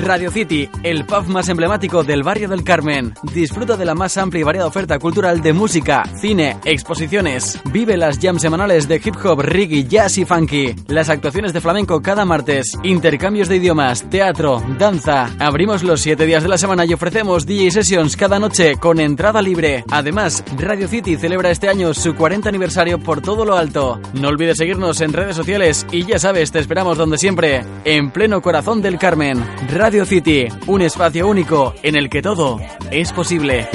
Radio 0.10 0.32
City, 0.32 0.68
el 0.82 1.06
pub 1.06 1.28
más 1.28 1.50
emblemático 1.50 2.04
del 2.04 2.24
barrio 2.24 2.50
del 2.50 2.64
Carmen. 2.64 3.14
Disfruta 3.32 3.78
de 3.78 3.86
la 3.86 3.94
más 3.94 4.18
amplia 4.18 4.42
y 4.42 4.44
variada 4.44 4.66
oferta 4.66 4.98
cultural 4.98 5.44
de 5.44 5.54
música, 5.54 6.02
cine, 6.20 6.58
exposiciones. 6.66 7.60
Vive 7.72 7.96
las 7.96 8.18
jams 8.18 8.42
semanales 8.42 8.88
de 8.88 8.96
hip 8.96 9.14
hop, 9.24 9.42
reggae, 9.42 9.84
jazz 9.84 10.18
y 10.18 10.26
funky. 10.26 10.74
Las 10.88 11.10
actuaciones 11.10 11.54
de 11.54 11.62
flamenco 11.62 12.02
cada 12.02 12.26
martes. 12.26 12.76
Intercambios 12.82 13.50
de 13.50 13.58
idiomas, 13.58 14.10
teatro, 14.10 14.64
danza. 14.80 15.30
Abrimos 15.38 15.84
los 15.84 16.02
7 16.02 16.26
días 16.26 16.42
de 16.42 16.50
la 16.50 16.58
semana 16.58 16.86
y 16.86 16.94
ofrecemos 16.96 17.46
DJ 17.46 17.70
sessions 17.70 18.18
cada 18.18 18.40
noche 18.40 18.78
con 18.78 19.00
entrada 19.00 19.44
libre. 19.44 19.84
Además, 19.92 20.44
Radio 20.58 20.88
City 20.88 21.18
celebra 21.18 21.52
este 21.52 21.70
año 21.70 21.94
su 21.94 22.16
40 22.16 22.50
aniversario 22.50 22.98
por 22.98 23.22
todo 23.22 23.46
lo 23.46 23.56
alto. 23.56 24.02
No 24.14 24.30
olvides 24.30 24.58
seguirnos 24.58 25.02
en 25.02 25.14
redes 25.14 25.36
sociales 25.36 25.86
y 25.92 26.04
ya 26.04 26.18
sabes, 26.18 26.52
te 26.52 26.58
esperamos 26.58 26.98
donde 26.98 27.20
siempre, 27.20 27.64
en 27.86 28.10
pleno 28.10 28.42
corazón 28.42 28.82
del 28.82 28.98
Carmen. 28.98 29.46
Radio 29.72 29.99
City, 30.06 30.48
un 30.68 30.82
espacio 30.82 31.28
único 31.28 31.74
en 31.84 31.96
el 31.96 32.10
que 32.10 32.22
todo 32.22 32.60
es 32.92 33.14
posible. 33.14 33.68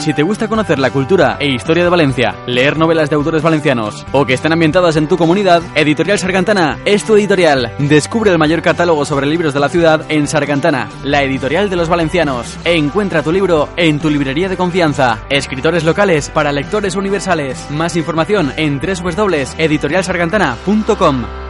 Si 0.00 0.14
te 0.14 0.22
gusta 0.22 0.48
conocer 0.48 0.78
la 0.78 0.90
cultura 0.90 1.36
e 1.38 1.48
historia 1.48 1.84
de 1.84 1.90
Valencia, 1.90 2.34
leer 2.46 2.78
novelas 2.78 3.10
de 3.10 3.16
autores 3.16 3.42
valencianos 3.42 4.06
o 4.12 4.24
que 4.24 4.32
estén 4.32 4.52
ambientadas 4.52 4.96
en 4.96 5.06
tu 5.06 5.18
comunidad, 5.18 5.60
Editorial 5.74 6.18
Sargantana 6.18 6.78
es 6.86 7.04
tu 7.04 7.14
editorial. 7.14 7.70
Descubre 7.78 8.30
el 8.30 8.38
mayor 8.38 8.62
catálogo 8.62 9.04
sobre 9.04 9.26
libros 9.26 9.52
de 9.52 9.60
la 9.60 9.68
ciudad 9.68 10.06
en 10.08 10.26
Sargantana, 10.26 10.88
la 11.04 11.22
editorial 11.24 11.68
de 11.68 11.76
los 11.76 11.90
valencianos. 11.90 12.56
Encuentra 12.64 13.22
tu 13.22 13.32
libro 13.32 13.68
en 13.76 13.98
tu 13.98 14.08
librería 14.08 14.48
de 14.48 14.56
confianza. 14.56 15.18
Escritores 15.28 15.84
locales 15.84 16.30
para 16.30 16.52
lectores 16.52 16.96
universales. 16.96 17.66
Más 17.70 17.94
información 17.94 18.54
en 18.56 18.80
www.editorialsargantana.com. 18.80 21.47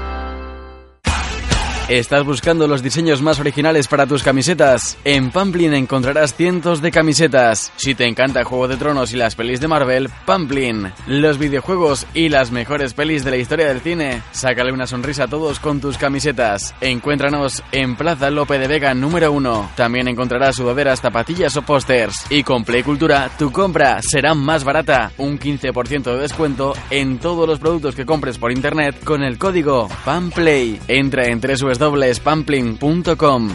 ¿Estás 1.89 2.23
buscando 2.23 2.69
los 2.69 2.83
diseños 2.83 3.23
más 3.23 3.41
originales 3.41 3.89
para 3.89 4.07
tus 4.07 4.23
camisetas? 4.23 4.99
En 5.05 5.31
Pamplin 5.31 5.73
encontrarás 5.73 6.35
cientos 6.35 6.83
de 6.83 6.91
camisetas. 6.91 7.73
Si 7.77 7.95
te 7.95 8.07
encanta 8.07 8.45
Juego 8.45 8.69
de 8.69 8.77
Tronos 8.77 9.15
y 9.15 9.17
las 9.17 9.35
pelis 9.35 9.59
de 9.59 9.69
Marvel, 9.69 10.11
Pamplin. 10.27 10.93
Los 11.07 11.39
videojuegos 11.39 12.07
y 12.13 12.29
las 12.29 12.51
mejores 12.51 12.93
pelis 12.93 13.25
de 13.25 13.31
la 13.31 13.39
historia 13.39 13.69
del 13.69 13.81
cine. 13.81 14.21
Sácale 14.33 14.71
una 14.71 14.87
sonrisa 14.87 15.25
a 15.25 15.29
todos 15.29 15.61
con 15.61 15.81
tus 15.81 15.97
camisetas. 15.97 16.75
Encuéntranos 16.83 17.63
en 17.73 17.97
Plaza 17.97 18.29
Lope 18.29 18.59
de 18.59 18.69
Vega 18.69 18.93
número 18.93 19.33
1. 19.33 19.71
También 19.75 20.09
encontrarás 20.09 20.57
sudaderas, 20.57 21.01
zapatillas 21.01 21.57
o 21.57 21.63
pósters. 21.63 22.27
Y 22.29 22.43
con 22.43 22.65
Play 22.65 22.83
Cultura, 22.83 23.31
tu 23.39 23.51
compra 23.51 24.03
será 24.03 24.35
más 24.35 24.63
barata. 24.63 25.13
Un 25.17 25.39
15% 25.39 26.03
de 26.03 26.19
descuento 26.19 26.75
en 26.91 27.19
todos 27.19 27.49
los 27.49 27.59
productos 27.59 27.95
que 27.95 28.05
compres 28.05 28.37
por 28.37 28.53
internet 28.53 29.03
con 29.05 29.23
el 29.23 29.39
código 29.39 29.89
PAMPLAY. 30.05 30.81
Entra 30.87 31.25
en 31.29 31.41
www.pampling.com. 31.79 33.51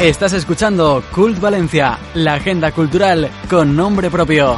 Estás 0.00 0.32
escuchando 0.32 1.02
Cult 1.12 1.40
Valencia, 1.40 1.98
la 2.14 2.34
agenda 2.34 2.72
cultural 2.72 3.30
con 3.48 3.76
nombre 3.76 4.10
propio. 4.10 4.56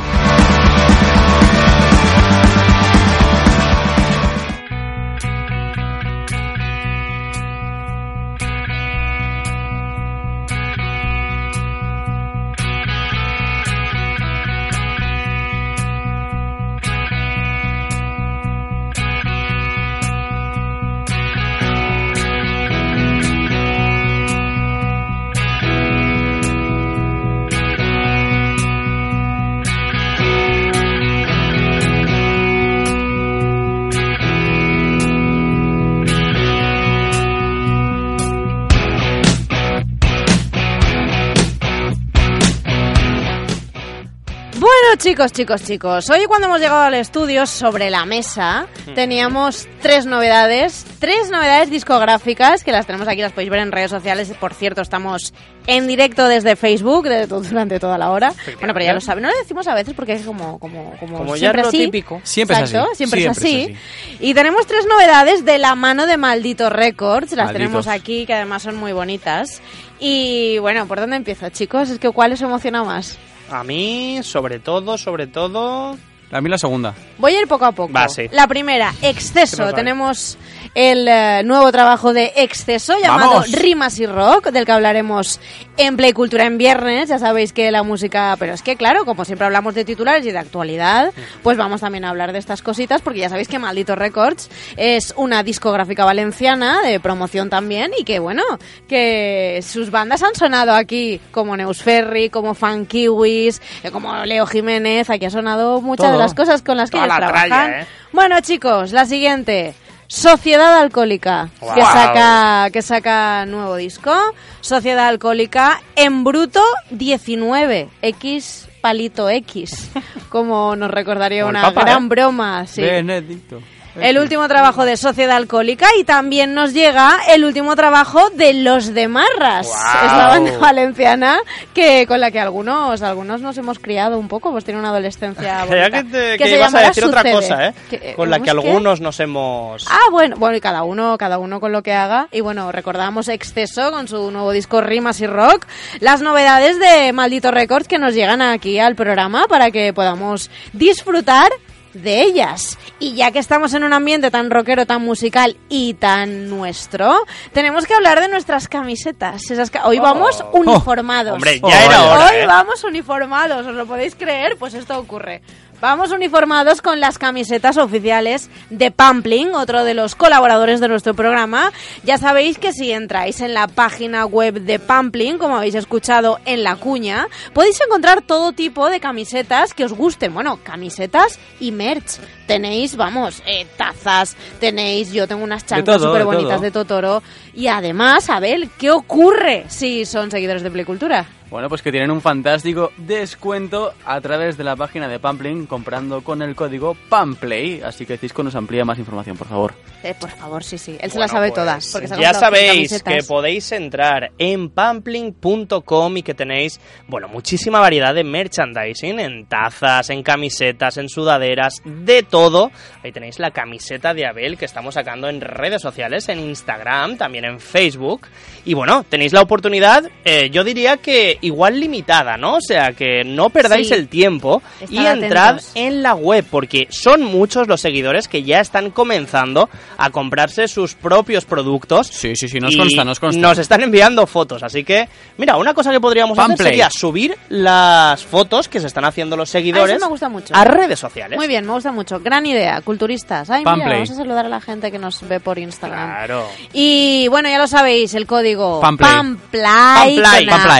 Chicos, 45.11 45.33
chicos, 45.33 45.65
chicos, 45.65 46.11
hoy 46.11 46.25
cuando 46.27 46.47
hemos 46.47 46.61
llegado 46.61 46.83
al 46.83 46.95
estudio 46.95 47.45
sobre 47.45 47.91
la 47.91 48.05
mesa 48.05 48.69
teníamos 48.95 49.67
tres 49.83 50.07
novedades, 50.07 50.87
tres 51.01 51.31
novedades 51.31 51.69
discográficas 51.69 52.63
que 52.63 52.71
las 52.71 52.87
tenemos 52.87 53.09
aquí, 53.09 53.21
las 53.21 53.33
podéis 53.33 53.51
ver 53.51 53.59
en 53.59 53.73
redes 53.73 53.91
sociales. 53.91 54.33
Por 54.39 54.55
cierto, 54.55 54.83
estamos 54.83 55.35
en 55.67 55.89
directo 55.89 56.29
desde 56.29 56.55
Facebook 56.55 57.09
de- 57.09 57.27
durante 57.27 57.81
toda 57.81 57.99
la 57.99 58.11
hora. 58.11 58.33
Bueno, 58.61 58.73
pero 58.73 58.85
ya 58.87 58.93
lo 58.93 59.01
saben, 59.01 59.25
no 59.25 59.31
lo 59.31 59.37
decimos 59.37 59.67
a 59.67 59.75
veces 59.75 59.95
porque 59.95 60.13
es 60.13 60.23
como 60.23 60.61
como 60.61 60.93
como, 61.01 61.19
Como 61.19 61.35
ya 61.35 61.41
siempre 61.41 61.61
es 61.63 61.67
lo 61.67 61.73
típico. 61.73 62.21
Siempre 62.23 62.57
es 62.57 62.63
Exacto, 62.63 62.89
así, 62.93 62.97
siempre, 62.97 63.25
es, 63.25 63.29
así. 63.31 63.77
Y 64.21 64.33
tenemos 64.35 64.65
tres 64.69 64.87
novedades 64.87 65.45
de 65.45 65.59
la 65.59 65.75
mano 65.75 66.07
de 66.07 66.19
Maldito 66.19 66.71
Records, 66.71 67.33
las 67.33 67.47
Malditos. 67.47 67.53
tenemos 67.55 67.87
aquí 67.89 68.27
que 68.27 68.35
además 68.35 68.63
son 68.63 68.77
muy 68.77 68.93
bonitas. 68.93 69.61
Y 69.99 70.59
bueno, 70.59 70.87
¿por 70.87 71.01
dónde 71.01 71.17
empiezo, 71.17 71.49
chicos? 71.49 71.91
Es 71.91 71.99
que 71.99 72.11
¿cuál 72.11 72.33
os 72.33 72.41
emociona 72.43 72.85
más? 72.85 73.19
A 73.51 73.65
mí, 73.65 74.21
sobre 74.23 74.59
todo, 74.61 74.97
sobre 74.97 75.27
todo... 75.27 75.97
A 76.33 76.41
mí 76.41 76.49
la 76.49 76.59
segunda. 76.59 76.95
Voy 77.19 77.35
a 77.35 77.41
ir 77.41 77.49
poco 77.49 77.65
a 77.65 77.73
poco. 77.73 77.93
Va, 77.93 78.09
sí. 78.09 78.29
La 78.31 78.47
primera, 78.47 78.95
Exceso. 79.03 79.73
Tenemos 79.73 80.39
el 80.75 81.09
eh, 81.09 81.43
nuevo 81.45 81.71
trabajo 81.73 82.13
de 82.13 82.33
Exceso 82.37 82.95
llamado 83.01 83.31
¡Vamos! 83.31 83.53
Rimas 83.53 83.99
y 83.99 84.07
Rock, 84.07 84.51
del 84.51 84.65
que 84.65 84.73
hablaremos 84.73 85.41
en 85.77 85.97
Play 85.97 86.13
Cultura 86.13 86.45
en 86.45 86.59
viernes. 86.59 87.09
Ya 87.09 87.19
sabéis 87.19 87.53
que 87.53 87.71
la 87.71 87.83
música, 87.83 88.37
pero 88.39 88.53
es 88.55 88.63
que 88.63 88.77
claro, 88.77 89.05
como 89.05 89.25
siempre 89.25 89.47
hablamos 89.47 89.75
de 89.75 89.85
titulares 89.85 90.25
y 90.27 90.31
de 90.31 90.39
actualidad, 90.39 91.13
pues 91.43 91.57
vamos 91.57 91.81
también 91.81 92.05
a 92.05 92.11
hablar 92.11 92.33
de 92.33 92.39
estas 92.39 92.63
cositas, 92.63 93.03
porque 93.03 93.21
ya 93.21 93.29
sabéis 93.29 93.49
que 93.49 93.59
Maldito 93.59 93.97
Records 93.97 94.49
es 94.77 95.13
una 95.17 95.43
discográfica 95.43 96.05
valenciana 96.05 96.83
de 96.83 97.01
promoción 97.01 97.51
también 97.51 97.91
y 97.99 98.05
que 98.05 98.19
bueno, 98.19 98.43
que 98.89 99.61
sus 99.67 99.91
bandas 99.91 100.23
han 100.23 100.35
sonado 100.35 100.73
aquí, 100.75 101.21
como 101.33 101.57
Neus 101.57 101.83
Ferry, 101.83 102.31
como 102.31 102.55
Fan 102.55 102.87
Kiwis, 102.87 103.61
eh, 103.83 103.91
como 103.91 104.15
Leo 104.25 104.47
Jiménez, 104.47 105.11
aquí 105.11 105.25
ha 105.27 105.31
sonado 105.31 105.81
muchas 105.81 106.13
de 106.13 106.19
las 106.19 106.35
cosas 106.35 106.63
con 106.63 106.77
las 106.77 106.91
que 106.91 106.99
Toda 106.99 107.07
ellos 107.07 107.19
la 107.19 107.27
trabajan. 107.27 107.49
tralla, 107.49 107.81
¿eh? 107.83 107.87
Bueno, 108.13 108.41
chicos, 108.41 108.93
la 108.93 109.05
siguiente. 109.05 109.75
Sociedad 110.11 110.77
Alcohólica, 110.81 111.51
que 111.61 111.83
saca 111.83 112.69
que 112.73 112.83
saca 112.83 113.47
nuevo 113.47 113.77
disco. 113.77 114.13
Sociedad 114.61 115.07
Alcohólica 115.07 115.81
en 115.95 116.25
bruto 116.25 116.61
19, 116.91 117.89
X 118.03 118.69
palito 118.81 119.31
X, 119.31 119.93
como 120.29 120.75
nos 120.75 120.91
recordaría 120.91 121.43
Como 121.43 121.51
una 121.51 121.63
Papa, 121.63 121.83
gran 121.83 122.05
¿eh? 122.07 122.09
broma, 122.09 122.67
sí. 122.67 122.83
Benedicto. 122.83 123.61
El 124.01 124.19
último 124.19 124.47
trabajo 124.49 124.85
de 124.85 124.97
Sociedad 124.97 125.37
Alcohólica 125.37 125.87
y 125.99 126.05
también 126.05 126.55
nos 126.55 126.73
llega 126.73 127.19
el 127.29 127.45
último 127.45 127.75
trabajo 127.77 128.31
de 128.31 128.53
Los 128.55 128.95
de 128.95 129.09
Marras. 129.09 129.67
¡Guau! 129.67 130.07
Es 130.07 130.13
la 130.13 130.27
banda 130.29 130.59
valenciana 130.59 131.39
que 131.75 132.07
con 132.07 132.21
la 132.21 132.31
que 132.31 132.39
algunos 132.41 133.03
algunos 133.03 133.41
nos 133.41 133.59
hemos 133.59 133.79
criado 133.79 134.19
un 134.19 134.29
poco, 134.29 134.53
pues 134.53 134.65
tiene 134.65 134.79
una 134.79 134.91
adolescencia 134.91 135.65
bonita. 135.69 135.91
que, 135.91 136.05
te, 136.05 136.31
Que 136.33 136.39
que 136.39 136.45
se 136.51 136.57
ibas 136.57 136.75
a 136.75 136.81
decir 136.83 137.05
otra 137.05 137.31
cosa, 137.33 137.67
¿eh? 137.69 137.75
Que- 137.91 138.15
Con 138.15 138.31
la 138.31 138.39
que 138.41 138.51
¿cómo 138.51 138.61
es 138.61 138.65
que? 138.65 138.69
algunos 138.71 139.01
nos 139.01 139.19
hemos... 139.21 139.87
Ah, 139.91 140.09
bueno, 140.11 140.37
bueno, 140.39 140.57
y 140.57 140.61
cada 140.61 140.83
uno, 140.85 141.19
cada 141.19 141.39
uno 141.39 141.61
con 141.61 141.73
lo 141.73 141.83
que 141.83 141.93
haga. 141.93 142.29
Y 142.33 142.41
bueno, 142.41 142.71
recordamos 142.73 143.29
Exceso 143.29 143.91
con 143.91 144.07
su 144.09 144.31
nuevo 144.31 144.53
disco 144.53 144.81
Rimas 144.81 145.21
y 145.21 145.27
Rock. 145.27 145.67
Las 146.01 146.21
novedades 146.23 146.79
de 146.79 147.13
Maldito 147.13 147.51
Records 147.51 147.89
que 147.89 147.99
nos 147.99 148.15
llegan 148.15 148.41
aquí 148.43 148.79
al 148.79 148.95
programa 148.95 149.47
para 149.49 149.71
que 149.71 149.93
podamos 149.93 150.51
disfrutar 150.73 151.51
de 151.95 152.23
ellas. 152.23 152.79
Y 152.99 153.15
ya 153.15 153.31
que 153.33 153.39
estamos 153.39 153.75
en 153.75 153.85
un 153.85 153.93
ambiente 153.93 154.31
tan 154.31 154.51
rockero, 154.51 154.87
tan 154.87 155.03
musical 155.03 155.57
y 155.69 155.95
tan 155.95 156.49
nuestro, 156.49 157.25
tenemos 157.53 157.87
que 157.87 157.95
hablar 157.95 158.21
de 158.21 158.29
nuestras 158.29 158.69
camisetas. 158.69 159.51
Esas 159.51 159.71
ca- 159.71 159.87
Hoy 159.87 159.99
vamos 159.99 160.45
uniformados. 160.53 161.33
Oh. 161.33 161.35
Hombre, 161.37 161.61
ya 161.61 161.67
Oh, 161.67 161.71
era 161.91 162.03
hora, 162.05 162.27
Hoy 162.31 162.37
¿eh? 162.37 162.47
vamos 162.47 162.85
uniformados, 162.85 163.67
¿os 163.67 163.75
lo 163.75 163.87
podéis 163.87 164.15
creer? 164.15 164.57
Pues 164.59 164.75
esto 164.75 164.99
ocurre. 164.99 165.43
Vamos 165.81 166.13
uniformados 166.13 166.83
con 166.83 167.01
las 167.01 167.19
camisetas 167.19 167.79
oficiales 167.79 168.51
de 168.69 168.91
Pampling, 168.91 169.55
otro 169.55 169.83
de 169.83 169.95
los 169.95 170.15
colaboradores 170.15 170.79
de 170.79 170.89
nuestro 170.89 171.15
programa. 171.15 171.73
Ya 172.05 172.19
sabéis 172.19 172.59
que 172.59 172.75
si 172.75 172.93
entráis 172.93 173.41
en 173.41 173.55
la 173.55 173.67
página 173.67 174.27
web 174.27 174.61
de 174.61 174.79
Pampling, 174.79 175.39
como 175.39 175.57
habéis 175.57 175.75
escuchado 175.75 176.39
en 176.45 176.65
la 176.65 176.77
cuña, 176.77 177.29
podéis 177.55 177.81
encontrar 177.81 178.21
todo 178.21 178.53
tipo 178.53 178.91
de 178.91 179.01
camisetas 179.01 179.73
que 179.73 179.87
os 179.87 179.95
gusten. 179.95 180.35
Bueno, 180.35 180.61
camisetas 180.63 181.39
y 181.61 181.73
merch. 181.73 182.19
tenéis, 182.47 182.97
vamos, 182.97 183.43
eh, 183.47 183.67
tazas, 183.79 184.37
tenéis, 184.59 185.13
yo 185.13 185.27
tengo 185.27 185.45
unas 185.45 185.65
chanclas 185.65 186.03
súper 186.03 186.19
de 186.19 186.25
bonitas 186.25 186.61
de 186.61 186.71
Totoro. 186.73 187.23
Y 187.55 187.69
además, 187.69 188.29
Abel, 188.29 188.69
¿qué 188.77 188.91
ocurre 188.91 189.65
si 189.69 190.05
son 190.05 190.31
seguidores 190.31 190.63
de 190.63 190.71
Playcultura? 190.71 191.27
Bueno, 191.51 191.69
pues 191.69 191.83
que 191.83 191.91
tienen 191.91 192.13
un 192.13 192.21
fantástico 192.21 192.93
descuento 192.97 193.93
a 194.07 194.21
través 194.21 194.57
de 194.57 194.63
la 194.63 194.77
página 194.77 195.09
de 195.09 195.19
Pampling 195.19 195.67
comprando 195.67 196.23
con 196.23 196.43
el 196.43 196.55
código 196.55 196.97
PAMPLAY. 197.09 197.83
Así 197.83 198.07
que 198.07 198.17
Cisco 198.17 198.45
nos 198.45 198.55
amplía 198.55 198.85
más 198.85 199.01
información, 199.01 199.37
por 199.37 199.49
favor. 199.49 199.75
Eh, 200.05 200.15
por 200.19 200.31
favor, 200.31 200.63
sí, 200.63 200.79
sí. 200.79 200.97
Él 201.01 201.11
se 201.11 201.19
las 201.19 201.33
sabe 201.33 201.49
pues, 201.49 201.61
todas. 201.61 201.91
Porque 201.91 202.07
se 202.07 202.15
ha 202.15 202.21
ya 202.21 202.35
sabéis 202.35 203.03
que 203.03 203.25
podéis 203.25 203.73
entrar 203.73 204.31
en 204.39 204.71
pampling.com 204.71 206.17
y 206.17 206.23
que 206.23 206.35
tenéis, 206.35 206.81
bueno, 207.09 207.27
muchísima 207.27 207.81
variedad 207.81 208.15
de 208.15 208.23
merchandising 208.23 209.19
en 209.19 209.47
tazas, 209.47 210.09
en 210.11 210.23
camisetas, 210.23 210.99
en 210.99 211.09
sudaderas, 211.09 211.83
de 211.85 212.23
todo. 212.23 212.71
Ahí 213.03 213.11
tenéis 213.11 213.41
la 213.41 213.51
camiseta 213.51 214.15
de 214.15 214.25
Abel 214.25 214.57
que 214.57 214.67
estamos 214.67 214.95
sacando 214.95 215.29
en 215.29 215.41
redes 215.41 215.83
sociales, 215.83 216.29
en 216.29 216.39
Instagram, 216.39 217.17
también 217.17 217.45
en 217.45 217.59
Facebook. 217.59 218.29
Y 218.65 218.75
bueno, 218.75 219.05
tenéis 219.09 219.33
la 219.33 219.43
oportunidad, 219.43 220.09
eh, 220.25 220.49
yo 220.51 220.63
diría 220.63 220.99
que 220.99 221.40
igual 221.41 221.81
limitada, 221.81 222.37
¿no? 222.37 222.57
O 222.57 222.61
sea, 222.61 222.93
que 222.93 223.23
no 223.25 223.51
perdáis 223.51 223.89
Sí. 223.89 223.95
el 223.95 224.09
tiempo 224.09 224.63
y 224.89 224.99
entrad 224.99 225.55
atentos. 225.57 225.73
en 225.75 226.03
la 226.03 226.15
web 226.15 226.45
porque 226.51 226.87
son 226.91 227.23
muchos 227.23 227.67
los 227.69 227.81
seguidores 227.81 228.29
que 228.29 228.43
ya 228.43 228.61
están 228.61 228.91
comenzando 228.91 229.69
a 229.99 230.11
comprarse 230.11 230.69
sus 230.69 230.95
propios 230.95 231.45
productos. 231.45 232.09
Sí, 232.09 232.37
sí, 232.37 232.49
sí, 232.49 232.61
nos 232.61 232.75
y 232.75 232.79
consta, 232.79 233.05
nos 233.05 233.19
consta. 233.21 233.41
Nos 233.41 233.59
están 233.59 233.83
enviando 233.83 234.27
fotos, 234.27 234.63
así 234.63 234.85
que, 234.85 235.09
mira, 235.39 235.57
una 235.57 235.75
cosa 235.75 235.91
que 235.91 236.01
podríamos 236.01 236.39
hacer 236.39 236.57
sería 236.59 236.91
subir 236.91 237.37
las 237.49 238.25
fotos 238.25 238.69
que 238.69 238.81
se 238.81 238.87
están 238.87 239.05
haciendo 239.05 239.37
los 239.37 239.49
Ah, 239.51 239.53
seguidores 239.53 239.97
eso 239.97 240.05
me 240.07 240.11
gusta 240.11 240.29
mucho. 240.29 240.55
a 240.55 240.65
redes 240.65 240.99
sociales. 240.99 241.37
Muy 241.37 241.47
bien, 241.49 241.67
me 241.67 241.73
gusta 241.73 241.93
mucho. 241.93 242.21
Gran 242.21 242.47
idea, 242.47 242.81
culturistas. 242.83 243.49
Ay, 243.51 243.65
mira, 243.65 243.89
vamos 243.89 244.11
a 244.11 244.15
saludar 244.15 244.47
a 244.47 244.49
la 244.49 244.61
gente 244.61 244.91
que 244.91 244.99
nos 244.99 245.27
ve 245.29 245.41
por 245.41 245.59
Instagram. 245.59 246.09
Claro. 246.09 246.47
Y 246.73 247.27
bueno, 247.29 247.49
ya 247.49 247.59
lo 247.59 247.67
sabéis, 247.67 248.15
el 248.15 248.27
código. 248.27 248.81
Pamplay. 248.81 250.17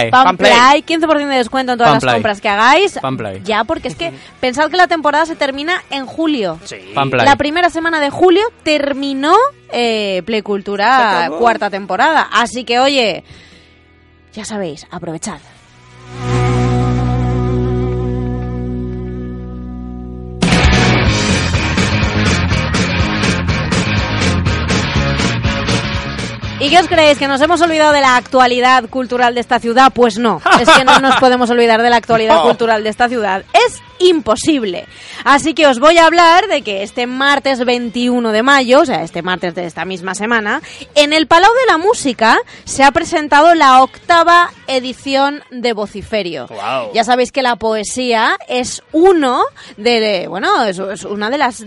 Con 0.09 0.13
A. 0.13 0.25
Fanplay. 0.55 0.81
Pamplay, 0.81 0.99
15% 0.99 1.27
de 1.27 1.35
descuento 1.37 1.71
en 1.73 1.77
todas 1.77 1.91
Fanplay. 1.93 2.07
las 2.07 2.15
compras 2.15 2.41
que 2.41 2.49
hagáis. 2.49 2.99
Fanplay. 3.01 3.41
Ya, 3.43 3.63
porque 3.63 3.87
es 3.87 3.95
que 3.95 4.13
pensad 4.39 4.69
que 4.69 4.77
la 4.77 4.87
temporada 4.87 5.25
se 5.25 5.35
termina 5.35 5.83
en 5.89 6.05
julio. 6.05 6.59
Sí. 6.65 6.77
La 6.95 7.35
primera 7.35 7.69
semana 7.69 7.99
de 7.99 8.09
julio 8.09 8.43
terminó 8.63 9.35
eh, 9.71 10.21
Playcultura 10.25 11.29
cuarta 11.37 11.69
temporada. 11.69 12.27
Así 12.31 12.63
que, 12.63 12.79
oye, 12.79 13.23
ya 14.33 14.45
sabéis, 14.45 14.85
aprovechad. 14.91 15.39
¿Y 26.61 26.69
qué 26.69 26.77
os 26.77 26.87
creéis? 26.87 27.17
¿Que 27.17 27.27
nos 27.27 27.41
hemos 27.41 27.59
olvidado 27.61 27.91
de 27.91 28.01
la 28.01 28.17
actualidad 28.17 28.87
cultural 28.87 29.33
de 29.33 29.41
esta 29.41 29.59
ciudad? 29.59 29.91
Pues 29.91 30.19
no, 30.19 30.39
es 30.59 30.69
que 30.69 30.83
no 30.83 30.99
nos 30.99 31.15
podemos 31.15 31.49
olvidar 31.49 31.81
de 31.81 31.89
la 31.89 31.95
actualidad 31.95 32.39
cultural 32.43 32.83
de 32.83 32.89
esta 32.91 33.09
ciudad. 33.09 33.43
Es 33.65 33.81
imposible. 33.97 34.85
Así 35.23 35.55
que 35.55 35.65
os 35.65 35.79
voy 35.79 35.97
a 35.97 36.05
hablar 36.05 36.47
de 36.47 36.61
que 36.61 36.83
este 36.83 37.07
martes 37.07 37.65
21 37.65 38.31
de 38.31 38.43
mayo, 38.43 38.81
o 38.81 38.85
sea, 38.85 39.01
este 39.01 39.23
martes 39.23 39.55
de 39.55 39.65
esta 39.65 39.85
misma 39.85 40.13
semana, 40.13 40.61
en 40.93 41.13
el 41.13 41.25
Palau 41.25 41.51
de 41.51 41.71
la 41.71 41.79
Música 41.79 42.37
se 42.63 42.83
ha 42.83 42.91
presentado 42.91 43.55
la 43.55 43.81
octava 43.81 44.51
edición 44.67 45.43
de 45.49 45.73
Vociferio. 45.73 46.45
Guau. 46.47 46.91
Ya 46.93 47.03
sabéis 47.03 47.31
que 47.31 47.41
la 47.41 47.55
poesía 47.55 48.37
es 48.47 48.83
uno 48.91 49.43
de, 49.77 50.27
bueno, 50.27 50.63
es, 50.65 50.77
es 50.77 51.05
una 51.05 51.31
de 51.31 51.39
las 51.39 51.65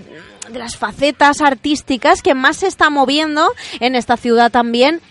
de 0.55 0.61
las 0.61 0.77
facetas 0.79 1.43
artísticas 1.43 2.23
que 2.23 2.35
más 2.35 2.59
se 2.59 2.69
está 2.69 2.89
moviendo 2.89 3.53
en 3.81 3.95
esta 3.95 4.17
ciudad 4.17 4.51
también 4.51 5.03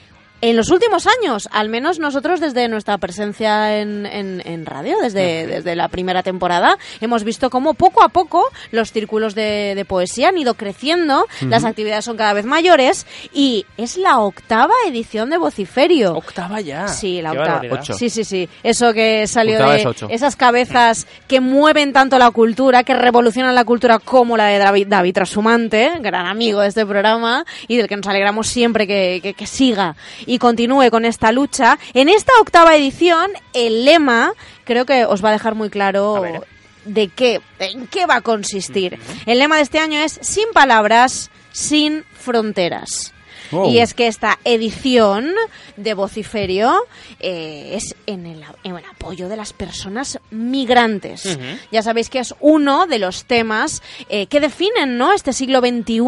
en 0.49 0.57
los 0.57 0.69
últimos 0.71 1.07
años, 1.07 1.47
al 1.51 1.69
menos 1.69 1.99
nosotros 1.99 2.39
desde 2.41 2.67
nuestra 2.67 2.97
presencia 2.97 3.79
en, 3.79 4.05
en- 4.05 4.41
en 4.45 4.65
radio, 4.65 4.97
desde, 5.01 5.47
desde 5.47 5.75
la 5.75 5.87
primera 5.87 6.21
temporada, 6.21 6.77
hemos 7.01 7.23
visto 7.23 7.49
cómo 7.49 7.73
poco 7.75 8.03
a 8.03 8.09
poco 8.09 8.43
los 8.71 8.91
círculos 8.91 9.35
de, 9.35 9.73
de 9.75 9.85
poesía 9.85 10.29
han 10.29 10.37
ido 10.37 10.55
creciendo, 10.55 11.25
las 11.47 11.63
actividades 11.63 12.03
son 12.05 12.17
cada 12.17 12.33
vez 12.33 12.45
mayores 12.45 13.07
y 13.33 13.65
es 13.77 13.95
la 13.97 14.19
octava 14.19 14.73
edición 14.87 15.29
de 15.29 15.37
Vociferio. 15.37 16.13
Octava 16.15 16.59
ya. 16.59 16.87
Sí, 16.89 17.21
la 17.21 17.31
Qué 17.31 17.39
octava. 17.39 17.61
Ocho. 17.71 17.93
Sí, 17.93 18.09
sí, 18.09 18.23
sí. 18.25 18.49
Eso 18.63 18.93
que 18.93 19.25
salió 19.27 19.53
Octava 19.55 19.73
de 19.75 19.81
es 19.81 19.95
esas 20.09 20.35
cabezas 20.35 21.07
que 21.27 21.39
mueven 21.39 21.93
tanto 21.93 22.17
la 22.19 22.31
cultura, 22.31 22.83
que 22.83 22.93
revolucionan 22.93 23.55
la 23.55 23.63
cultura 23.63 23.99
como 23.99 24.35
la 24.35 24.47
de 24.47 24.57
David, 24.59 24.87
David 24.89 25.13
Trasumante, 25.13 25.91
gran 26.01 26.25
amigo 26.27 26.59
de 26.59 26.67
este 26.67 26.85
programa 26.85 27.45
y 27.67 27.77
del 27.77 27.87
que 27.87 27.95
nos 27.95 28.07
alegramos 28.07 28.47
siempre 28.47 28.85
que, 28.85 29.19
que- 29.23 29.33
que 29.33 29.47
siga 29.47 29.95
y 30.25 30.32
continúe 30.39 30.89
con 30.89 31.05
esta 31.05 31.31
lucha. 31.31 31.77
En 31.93 32.09
esta 32.09 32.31
octava 32.41 32.75
edición, 32.75 33.31
el 33.53 33.85
lema 33.85 34.33
creo 34.63 34.85
que 34.85 35.05
os 35.05 35.23
va 35.23 35.29
a 35.29 35.33
dejar 35.33 35.55
muy 35.55 35.69
claro 35.69 36.23
de 36.85 37.07
qué, 37.07 37.41
en 37.59 37.87
qué 37.87 38.05
va 38.05 38.17
a 38.17 38.21
consistir. 38.21 38.99
El 39.25 39.39
lema 39.39 39.57
de 39.57 39.63
este 39.63 39.79
año 39.79 39.99
es 39.99 40.19
sin 40.21 40.45
palabras, 40.53 41.29
sin 41.51 42.03
fronteras. 42.13 43.13
Wow. 43.51 43.69
Y 43.69 43.79
es 43.79 43.93
que 43.93 44.07
esta 44.07 44.39
edición 44.43 45.33
de 45.77 45.93
Vociferio 45.93 46.75
eh, 47.19 47.71
es 47.73 47.95
en 48.05 48.25
el, 48.25 48.43
en 48.63 48.75
el 48.75 48.85
apoyo 48.85 49.29
de 49.29 49.37
las 49.37 49.53
personas 49.53 50.19
migrantes. 50.31 51.37
Ya 51.71 51.81
sabéis 51.81 52.09
que 52.09 52.19
es 52.19 52.33
uno 52.39 52.87
de 52.87 52.99
los 52.99 53.25
temas 53.25 53.81
eh, 54.09 54.27
que 54.27 54.39
definen 54.39 54.97
¿no? 54.97 55.13
este 55.13 55.33
siglo 55.33 55.59
XXI 55.59 56.01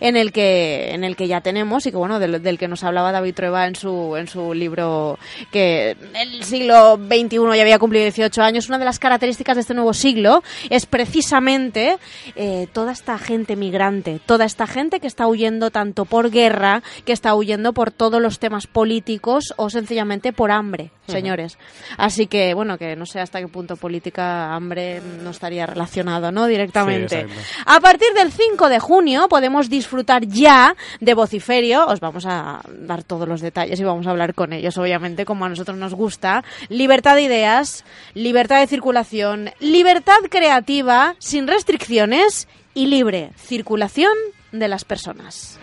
en 0.00 0.16
el 0.16 0.32
que 0.32 0.90
en 0.92 1.04
el 1.04 1.16
que 1.16 1.28
ya 1.28 1.40
tenemos 1.40 1.86
y 1.86 1.90
que 1.90 1.96
bueno 1.96 2.18
del, 2.18 2.42
del 2.42 2.58
que 2.58 2.68
nos 2.68 2.84
hablaba 2.84 3.12
David 3.12 3.34
Trueba 3.34 3.66
en 3.66 3.76
su 3.76 4.16
en 4.16 4.28
su 4.28 4.54
libro 4.54 5.18
que 5.50 5.96
el 6.14 6.44
siglo 6.44 6.96
XXI 6.96 7.38
ya 7.56 7.62
había 7.62 7.78
cumplido 7.78 8.04
18 8.04 8.42
años. 8.42 8.68
Una 8.68 8.78
de 8.78 8.84
las 8.84 8.98
características 8.98 9.56
de 9.56 9.60
este 9.62 9.74
nuevo 9.74 9.94
siglo 9.94 10.42
es 10.70 10.86
precisamente 10.86 11.98
eh, 12.36 12.66
toda 12.72 12.92
esta 12.92 13.18
gente 13.18 13.56
migrante, 13.56 14.20
toda 14.24 14.44
esta 14.44 14.66
gente 14.66 15.00
que 15.00 15.06
está 15.06 15.26
huyendo 15.26 15.70
tanto 15.70 16.04
por 16.04 16.30
guerra, 16.30 16.77
que 17.04 17.12
está 17.12 17.34
huyendo 17.34 17.72
por 17.72 17.90
todos 17.90 18.20
los 18.20 18.38
temas 18.38 18.66
políticos 18.66 19.54
o 19.56 19.70
sencillamente 19.70 20.32
por 20.32 20.50
hambre, 20.50 20.90
señores. 21.06 21.58
Así 21.96 22.26
que, 22.26 22.54
bueno, 22.54 22.78
que 22.78 22.96
no 22.96 23.06
sé 23.06 23.20
hasta 23.20 23.40
qué 23.40 23.48
punto 23.48 23.76
política, 23.76 24.54
hambre 24.54 25.00
no 25.22 25.30
estaría 25.30 25.66
relacionado, 25.66 26.32
¿no? 26.32 26.46
Directamente. 26.46 27.26
Sí, 27.28 27.34
a 27.66 27.80
partir 27.80 28.08
del 28.14 28.32
5 28.32 28.68
de 28.68 28.78
junio 28.78 29.28
podemos 29.28 29.68
disfrutar 29.68 30.26
ya 30.26 30.74
de 31.00 31.14
Vociferio. 31.14 31.86
Os 31.86 32.00
vamos 32.00 32.26
a 32.26 32.60
dar 32.70 33.02
todos 33.02 33.28
los 33.28 33.40
detalles 33.40 33.78
y 33.80 33.84
vamos 33.84 34.06
a 34.06 34.10
hablar 34.10 34.34
con 34.34 34.52
ellos, 34.52 34.76
obviamente, 34.78 35.24
como 35.24 35.44
a 35.44 35.48
nosotros 35.48 35.76
nos 35.76 35.94
gusta. 35.94 36.44
Libertad 36.68 37.14
de 37.14 37.22
ideas, 37.22 37.84
libertad 38.14 38.60
de 38.60 38.66
circulación, 38.66 39.50
libertad 39.60 40.18
creativa, 40.30 41.14
sin 41.18 41.46
restricciones 41.46 42.48
y 42.74 42.86
libre 42.86 43.30
circulación 43.36 44.12
de 44.52 44.68
las 44.68 44.84
personas. 44.84 45.58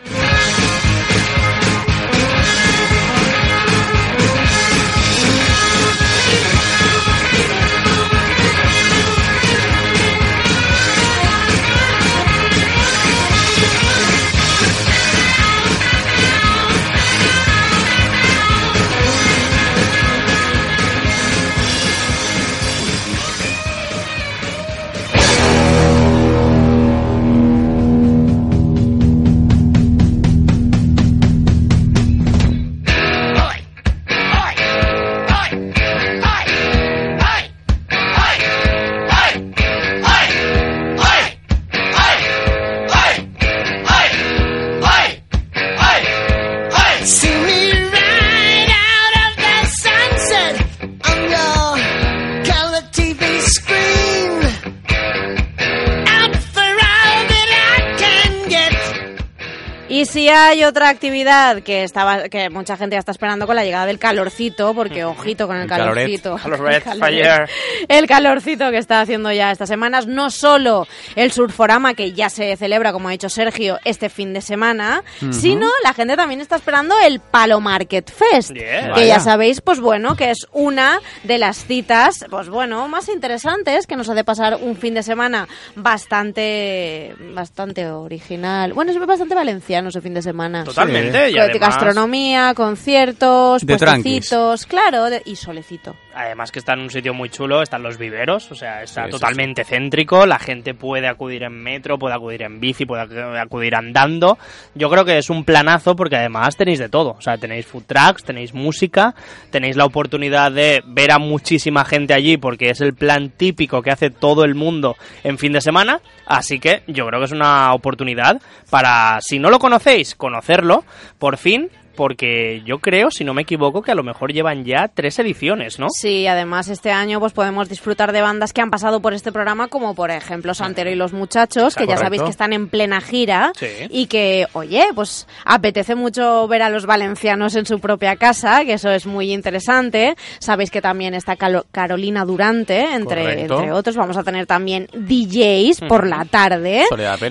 Si 60.03 60.27
hay 60.27 60.63
otra 60.63 60.89
actividad 60.89 61.61
que 61.61 61.83
estaba, 61.83 62.27
que 62.27 62.49
mucha 62.49 62.75
gente 62.75 62.95
ya 62.95 62.99
está 62.99 63.11
esperando 63.11 63.47
con 63.47 63.55
la 63.55 63.63
llegada 63.63 63.85
del 63.85 63.97
calorcito, 63.97 64.73
porque 64.73 65.05
ojito 65.05 65.47
con 65.47 65.55
el, 65.55 65.67
calorcito. 65.67 66.35
Caloret, 66.43 66.85
El 66.87 66.99
fire. 66.99 67.49
El 67.87 68.07
calorcito 68.07 68.71
que 68.71 68.77
está 68.77 69.01
haciendo 69.01 69.31
ya 69.31 69.51
estas 69.51 69.69
semanas, 69.69 70.07
no 70.07 70.29
solo 70.31 70.87
el 71.15 71.31
Surforama 71.31 71.93
que 71.93 72.13
ya 72.13 72.29
se 72.29 72.55
celebra, 72.57 72.91
como 72.91 73.09
ha 73.09 73.11
dicho 73.11 73.29
Sergio, 73.29 73.79
este 73.85 74.09
fin 74.09 74.33
de 74.33 74.41
semana, 74.41 75.03
sino 75.31 75.69
la 75.83 75.93
gente 75.93 76.15
también 76.15 76.41
está 76.41 76.55
esperando 76.55 76.95
el 77.05 77.19
Palo 77.19 77.59
Market 77.59 78.11
Fest, 78.11 78.53
que 78.53 78.87
Vaya. 78.89 79.05
ya 79.05 79.19
sabéis, 79.19 79.61
pues 79.61 79.79
bueno, 79.79 80.15
que 80.15 80.31
es 80.31 80.47
una 80.51 80.99
de 81.23 81.37
las 81.37 81.65
citas, 81.65 82.25
pues 82.29 82.49
bueno, 82.49 82.87
más 82.87 83.07
interesantes 83.09 83.87
que 83.87 83.95
nos 83.95 84.09
hace 84.09 84.23
pasar 84.23 84.57
un 84.61 84.75
fin 84.75 84.93
de 84.93 85.03
semana 85.03 85.47
bastante, 85.75 87.15
bastante 87.33 87.87
original. 87.87 88.73
Bueno, 88.73 88.91
es 88.91 89.05
bastante 89.05 89.35
valenciano 89.35 89.84
ese 89.89 90.01
fin 90.01 90.13
de 90.13 90.21
semana. 90.21 90.63
Totalmente, 90.63 91.29
y 91.29 91.33
Con 91.33 91.41
además- 91.41 91.59
gastronomía, 91.69 92.53
conciertos, 92.55 93.65
De 93.65 93.77
puestecitos, 93.77 94.65
claro, 94.65 95.05
de- 95.09 95.21
y 95.25 95.35
solecito. 95.35 95.95
Además 96.15 96.51
que 96.51 96.59
está 96.59 96.73
en 96.73 96.79
un 96.79 96.89
sitio 96.89 97.13
muy 97.13 97.29
chulo, 97.29 97.61
están 97.61 97.83
los 97.83 97.97
viveros, 97.97 98.49
o 98.49 98.55
sea, 98.55 98.81
está 98.83 99.01
Sí, 99.03 99.07
sí, 99.07 99.11
totalmente 99.11 99.65
céntrico, 99.65 100.25
la 100.25 100.39
gente 100.39 100.73
puede 100.73 101.07
acudir 101.09 101.43
en 101.43 101.61
metro, 101.61 101.99
puede 101.99 102.15
acudir 102.15 102.43
en 102.43 102.61
bici, 102.61 102.85
puede 102.85 103.03
ac- 103.03 103.41
acudir 103.41 103.75
andando. 103.75 104.37
Yo 104.75 104.89
creo 104.89 105.03
que 105.03 105.17
es 105.17 105.29
un 105.29 105.43
planazo 105.43 105.95
porque 105.95 106.15
además 106.15 106.55
tenéis 106.55 106.79
de 106.79 106.87
todo, 106.87 107.11
o 107.17 107.21
sea, 107.21 107.37
tenéis 107.37 107.65
food 107.65 107.83
trucks, 107.85 108.23
tenéis 108.23 108.53
música, 108.53 109.13
tenéis 109.51 109.75
la 109.75 109.83
oportunidad 109.85 110.51
de 110.53 110.81
ver 110.85 111.11
a 111.11 111.19
muchísima 111.19 111.83
gente 111.83 112.13
allí 112.13 112.37
porque 112.37 112.69
es 112.69 112.79
el 112.79 112.93
plan 112.93 113.29
típico 113.29 113.81
que 113.81 113.91
hace 113.91 114.09
todo 114.09 114.45
el 114.45 114.55
mundo 114.55 114.95
en 115.23 115.37
fin 115.37 115.51
de 115.51 115.59
semana, 115.59 115.99
así 116.25 116.59
que 116.59 116.83
yo 116.87 117.05
creo 117.07 117.19
que 117.19 117.25
es 117.25 117.31
una 117.33 117.73
oportunidad 117.73 118.41
para, 118.69 119.19
si 119.19 119.37
no 119.37 119.49
lo 119.49 119.59
conocéis, 119.59 120.15
conocerlo, 120.15 120.85
por 121.19 121.35
fin. 121.37 121.69
Porque 121.95 122.61
yo 122.65 122.79
creo, 122.79 123.09
si 123.11 123.23
no 123.23 123.33
me 123.33 123.43
equivoco, 123.43 123.81
que 123.81 123.91
a 123.91 123.95
lo 123.95 124.03
mejor 124.03 124.33
llevan 124.33 124.65
ya 124.65 124.87
tres 124.93 125.17
ediciones, 125.19 125.79
¿no? 125.79 125.87
Sí, 125.89 126.27
además 126.27 126.67
este 126.67 126.91
año 126.91 127.19
pues 127.19 127.33
podemos 127.33 127.69
disfrutar 127.69 128.11
de 128.11 128.21
bandas 128.21 128.53
que 128.53 128.61
han 128.61 128.69
pasado 128.71 128.99
por 129.01 129.13
este 129.13 129.31
programa, 129.31 129.67
como 129.67 129.95
por 129.95 130.11
ejemplo 130.11 130.53
Santero 130.53 130.89
y 130.89 130.95
los 130.95 131.13
Muchachos, 131.13 131.75
que 131.75 131.87
ya 131.87 131.97
sabéis 131.97 132.21
que 132.23 132.29
están 132.29 132.53
en 132.53 132.67
plena 132.67 133.01
gira 133.01 133.51
Sí. 133.55 133.67
y 133.89 134.07
que, 134.07 134.47
oye, 134.53 134.85
pues 134.93 135.27
apetece 135.45 135.95
mucho 135.95 136.47
ver 136.47 136.61
a 136.61 136.69
los 136.69 136.85
valencianos 136.85 137.55
en 137.55 137.65
su 137.65 137.79
propia 137.79 138.15
casa, 138.17 138.63
que 138.65 138.73
eso 138.73 138.89
es 138.91 139.05
muy 139.05 139.31
interesante. 139.33 140.15
Sabéis 140.39 140.71
que 140.71 140.81
también 140.81 141.13
está 141.13 141.35
Calo- 141.37 141.65
Carolina 141.71 142.25
Durante, 142.25 142.93
entre, 142.93 143.71
otros. 143.71 143.95
Vamos 143.95 144.17
a 144.17 144.23
tener 144.23 144.45
también 144.45 144.87
DJs 144.93 145.81
por 145.87 146.05
la 146.07 146.25
tarde. 146.25 146.83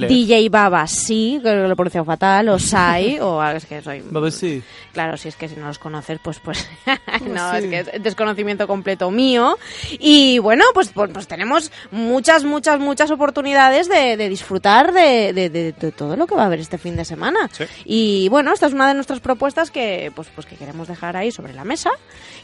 DJ 0.09 0.49
Baba 0.49 0.87
sí, 0.87 1.41
que 1.43 1.55
lo 1.55 1.71
he 1.73 1.77
pronunciado 1.77 2.05
fatal, 2.05 2.49
o 2.49 2.59
Sai, 2.59 3.19
o 3.21 3.43
es 3.45 3.67
que 3.67 3.83
soy... 3.83 4.03
Baba 4.11 4.31
sí. 4.61 4.63
Claro, 4.93 5.17
si 5.17 5.29
es 5.29 5.37
que 5.37 5.49
si 5.49 5.57
no 5.57 5.67
los 5.67 5.79
conoces, 5.79 6.19
pues 6.23 6.39
pues 6.41 6.67
no, 7.27 7.51
sí. 7.53 7.57
es 7.59 7.65
que 7.67 7.79
es 7.97 8.03
desconocimiento 8.03 8.67
completo 8.67 9.11
mío. 9.11 9.59
Y 9.99 10.39
bueno, 10.39 10.65
pues, 10.75 10.91
pues, 10.93 11.11
pues 11.13 11.27
tenemos 11.27 11.71
muchas, 11.91 12.45
muchas, 12.45 12.79
muchas 12.81 13.11
oportunidades 13.11 13.89
de, 13.89 14.17
de 14.17 14.29
disfrutar 14.29 14.93
de, 14.93 15.33
de- 15.33 15.51
de- 15.51 15.73
de 15.73 15.93
todo 15.93 16.17
lo 16.17 16.27
que 16.27 16.35
va 16.35 16.43
a 16.43 16.47
haber 16.47 16.61
este 16.61 16.79
fin 16.79 16.97
de 16.97 17.05
semana. 17.05 17.51
Y 17.85 18.29
bueno, 18.29 18.53
esta 18.53 18.67
es 18.67 18.73
una 18.73 18.89
de 18.89 18.95
nuestras 18.95 19.21
propuestas 19.21 19.71
que 19.71 20.13
pues, 20.15 20.29
pues 20.35 20.47
que 20.47 20.57
queremos 20.57 20.89
dejar 20.89 21.17
ahí 21.17 21.31
sobre 21.33 21.53
la 21.55 21.65
mesa 21.65 21.91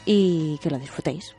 y 0.05 0.57
que 0.61 0.69
lo 0.69 0.77
disfrutéis. 0.79 1.35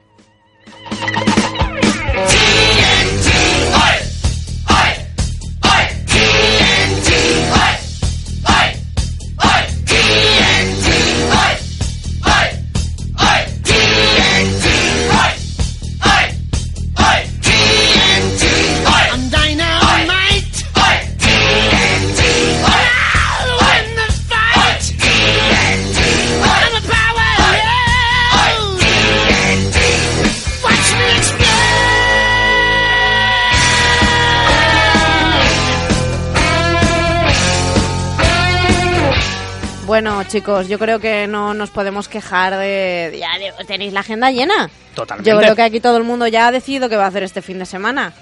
Bueno, 39.93 40.25
chicos, 40.25 40.69
yo 40.69 40.79
creo 40.79 40.99
que 41.01 41.27
no 41.27 41.53
nos 41.53 41.69
podemos 41.69 42.09
quejar 42.09 42.57
de... 42.57 43.15
Ya 43.21 43.39
de- 43.39 43.53
tenéis 43.67 43.93
la 43.93 44.01
agenda 44.01 44.31
llena. 44.31 44.71
Totalmente. 44.95 45.29
Yo 45.31 45.37
creo 45.39 45.55
que 45.55 45.61
aquí 45.61 45.81
todo 45.81 45.99
el 45.99 46.03
mundo 46.05 46.27
ya 46.27 46.47
ha 46.47 46.51
decidido 46.51 46.89
qué 46.89 46.97
va 46.97 47.05
a 47.05 47.09
hacer 47.09 47.23
este 47.25 47.43
fin 47.43 47.59
de 47.59 47.67
semana. 47.67 48.15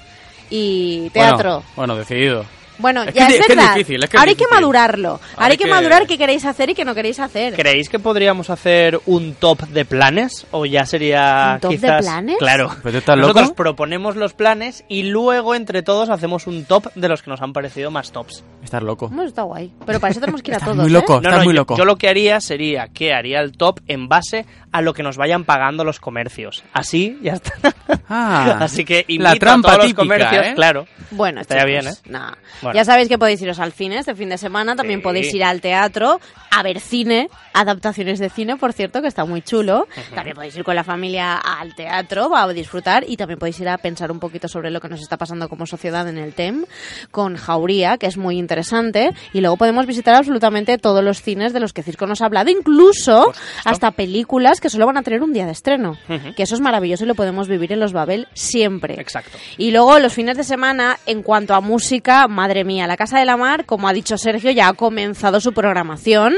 Y 0.50 1.10
teatro. 1.10 1.62
Bueno, 1.76 1.94
bueno, 1.94 1.96
decidido. 1.96 2.44
Bueno, 2.78 3.04
Es 3.04 3.14
ya 3.14 3.28
que 3.28 3.34
es, 3.34 3.40
es 3.40 3.46
que 3.46 3.52
es 3.52 3.56
verdad. 3.58 3.74
difícil, 3.76 4.02
es 4.02 4.10
que 4.10 4.16
es 4.16 4.20
Ahora 4.20 4.30
hay 4.30 4.36
que 4.36 4.48
madurarlo. 4.50 5.20
Ahora 5.36 5.52
hay 5.52 5.56
que, 5.58 5.64
que- 5.64 5.70
madurar 5.70 6.06
qué 6.08 6.18
queréis 6.18 6.44
hacer 6.44 6.70
y 6.70 6.74
qué 6.74 6.84
no 6.84 6.92
queréis 6.92 7.20
hacer. 7.20 7.54
¿Creéis 7.54 7.88
que 7.88 8.00
podríamos 8.00 8.50
hacer 8.50 9.00
un 9.06 9.34
top 9.34 9.60
de 9.68 9.84
planes? 9.84 10.46
¿O 10.50 10.66
ya 10.66 10.84
sería 10.86 11.52
¿Un 11.54 11.60
top 11.60 11.72
de 11.78 11.98
planes? 12.00 12.36
Claro. 12.40 12.74
¿Pero 12.82 12.98
estás 12.98 13.16
Nosotros 13.16 13.44
loco? 13.44 13.54
proponemos 13.54 14.16
los 14.16 14.32
planes 14.32 14.82
y 14.88 15.04
luego 15.04 15.54
entre 15.54 15.82
todos 15.84 16.10
hacemos 16.10 16.48
un 16.48 16.64
top 16.64 16.92
de 16.96 17.08
los 17.08 17.22
que 17.22 17.30
nos 17.30 17.40
han 17.42 17.52
parecido 17.52 17.92
más 17.92 18.10
tops. 18.10 18.42
Estás 18.70 18.84
loco. 18.84 19.06
Hemos 19.10 19.26
está 19.26 19.42
guay. 19.42 19.72
Pero 19.84 19.98
para 19.98 20.12
eso 20.12 20.20
tenemos 20.20 20.42
que 20.44 20.52
ir 20.52 20.56
a 20.56 20.60
todos. 20.60 20.76
muy 20.76 20.86
¿eh? 20.86 20.90
loco. 20.90 21.16
estás 21.16 21.42
muy 21.44 21.54
yo- 21.54 21.60
loco. 21.60 21.76
Yo, 21.76 21.84
lo 21.84 21.96
que 21.96 22.08
haría 22.08 22.40
sería 22.40 22.86
que 22.86 23.12
haría 23.12 23.40
el 23.40 23.50
top 23.50 23.80
en 23.88 24.06
base 24.08 24.46
a 24.70 24.80
lo 24.80 24.94
que 24.94 25.02
nos 25.02 25.16
vayan 25.16 25.44
pagando 25.44 25.82
los 25.82 25.98
comercios. 25.98 26.62
Así 26.72 27.18
ya 27.20 27.32
está. 27.32 27.52
Ah, 28.08 28.58
Así 28.60 28.84
que 28.84 29.04
invito 29.08 29.24
la 29.32 29.34
trampa 29.40 29.72
a 29.72 29.74
todos 29.74 29.86
típica, 29.88 30.04
los 30.04 30.08
comercios, 30.20 30.46
¿eh? 30.46 30.52
claro. 30.54 30.86
Bueno, 31.10 31.40
Estaría 31.40 31.64
chicos, 31.80 31.84
bien, 31.84 32.14
¿eh? 32.14 32.16
nah. 32.16 32.32
Bueno. 32.62 32.76
Ya 32.76 32.84
sabéis 32.84 33.08
que 33.08 33.18
podéis 33.18 33.42
iros 33.42 33.58
al 33.58 33.72
cine 33.72 33.98
este 33.98 34.14
fin 34.14 34.28
de 34.28 34.38
semana, 34.38 34.76
también 34.76 35.00
Sí. 35.00 35.02
podéis 35.02 35.34
ir 35.34 35.42
al 35.42 35.60
teatro, 35.60 36.20
a 36.52 36.62
ver 36.62 36.78
cine, 36.78 37.28
adaptaciones 37.52 38.20
de 38.20 38.30
cine, 38.30 38.56
por 38.56 38.72
cierto, 38.72 39.02
que 39.02 39.08
está 39.08 39.24
muy 39.24 39.42
chulo. 39.42 39.88
También 40.14 40.36
podéis 40.36 40.54
ir 40.56 40.62
con 40.62 40.76
la 40.76 40.84
familia 40.84 41.38
al 41.38 41.74
teatro, 41.74 42.30
va 42.30 42.44
a 42.44 42.48
disfrutar, 42.52 43.02
y 43.08 43.16
también 43.16 43.40
podéis 43.40 43.58
ir 43.58 43.68
a 43.68 43.76
pensar 43.78 44.12
un 44.12 44.20
poquito 44.20 44.46
sobre 44.46 44.70
lo 44.70 44.80
que 44.80 44.88
nos 44.88 45.00
está 45.00 45.16
pasando 45.16 45.48
como 45.48 45.66
sociedad 45.66 46.08
en 46.08 46.18
el 46.18 46.34
TEM, 46.34 46.66
con 47.10 47.34
Jauría, 47.36 47.98
que 47.98 48.06
es 48.06 48.16
muy 48.16 48.38
interesante, 48.38 48.59
y 49.32 49.40
luego 49.40 49.56
podemos 49.56 49.86
visitar 49.86 50.14
absolutamente 50.14 50.78
todos 50.78 51.02
los 51.02 51.22
cines 51.22 51.52
de 51.52 51.60
los 51.60 51.72
que 51.72 51.82
Circo 51.82 52.06
nos 52.06 52.20
ha 52.20 52.26
hablado, 52.26 52.50
incluso 52.50 53.32
hasta 53.64 53.90
películas 53.92 54.60
que 54.60 54.70
solo 54.70 54.86
van 54.86 54.96
a 54.96 55.02
tener 55.02 55.22
un 55.22 55.32
día 55.32 55.46
de 55.46 55.52
estreno, 55.52 55.96
que 56.36 56.42
eso 56.42 56.54
es 56.54 56.60
maravilloso 56.60 57.04
y 57.04 57.06
lo 57.06 57.14
podemos 57.14 57.48
vivir 57.48 57.72
en 57.72 57.80
los 57.80 57.92
Babel 57.92 58.28
siempre. 58.34 59.00
Exacto. 59.00 59.36
Y 59.56 59.70
luego 59.70 59.98
los 59.98 60.12
fines 60.12 60.36
de 60.36 60.44
semana, 60.44 60.98
en 61.06 61.22
cuanto 61.22 61.54
a 61.54 61.60
música, 61.60 62.28
madre 62.28 62.64
mía, 62.64 62.86
la 62.86 62.96
Casa 62.96 63.18
de 63.18 63.24
la 63.24 63.36
Mar, 63.36 63.66
como 63.66 63.88
ha 63.88 63.92
dicho 63.92 64.16
Sergio, 64.18 64.50
ya 64.50 64.68
ha 64.68 64.72
comenzado 64.74 65.40
su 65.40 65.52
programación. 65.52 66.34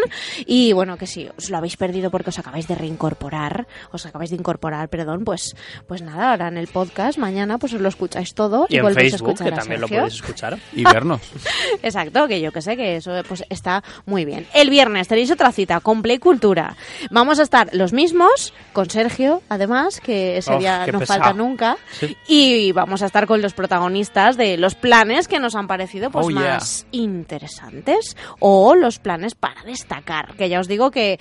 Y 0.46 0.72
bueno, 0.72 0.96
que 0.96 1.06
si 1.06 1.28
os 1.36 1.50
lo 1.50 1.56
habéis 1.56 1.76
perdido 1.76 2.10
porque 2.10 2.30
os 2.30 2.38
acabáis 2.38 2.68
de 2.68 2.74
reincorporar, 2.74 3.66
os 3.90 4.06
acabáis 4.06 4.30
de 4.30 4.36
incorporar, 4.36 4.88
perdón, 4.88 5.24
pues, 5.24 5.54
pues 5.86 6.02
nada, 6.02 6.30
ahora 6.30 6.48
en 6.48 6.58
el 6.58 6.68
podcast, 6.68 7.18
mañana 7.18 7.58
pues 7.58 7.74
os 7.74 7.80
lo 7.80 7.88
escucháis 7.88 8.34
todo 8.34 8.66
y, 8.68 8.74
Y 8.74 8.78
en 8.78 8.84
volvéis 8.84 9.14
a 9.14 9.18
Facebook, 9.18 9.32
escuchar 9.32 9.48
que 9.48 9.54
a 9.54 9.58
también 9.58 9.80
lo 9.80 9.88
podéis 9.88 10.14
escuchar. 10.14 10.58
Y 10.72 10.84
vernos. 10.84 11.20
Exacto, 11.82 12.11
que 12.28 12.40
yo 12.40 12.52
que 12.52 12.62
sé 12.62 12.76
que 12.76 12.96
eso 12.96 13.12
pues 13.28 13.44
está 13.48 13.82
muy 14.06 14.24
bien. 14.24 14.46
El 14.54 14.70
viernes 14.70 15.08
tenéis 15.08 15.30
otra 15.30 15.50
cita 15.52 15.80
con 15.80 16.02
Play 16.02 16.18
Cultura. 16.18 16.76
Vamos 17.10 17.38
a 17.40 17.42
estar 17.42 17.68
los 17.72 17.92
mismos 17.92 18.52
con 18.72 18.88
Sergio, 18.90 19.42
además, 19.48 20.00
que 20.00 20.36
ese 20.36 20.52
Uf, 20.54 20.60
día 20.60 20.86
no 20.86 20.98
pesado. 21.00 21.20
falta 21.20 21.32
nunca. 21.32 21.76
Sí. 21.98 22.16
Y 22.28 22.72
vamos 22.72 23.02
a 23.02 23.06
estar 23.06 23.26
con 23.26 23.40
los 23.42 23.54
protagonistas 23.54 24.36
de 24.36 24.56
los 24.56 24.74
planes 24.74 25.28
que 25.28 25.40
nos 25.40 25.54
han 25.54 25.66
parecido 25.66 26.10
pues 26.10 26.26
Oh, 26.26 26.30
yeah. 26.30 26.54
más 26.54 26.86
interesantes 26.92 28.16
o 28.38 28.74
los 28.74 28.98
planes 28.98 29.34
para 29.34 29.62
destacar. 29.64 30.34
Que 30.36 30.48
ya 30.48 30.60
os 30.60 30.68
digo 30.68 30.90
que 30.90 31.18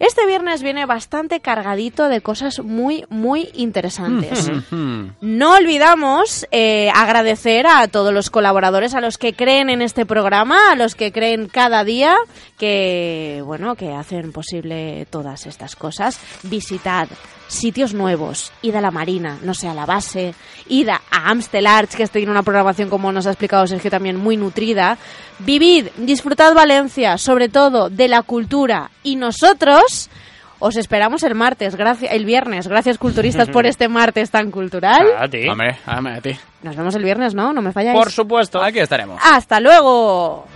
este 0.00 0.26
viernes 0.26 0.62
viene 0.62 0.86
bastante 0.86 1.40
cargadito 1.40 2.08
de 2.08 2.22
cosas 2.22 2.60
muy, 2.60 3.04
muy 3.10 3.50
interesantes. 3.52 4.50
No 5.20 5.54
olvidamos 5.54 6.46
eh, 6.50 6.90
agradecer 6.94 7.66
a 7.66 7.86
todos 7.86 8.12
los 8.12 8.30
colaboradores, 8.30 8.94
a 8.94 9.02
los 9.02 9.18
que 9.18 9.34
creen 9.34 9.68
en 9.68 9.82
este 9.82 10.06
programa, 10.06 10.72
a 10.72 10.74
los 10.74 10.94
que 10.94 11.12
creen 11.12 11.48
cada 11.48 11.84
día, 11.84 12.16
que 12.58 13.42
bueno, 13.44 13.74
que 13.74 13.92
hacen 13.92 14.32
posible 14.32 15.06
todas 15.10 15.46
estas 15.46 15.76
cosas. 15.76 16.18
Visitad 16.44 17.08
sitios 17.50 17.94
nuevos, 17.94 18.52
id 18.62 18.74
a 18.76 18.80
la 18.80 18.90
Marina, 18.90 19.38
no 19.42 19.54
sé, 19.54 19.68
a 19.68 19.74
la 19.74 19.86
base, 19.86 20.34
id 20.68 20.88
a 20.88 21.00
Amstel 21.10 21.66
Arts, 21.66 21.96
que 21.96 22.06
tiene 22.06 22.30
una 22.30 22.42
programación, 22.42 22.88
como 22.88 23.12
nos 23.12 23.26
ha 23.26 23.30
explicado 23.30 23.66
Sergio, 23.66 23.90
también 23.90 24.16
muy 24.16 24.36
nutrida. 24.36 24.96
Vivid, 25.40 25.88
disfrutad 25.98 26.54
Valencia, 26.54 27.18
sobre 27.18 27.48
todo 27.48 27.90
de 27.90 28.08
la 28.08 28.22
cultura. 28.22 28.90
Y 29.02 29.16
nosotros 29.16 30.08
os 30.60 30.76
esperamos 30.76 31.22
el 31.22 31.34
martes, 31.34 31.74
gracias, 31.74 32.12
el 32.12 32.24
viernes. 32.24 32.68
Gracias, 32.68 32.98
culturistas, 32.98 33.48
por 33.48 33.66
este 33.66 33.88
martes 33.88 34.30
tan 34.30 34.50
cultural. 34.50 35.06
A 35.18 35.28
ti. 35.28 35.48
Hombre, 35.48 35.78
hombre, 35.86 36.14
a 36.14 36.20
ti. 36.20 36.38
Nos 36.62 36.76
vemos 36.76 36.94
el 36.94 37.02
viernes, 37.02 37.34
¿no? 37.34 37.52
No 37.52 37.62
me 37.62 37.72
falláis. 37.72 37.98
Por 37.98 38.10
supuesto. 38.10 38.62
Aquí 38.62 38.78
estaremos. 38.78 39.20
Hasta 39.24 39.58
luego. 39.58 40.46